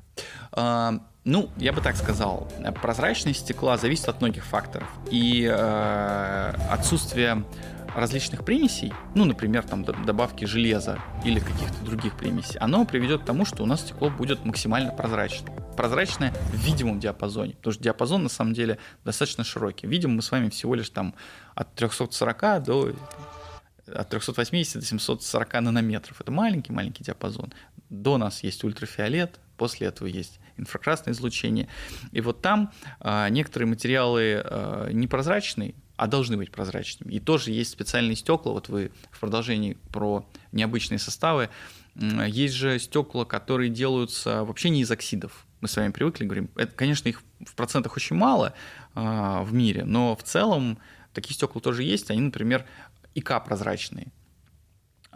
А, 0.53 0.95
ну, 1.25 1.51
я 1.59 1.73
бы 1.73 1.81
так 1.81 1.97
сказал. 1.97 2.49
Прозрачность 2.81 3.41
стекла 3.41 3.77
зависит 3.77 4.09
от 4.09 4.21
многих 4.21 4.45
факторов. 4.45 4.89
И 5.11 5.45
э, 5.45 6.55
отсутствие 6.71 7.45
различных 7.97 8.45
примесей, 8.45 8.93
ну, 9.15 9.25
например, 9.25 9.65
там 9.65 9.83
добавки 9.83 10.45
железа 10.45 11.01
или 11.25 11.41
каких-то 11.41 11.83
других 11.83 12.17
примесей, 12.17 12.59
оно 12.59 12.85
приведет 12.85 13.23
к 13.23 13.25
тому, 13.25 13.47
что 13.47 13.63
у 13.63 13.67
нас 13.67 13.81
стекло 13.81 14.11
будет 14.11 14.45
максимально 14.45 14.93
прозрачным. 14.93 15.55
Прозрачное 15.77 16.33
в 16.53 16.57
видимом 16.57 17.01
диапазоне, 17.01 17.55
потому 17.55 17.73
что 17.73 17.83
диапазон 17.83 18.23
на 18.23 18.29
самом 18.29 18.53
деле 18.53 18.79
достаточно 19.05 19.45
широкий. 19.45 19.87
Видим 19.87 20.15
мы 20.15 20.21
с 20.21 20.31
вами 20.31 20.51
всего 20.51 20.75
лишь 20.75 20.91
там 20.91 21.15
от 21.55 21.75
340 21.75 22.63
до 22.63 22.93
от 23.87 24.09
380 24.11 24.81
до 24.81 24.87
740 24.87 25.53
нанометров. 25.63 26.21
Это 26.21 26.31
маленький-маленький 26.31 27.05
диапазон. 27.05 27.55
До 27.89 28.19
нас 28.19 28.43
есть 28.43 28.63
ультрафиолет, 28.65 29.39
после 29.57 29.87
этого 29.87 30.09
есть 30.09 30.41
инфракрасное 30.59 31.15
излучение. 31.15 31.69
И 32.13 32.21
вот 32.21 32.43
там 32.43 32.73
а, 33.01 33.29
некоторые 33.29 33.69
материалы 33.69 34.43
а, 34.45 34.91
непрозрачные, 34.91 35.75
а 35.97 36.07
должны 36.07 36.37
быть 36.37 36.51
прозрачными. 36.51 37.13
И 37.13 37.21
тоже 37.21 37.51
есть 37.51 37.71
специальные 37.71 38.17
стекла, 38.17 38.53
вот 38.53 38.69
вы 38.69 38.91
в 39.11 39.21
продолжении 39.21 39.77
про 39.93 40.27
необычные 40.53 40.99
составы, 40.99 41.49
есть 41.95 42.55
же 42.55 42.79
стекла, 42.79 43.25
которые 43.25 43.71
делаются 43.71 44.45
вообще 44.45 44.69
не 44.69 44.83
из 44.83 44.91
оксидов. 44.91 45.47
Мы 45.61 45.69
с 45.69 45.77
вами 45.77 45.91
привыкли, 45.91 46.25
говорим, 46.25 46.51
это, 46.57 46.73
конечно, 46.73 47.09
их 47.09 47.23
в 47.45 47.55
процентах 47.55 47.97
очень 47.97 48.17
мало 48.17 48.53
э, 48.95 49.01
в 49.01 49.53
мире, 49.53 49.85
но 49.85 50.15
в 50.15 50.23
целом 50.23 50.79
такие 51.15 51.35
стекла 51.35 51.63
тоже 51.63 51.83
есть. 51.83 52.11
Они, 52.11 52.21
например, 52.21 52.67
ИК 53.15 53.43
прозрачные. 53.45 54.09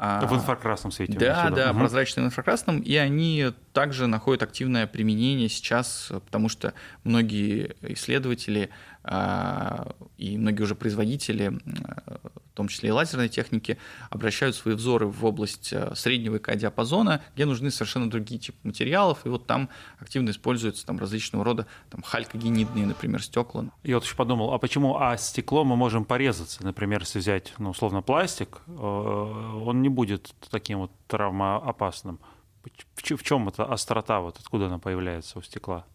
А, 0.02 0.26
в 0.26 0.34
инфракрасном 0.34 0.92
свете. 0.92 1.18
Да, 1.18 1.50
да, 1.50 1.70
угу. 1.72 1.80
прозрачные 1.80 2.24
в 2.24 2.28
инфракрасном, 2.28 2.80
и 2.80 2.94
они 2.94 3.52
также 3.72 4.06
находят 4.06 4.42
активное 4.42 4.86
применение 4.86 5.48
сейчас, 5.48 6.12
потому 6.26 6.48
что 6.48 6.74
многие 7.04 7.76
исследователи 7.82 8.70
а, 9.02 9.94
и 10.18 10.36
многие 10.36 10.62
уже 10.62 10.74
производители, 10.74 11.48
в 11.48 12.54
том 12.54 12.68
числе 12.68 12.90
и 12.90 12.92
лазерной 12.92 13.28
техники, 13.28 13.78
обращают 14.10 14.54
свои 14.54 14.74
взоры 14.74 15.06
в 15.06 15.24
область 15.24 15.72
а, 15.72 15.94
среднего 15.94 16.36
ИК-диапазона, 16.36 17.22
где 17.34 17.46
нужны 17.46 17.70
совершенно 17.70 18.10
другие 18.10 18.38
типы 18.38 18.58
материалов, 18.62 19.24
и 19.24 19.28
вот 19.28 19.46
там 19.46 19.70
активно 19.98 20.30
используются 20.30 20.84
там 20.84 20.98
различного 20.98 21.44
рода 21.44 21.66
там, 21.88 22.02
халькогенидные, 22.02 22.86
например, 22.86 23.22
стекла. 23.22 23.66
Я 23.82 23.96
вот 23.96 24.04
еще 24.04 24.16
подумал, 24.16 24.52
а 24.52 24.58
почему 24.58 24.98
а 24.98 25.16
стекло 25.16 25.64
мы 25.64 25.76
можем 25.76 26.04
порезаться? 26.04 26.62
Например, 26.62 27.00
если 27.00 27.20
взять, 27.20 27.54
ну, 27.58 27.70
условно, 27.70 28.02
пластик, 28.02 28.60
э, 28.66 28.72
он 28.72 29.80
не 29.80 29.88
будет 29.88 30.34
таким 30.50 30.80
вот 30.80 30.92
травмоопасным. 31.06 32.20
В 32.94 33.22
чем 33.22 33.48
эта 33.48 33.64
острота, 33.64 34.20
вот 34.20 34.38
откуда 34.38 34.66
она 34.66 34.78
появляется 34.78 35.38
у 35.38 35.42
стекла? 35.42 35.86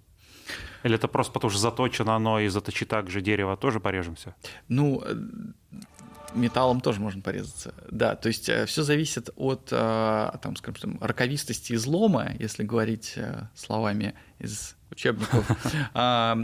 Или 0.84 0.96
это 0.96 1.08
просто 1.08 1.34
потому 1.34 1.50
что 1.50 1.60
заточено 1.60 2.16
оно, 2.16 2.40
и 2.40 2.48
заточи 2.48 2.86
так 2.86 3.10
же 3.10 3.22
дерево 3.22 3.58
тоже 3.58 3.80
порежемся? 3.80 4.36
Ну, 4.68 5.04
металлом 6.36 6.82
тоже 6.82 7.00
можно 7.00 7.22
порезаться. 7.22 7.74
Да, 7.90 8.16
то 8.16 8.28
есть 8.28 8.50
все 8.68 8.84
зависит 8.84 9.30
от, 9.36 9.66
там, 9.66 10.56
скажем, 10.58 10.98
раковистости 11.02 11.74
излома, 11.74 12.34
если 12.38 12.64
говорить 12.64 13.16
словами 13.56 14.14
из 14.40 14.76
учебников, 14.92 15.50
а, 15.94 16.38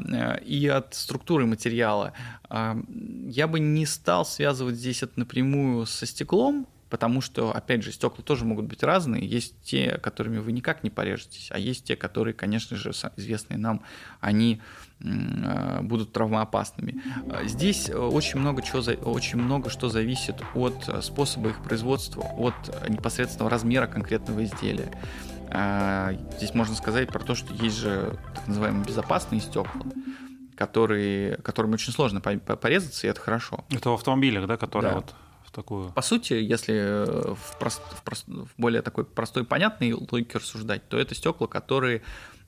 и 0.44 0.68
от 0.68 0.94
структуры 0.94 1.46
материала. 1.46 2.14
Я 2.50 3.48
бы 3.48 3.60
не 3.60 3.86
стал 3.86 4.26
связывать 4.26 4.76
здесь 4.76 5.04
это 5.04 5.20
напрямую 5.20 5.86
со 5.86 6.06
стеклом, 6.06 6.68
потому 6.92 7.22
что, 7.22 7.52
опять 7.56 7.84
же, 7.84 7.92
стекла 7.92 8.24
тоже 8.24 8.44
могут 8.44 8.66
быть 8.66 8.84
разные. 8.84 9.26
Есть 9.26 9.56
те, 9.64 9.98
которыми 9.98 10.40
вы 10.40 10.52
никак 10.52 10.84
не 10.84 10.90
порежетесь, 10.90 11.48
а 11.50 11.58
есть 11.58 11.86
те, 11.86 11.96
которые, 11.96 12.34
конечно 12.34 12.76
же, 12.76 12.92
известные 13.16 13.58
нам, 13.58 13.82
они 14.20 14.62
а, 15.02 15.82
будут 15.82 16.12
травмоопасными. 16.12 17.02
Здесь 17.46 17.90
очень 17.90 18.40
много, 18.40 18.62
чего, 18.62 18.82
очень 19.10 19.40
много 19.40 19.70
что 19.70 19.88
зависит 19.88 20.36
от 20.54 20.90
способа 21.02 21.50
их 21.50 21.64
производства, 21.64 22.24
от 22.24 22.90
непосредственного 22.90 23.50
размера 23.50 23.88
конкретного 23.88 24.44
изделия. 24.44 24.92
А, 25.50 26.14
здесь 26.38 26.54
можно 26.54 26.76
сказать 26.76 27.08
про 27.08 27.20
то, 27.20 27.36
что 27.36 27.54
есть 27.54 27.78
же 27.78 28.18
так 28.36 28.48
называемые 28.50 28.86
безопасные 28.86 29.40
стекла, 29.40 29.82
которые, 30.58 31.38
которыми 31.38 31.76
очень 31.76 31.94
сложно 31.94 32.20
порезаться, 32.20 33.08
и 33.08 33.10
это 33.10 33.22
хорошо. 33.22 33.64
Это 33.70 33.92
в 33.92 33.94
автомобилях, 33.94 34.46
да, 34.46 34.58
которые 34.58 34.92
да. 34.92 34.96
вот 34.98 35.16
такую... 35.52 35.92
По 35.92 36.02
сути, 36.02 36.34
если 36.34 37.06
в, 37.36 37.60
прост, 37.60 37.82
в, 37.92 38.04
прост, 38.04 38.28
в 38.28 38.50
более 38.58 38.82
такой 38.82 39.06
простой, 39.06 39.44
понятной 39.44 39.94
логике 39.94 40.38
рассуждать, 40.38 40.88
то 40.90 40.98
это 40.98 41.16
стекла, 41.16 41.48
которые 41.48 42.02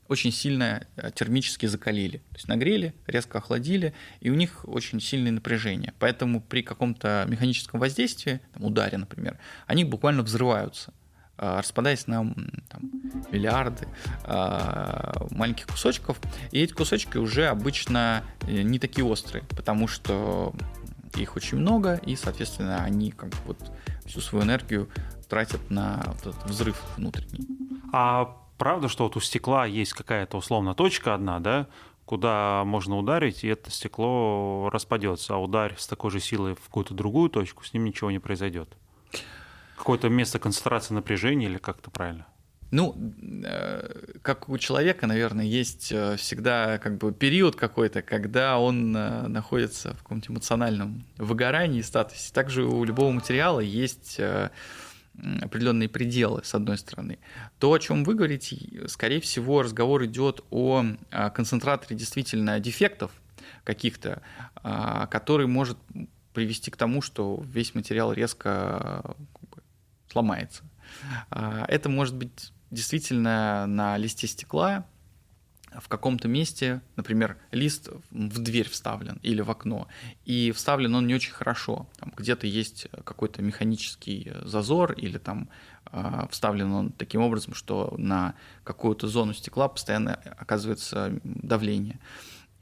очень 0.08 0.32
сильно 0.32 0.86
э, 0.96 1.12
термически 1.14 1.66
закалили. 1.66 2.18
То 2.18 2.36
есть 2.36 2.48
нагрели, 2.48 2.94
резко 3.08 3.38
охладили, 3.38 3.94
и 4.20 4.30
у 4.30 4.36
них 4.36 4.68
очень 4.68 5.00
сильное 5.00 5.32
напряжение. 5.32 5.94
Поэтому 6.00 6.42
при 6.42 6.62
каком-то 6.62 7.26
механическом 7.28 7.80
воздействии, 7.80 8.42
там, 8.54 8.66
ударе, 8.66 8.98
например, 8.98 9.38
они 9.66 9.84
буквально 9.84 10.24
взрываются. 10.24 10.94
А, 11.36 11.60
распадаясь 11.60 12.06
на 12.06 12.32
там, 12.70 12.92
миллиарды 13.32 13.88
маленьких 15.32 15.66
кусочков. 15.66 16.20
И 16.52 16.62
эти 16.62 16.74
кусочки 16.74 17.18
уже 17.18 17.48
обычно 17.48 18.24
э, 18.48 18.62
не 18.62 18.78
такие 18.78 19.04
острые, 19.04 19.44
потому 19.50 19.88
что 19.88 20.54
их 21.24 21.36
очень 21.36 21.58
много, 21.58 21.96
и, 21.96 22.16
соответственно, 22.16 22.84
они 22.84 23.12
как 23.12 23.30
бы 23.30 23.38
вот 23.48 23.72
всю 24.06 24.22
свою 24.22 24.46
энергию 24.46 24.90
тратят 25.28 25.70
на 25.70 26.04
вот 26.08 26.36
этот 26.36 26.46
взрыв 26.46 26.82
внутренний. 26.96 27.48
А 27.92 28.38
правда, 28.58 28.88
что 28.88 29.06
вот 29.06 29.18
у 29.18 29.20
стекла 29.20 29.66
есть 29.66 29.94
какая-то 29.94 30.38
условно 30.38 30.76
точка 30.76 31.16
одна, 31.16 31.40
да, 31.40 31.68
куда 32.06 32.64
можно 32.66 32.98
ударить, 32.98 33.44
и 33.44 33.48
это 33.48 33.72
стекло 33.72 34.70
распадется, 34.72 35.36
а 35.36 35.38
ударь 35.38 35.76
с 35.78 35.88
такой 35.88 36.12
же 36.12 36.20
силой 36.20 36.56
в 36.56 36.66
какую-то 36.66 36.94
другую 36.94 37.30
точку, 37.30 37.64
с 37.64 37.74
ним 37.74 37.86
ничего 37.86 38.12
не 38.12 38.20
произойдет? 38.20 38.70
Какое-то 39.78 40.10
место 40.10 40.40
концентрации 40.40 40.94
напряжения 40.94 41.48
или 41.48 41.58
как-то 41.58 41.90
правильно? 41.90 42.28
Ну, 42.74 42.96
э, 43.46 44.18
как 44.24 44.50
у 44.50 44.58
человека, 44.58 45.06
наверное, 45.06 45.46
есть 45.46 45.92
э, 45.92 46.16
всегда 46.18 46.80
как 46.80 46.98
бы 46.98 47.14
период 47.14 47.56
какой-то, 47.56 48.02
когда 48.02 48.58
он 48.58 48.98
э, 48.98 49.28
находится 49.28 49.94
в 49.94 49.98
каком-то 49.98 50.32
эмоциональном 50.32 51.06
выгорании, 51.18 51.84
статусе. 51.84 52.34
Также 52.34 52.66
у 52.66 52.84
любого 52.84 53.12
материала 53.12 53.60
есть 53.60 54.20
определенные 55.44 55.88
пределы, 55.88 56.42
с 56.44 56.56
одной 56.56 56.80
стороны. 56.80 57.20
То, 57.60 57.74
о 57.74 57.78
чем 57.78 58.04
вы 58.04 58.16
говорите, 58.16 58.58
скорее 58.88 59.22
всего, 59.22 59.62
разговор 59.62 60.06
идет 60.06 60.44
о 60.50 60.84
концентраторе 61.36 61.96
действительно 61.96 62.60
дефектов 62.60 63.12
каких-то, 63.64 64.24
который 65.12 65.46
может 65.46 65.78
привести 66.34 66.72
к 66.72 66.78
тому, 66.78 67.04
что 67.04 67.44
весь 67.46 67.76
материал 67.76 68.12
резко 68.14 69.16
сломается. 70.12 70.64
А, 71.30 71.66
это 71.68 71.90
может 71.90 72.16
быть 72.16 72.53
действительно 72.74 73.66
на 73.68 73.98
листе 73.98 74.28
стекла 74.28 74.86
в 75.80 75.88
каком-то 75.88 76.28
месте, 76.28 76.82
например, 76.96 77.38
лист 77.52 77.90
в 78.12 78.42
дверь 78.42 78.70
вставлен 78.70 79.20
или 79.24 79.42
в 79.42 79.50
окно, 79.50 79.88
и 80.26 80.52
вставлен 80.52 80.94
он 80.94 81.08
не 81.08 81.16
очень 81.16 81.32
хорошо. 81.32 81.90
Там 81.98 82.14
где-то 82.16 82.46
есть 82.46 82.88
какой-то 83.04 83.42
механический 83.42 84.34
зазор 84.44 84.94
или 84.94 85.18
там 85.18 85.50
э, 85.92 86.28
вставлен 86.30 86.72
он 86.72 86.92
таким 86.92 87.22
образом, 87.22 87.54
что 87.54 87.94
на 87.98 88.36
какую-то 88.64 89.08
зону 89.08 89.34
стекла 89.34 89.68
постоянно 89.68 90.16
оказывается 90.38 91.20
давление. 91.24 92.00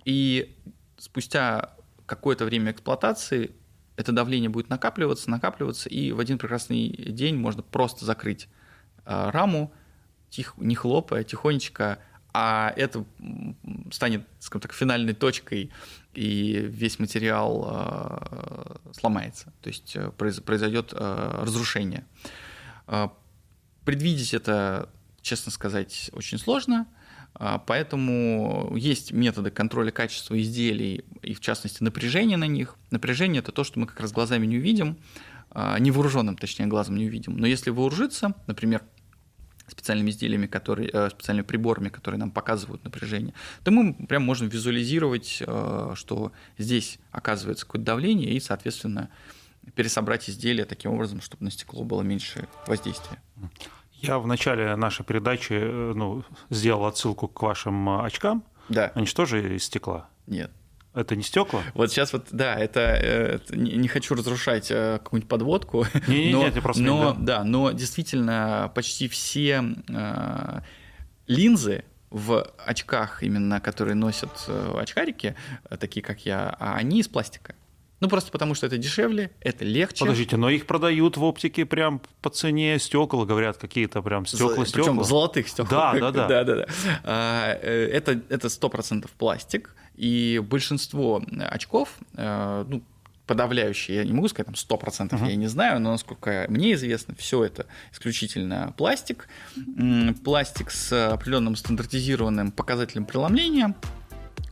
И 0.05 0.55
спустя 0.97 1.75
какое-то 2.05 2.45
время 2.45 2.71
эксплуатации 2.71 3.51
это 3.97 4.11
давление 4.11 4.49
будет 4.49 4.69
накапливаться, 4.69 5.29
накапливаться, 5.29 5.89
и 5.89 6.11
в 6.11 6.19
один 6.19 6.37
прекрасный 6.37 6.89
день 6.89 7.35
можно 7.35 7.61
просто 7.61 8.05
закрыть 8.05 8.47
э, 9.05 9.29
раму, 9.31 9.73
тихо, 10.31 10.55
не 10.57 10.73
хлопая, 10.73 11.23
тихонечко, 11.23 11.99
а 12.33 12.73
это 12.75 13.05
станет, 13.91 14.25
скажем 14.39 14.61
так, 14.61 14.73
финальной 14.73 15.13
точкой, 15.13 15.71
и 16.15 16.53
весь 16.53 16.97
материал 16.97 17.67
э, 17.69 18.93
сломается, 18.93 19.53
то 19.61 19.67
есть 19.67 19.95
э, 19.95 20.09
произойдет 20.11 20.93
разрушение. 20.93 22.05
Предвидеть 23.85 24.33
это, 24.33 24.89
честно 25.21 25.51
сказать, 25.51 26.09
очень 26.13 26.39
сложно– 26.39 26.87
а, 27.33 27.59
поэтому 27.59 28.73
есть 28.75 29.11
методы 29.11 29.51
контроля 29.51 29.91
качества 29.91 30.39
изделий 30.39 31.05
и, 31.21 31.33
в 31.33 31.39
частности, 31.39 31.83
напряжение 31.83 32.37
на 32.37 32.47
них. 32.47 32.75
Напряжение– 32.91 33.39
это 33.41 33.51
то, 33.51 33.63
что 33.63 33.79
мы 33.79 33.87
как 33.87 33.99
раз 33.99 34.11
глазами 34.11 34.45
не 34.45 34.57
увидим, 34.57 34.97
а, 35.49 35.79
невооруженным, 35.79 36.37
точнее, 36.37 36.67
глазом 36.67 36.97
не 36.97 37.05
увидим. 37.05 37.37
Но 37.37 37.47
если 37.47 37.69
вооружиться, 37.69 38.35
например, 38.47 38.83
специальными 39.71 40.09
изделиями, 40.09 40.47
которые, 40.47 40.89
э, 40.91 41.09
специальными 41.09 41.45
приборами, 41.45 41.89
которые 41.89 42.19
нам 42.19 42.31
показывают 42.31 42.83
напряжение, 42.83 43.33
то 43.63 43.71
мы 43.71 43.93
прям 43.93 44.23
можем 44.23 44.49
визуализировать, 44.49 45.41
э, 45.45 45.93
что 45.95 46.31
здесь 46.57 46.99
оказывается 47.11 47.65
какое-то 47.65 47.85
давление, 47.85 48.33
и, 48.33 48.39
соответственно, 48.39 49.09
пересобрать 49.75 50.29
изделие 50.29 50.65
таким 50.65 50.91
образом, 50.91 51.21
чтобы 51.21 51.43
на 51.45 51.51
стекло 51.51 51.83
было 51.83 52.01
меньше 52.01 52.47
воздействия. 52.67 53.21
Я 53.93 54.17
в 54.19 54.27
начале 54.27 54.75
нашей 54.75 55.05
передачи 55.05 55.53
э, 55.53 55.93
ну, 55.95 56.23
сделал 56.49 56.85
отсылку 56.85 57.27
к 57.27 57.41
вашим 57.41 58.01
очкам. 58.01 58.43
Да. 58.69 58.91
Они 58.95 59.05
же 59.05 59.13
тоже 59.13 59.55
из 59.55 59.63
стекла? 59.63 60.09
Нет. 60.27 60.51
Это 60.93 61.15
не 61.15 61.23
стекла? 61.23 61.61
Вот 61.73 61.89
сейчас 61.89 62.11
вот, 62.11 62.27
да, 62.31 62.55
это, 62.55 62.79
это 62.81 63.55
не, 63.55 63.73
не 63.73 63.87
хочу 63.87 64.13
разрушать 64.13 64.67
какую-нибудь 64.67 65.29
подводку. 65.29 65.85
Не, 66.07 66.25
не, 66.25 66.31
но, 66.33 66.43
нет, 66.43 66.55
я 66.55 66.61
просто 66.61 66.83
но, 66.83 67.13
да. 67.13 67.37
да, 67.37 67.43
но 67.43 67.71
действительно 67.71 68.71
почти 68.75 69.07
все 69.07 69.63
э, 69.87 70.61
линзы 71.27 71.85
в 72.09 72.45
очках, 72.65 73.23
именно 73.23 73.61
которые 73.61 73.95
носят 73.95 74.49
очкарики, 74.75 75.35
такие 75.79 76.03
как 76.03 76.25
я, 76.25 76.53
а 76.59 76.75
они 76.75 76.99
из 76.99 77.07
пластика. 77.07 77.55
Ну, 78.01 78.09
просто 78.09 78.31
потому 78.31 78.55
что 78.55 78.65
это 78.65 78.79
дешевле, 78.79 79.29
это 79.41 79.63
легче. 79.63 79.99
Подождите, 79.99 80.35
но 80.35 80.49
их 80.49 80.65
продают 80.65 81.17
в 81.17 81.23
оптике 81.23 81.67
прям 81.67 82.01
по 82.23 82.31
цене 82.31 82.79
стекол, 82.79 83.25
говорят, 83.25 83.57
какие-то 83.57 84.01
прям 84.01 84.25
стекла 84.25 84.65
стекла. 84.65 84.83
Причем 84.85 85.03
золотых 85.03 85.47
стекол. 85.47 85.69
Да, 85.69 85.93
да, 85.93 86.11
да. 86.11 86.27
да, 86.27 86.43
да, 86.43 86.55
да. 86.55 86.65
Э, 87.03 87.87
это, 87.93 88.19
это 88.29 88.47
100% 88.47 89.07
пластик, 89.19 89.75
и 90.01 90.39
большинство 90.39 91.23
очков, 91.37 91.99
э, 92.15 92.65
ну, 92.67 92.81
подавляющее, 93.27 93.97
я 93.97 94.03
не 94.03 94.13
могу 94.13 94.27
сказать 94.29 94.47
там 94.47 94.79
100%, 94.79 95.09
uh-huh. 95.09 95.29
я 95.29 95.35
не 95.35 95.45
знаю, 95.45 95.79
но 95.79 95.91
насколько 95.91 96.47
мне 96.49 96.73
известно, 96.73 97.13
все 97.15 97.43
это 97.43 97.67
исключительно 97.93 98.73
пластик. 98.77 99.29
Пластик 100.23 100.71
с 100.71 101.13
определенным 101.13 101.55
стандартизированным 101.55 102.51
показателем 102.51 103.05
преломления, 103.05 103.75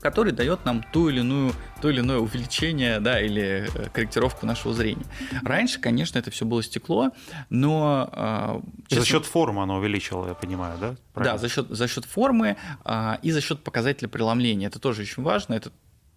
который 0.02 0.32
дает 0.32 0.66
нам 0.66 0.84
ту 0.84 1.10
или 1.10 1.20
иную, 1.20 1.54
то 1.82 1.90
или 1.90 2.00
иное 2.00 2.18
увеличение, 2.18 3.00
да, 3.00 3.22
или 3.22 3.68
э, 3.74 3.90
корректировку 3.90 4.46
нашего 4.46 4.74
зрения. 4.74 5.06
Раньше, 5.44 5.80
конечно, 5.80 6.18
это 6.20 6.32
все 6.32 6.46
было 6.46 6.64
стекло, 6.64 7.12
но... 7.50 8.10
А, 8.12 8.62
честно... 8.88 9.02
За 9.02 9.06
счет 9.06 9.26
формы 9.26 9.64
оно 9.64 9.78
увеличило, 9.78 10.28
я 10.28 10.34
понимаю, 10.34 10.78
да? 10.80 10.96
Правильно? 11.14 11.34
Да, 11.34 11.38
за 11.38 11.50
счет, 11.50 11.68
за 11.70 11.88
счет 11.88 12.06
формы 12.06 12.58
а, 12.84 13.20
и 13.22 13.32
за 13.32 13.42
счет 13.42 13.64
показателя 13.64 14.08
преломления. 14.08 14.68
Это 14.68 14.80
тоже 14.80 15.02
очень 15.02 15.24
важно. 15.24 15.54
Это 15.54 15.72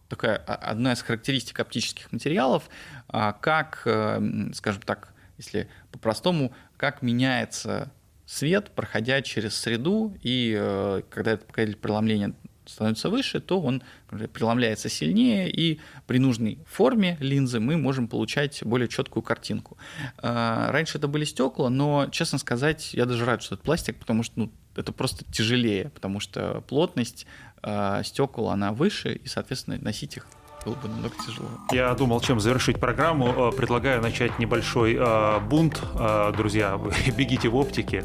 такая 0.08 0.36
одна 0.36 0.92
из 0.92 1.02
характеристик 1.02 1.58
оптических 1.58 2.12
материалов, 2.12 2.64
а, 3.08 3.32
как, 3.32 3.82
э, 3.86 4.20
скажем 4.52 4.82
так, 4.82 5.12
если 5.38 5.68
по-простому, 5.90 6.52
как 6.76 7.02
меняется 7.02 7.90
свет, 8.26 8.70
проходя 8.74 9.22
через 9.22 9.56
среду, 9.56 10.16
и 10.22 10.54
э, 10.58 11.02
когда 11.10 11.32
этот 11.32 11.46
показатель 11.46 11.76
преломления 11.76 12.34
становится 12.66 13.10
выше, 13.10 13.40
то 13.40 13.60
он 13.60 13.82
преломляется 14.08 14.88
сильнее, 14.88 15.50
и 15.50 15.80
при 16.06 16.18
нужной 16.18 16.58
форме 16.66 17.16
линзы 17.20 17.60
мы 17.60 17.76
можем 17.76 18.08
получать 18.08 18.62
более 18.64 18.88
четкую 18.88 19.22
картинку. 19.22 19.76
А, 20.18 20.70
раньше 20.70 20.98
это 20.98 21.08
были 21.08 21.24
стекла, 21.24 21.70
но, 21.70 22.08
честно 22.10 22.38
сказать, 22.38 22.94
я 22.94 23.06
даже 23.06 23.24
рад, 23.24 23.42
что 23.42 23.54
это 23.54 23.64
пластик, 23.64 23.98
потому 23.98 24.22
что 24.22 24.40
ну, 24.40 24.52
это 24.76 24.92
просто 24.92 25.24
тяжелее, 25.30 25.90
потому 25.90 26.20
что 26.20 26.62
плотность 26.68 27.26
а, 27.62 28.02
стекол, 28.02 28.50
она 28.50 28.72
выше, 28.72 29.14
и, 29.14 29.26
соответственно, 29.26 29.78
носить 29.80 30.16
их 30.16 30.26
было 30.64 30.74
бы 30.74 30.88
намного 30.88 31.14
тяжело. 31.26 31.48
Я 31.72 31.94
думал, 31.94 32.20
чем 32.20 32.40
завершить 32.40 32.78
программу. 32.78 33.50
Э, 33.50 33.56
предлагаю 33.56 34.00
начать 34.00 34.38
небольшой 34.38 34.96
э, 34.98 35.40
бунт. 35.40 35.82
Э, 35.94 36.32
друзья, 36.36 36.78
бегите 37.16 37.48
в 37.48 37.56
оптике 37.56 38.04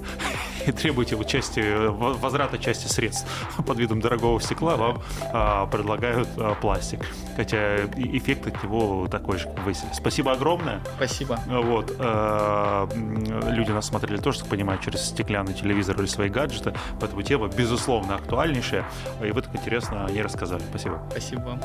и 0.68 0.72
требуйте 0.72 1.16
участия, 1.16 1.90
возврата 1.90 2.58
части 2.58 2.88
средств. 2.88 3.28
Под 3.66 3.78
видом 3.78 4.02
дорогого 4.02 4.40
стекла 4.42 4.76
вам 4.76 5.02
э, 5.22 5.68
предлагают 5.72 6.30
э, 6.38 6.56
пластик. 6.62 7.06
Хотя 7.36 7.86
эффект 7.96 8.48
от 8.48 8.64
него 8.64 9.08
такой 9.08 9.38
же, 9.38 9.46
как 9.46 9.66
вы. 9.66 9.74
Спасибо 9.94 10.34
огромное. 10.34 10.82
Спасибо. 10.98 11.40
Вот. 11.48 11.96
Э, 11.98 12.88
люди 13.50 13.72
нас 13.72 13.88
смотрели 13.88 14.18
тоже, 14.18 14.40
так 14.40 14.50
понимаю, 14.50 14.80
через 14.84 15.06
стеклянный 15.06 15.54
телевизор 15.54 16.00
или 16.00 16.08
свои 16.08 16.30
гаджеты. 16.30 16.74
Поэтому 17.00 17.22
тема, 17.22 17.48
безусловно, 17.48 18.16
актуальнейшая. 18.16 18.86
И 19.24 19.32
вы 19.32 19.42
так 19.42 19.56
интересно 19.56 20.06
о 20.06 20.12
ней 20.12 20.22
рассказали. 20.22 20.64
Спасибо. 20.70 21.02
Спасибо 21.12 21.42
вам. 21.42 21.62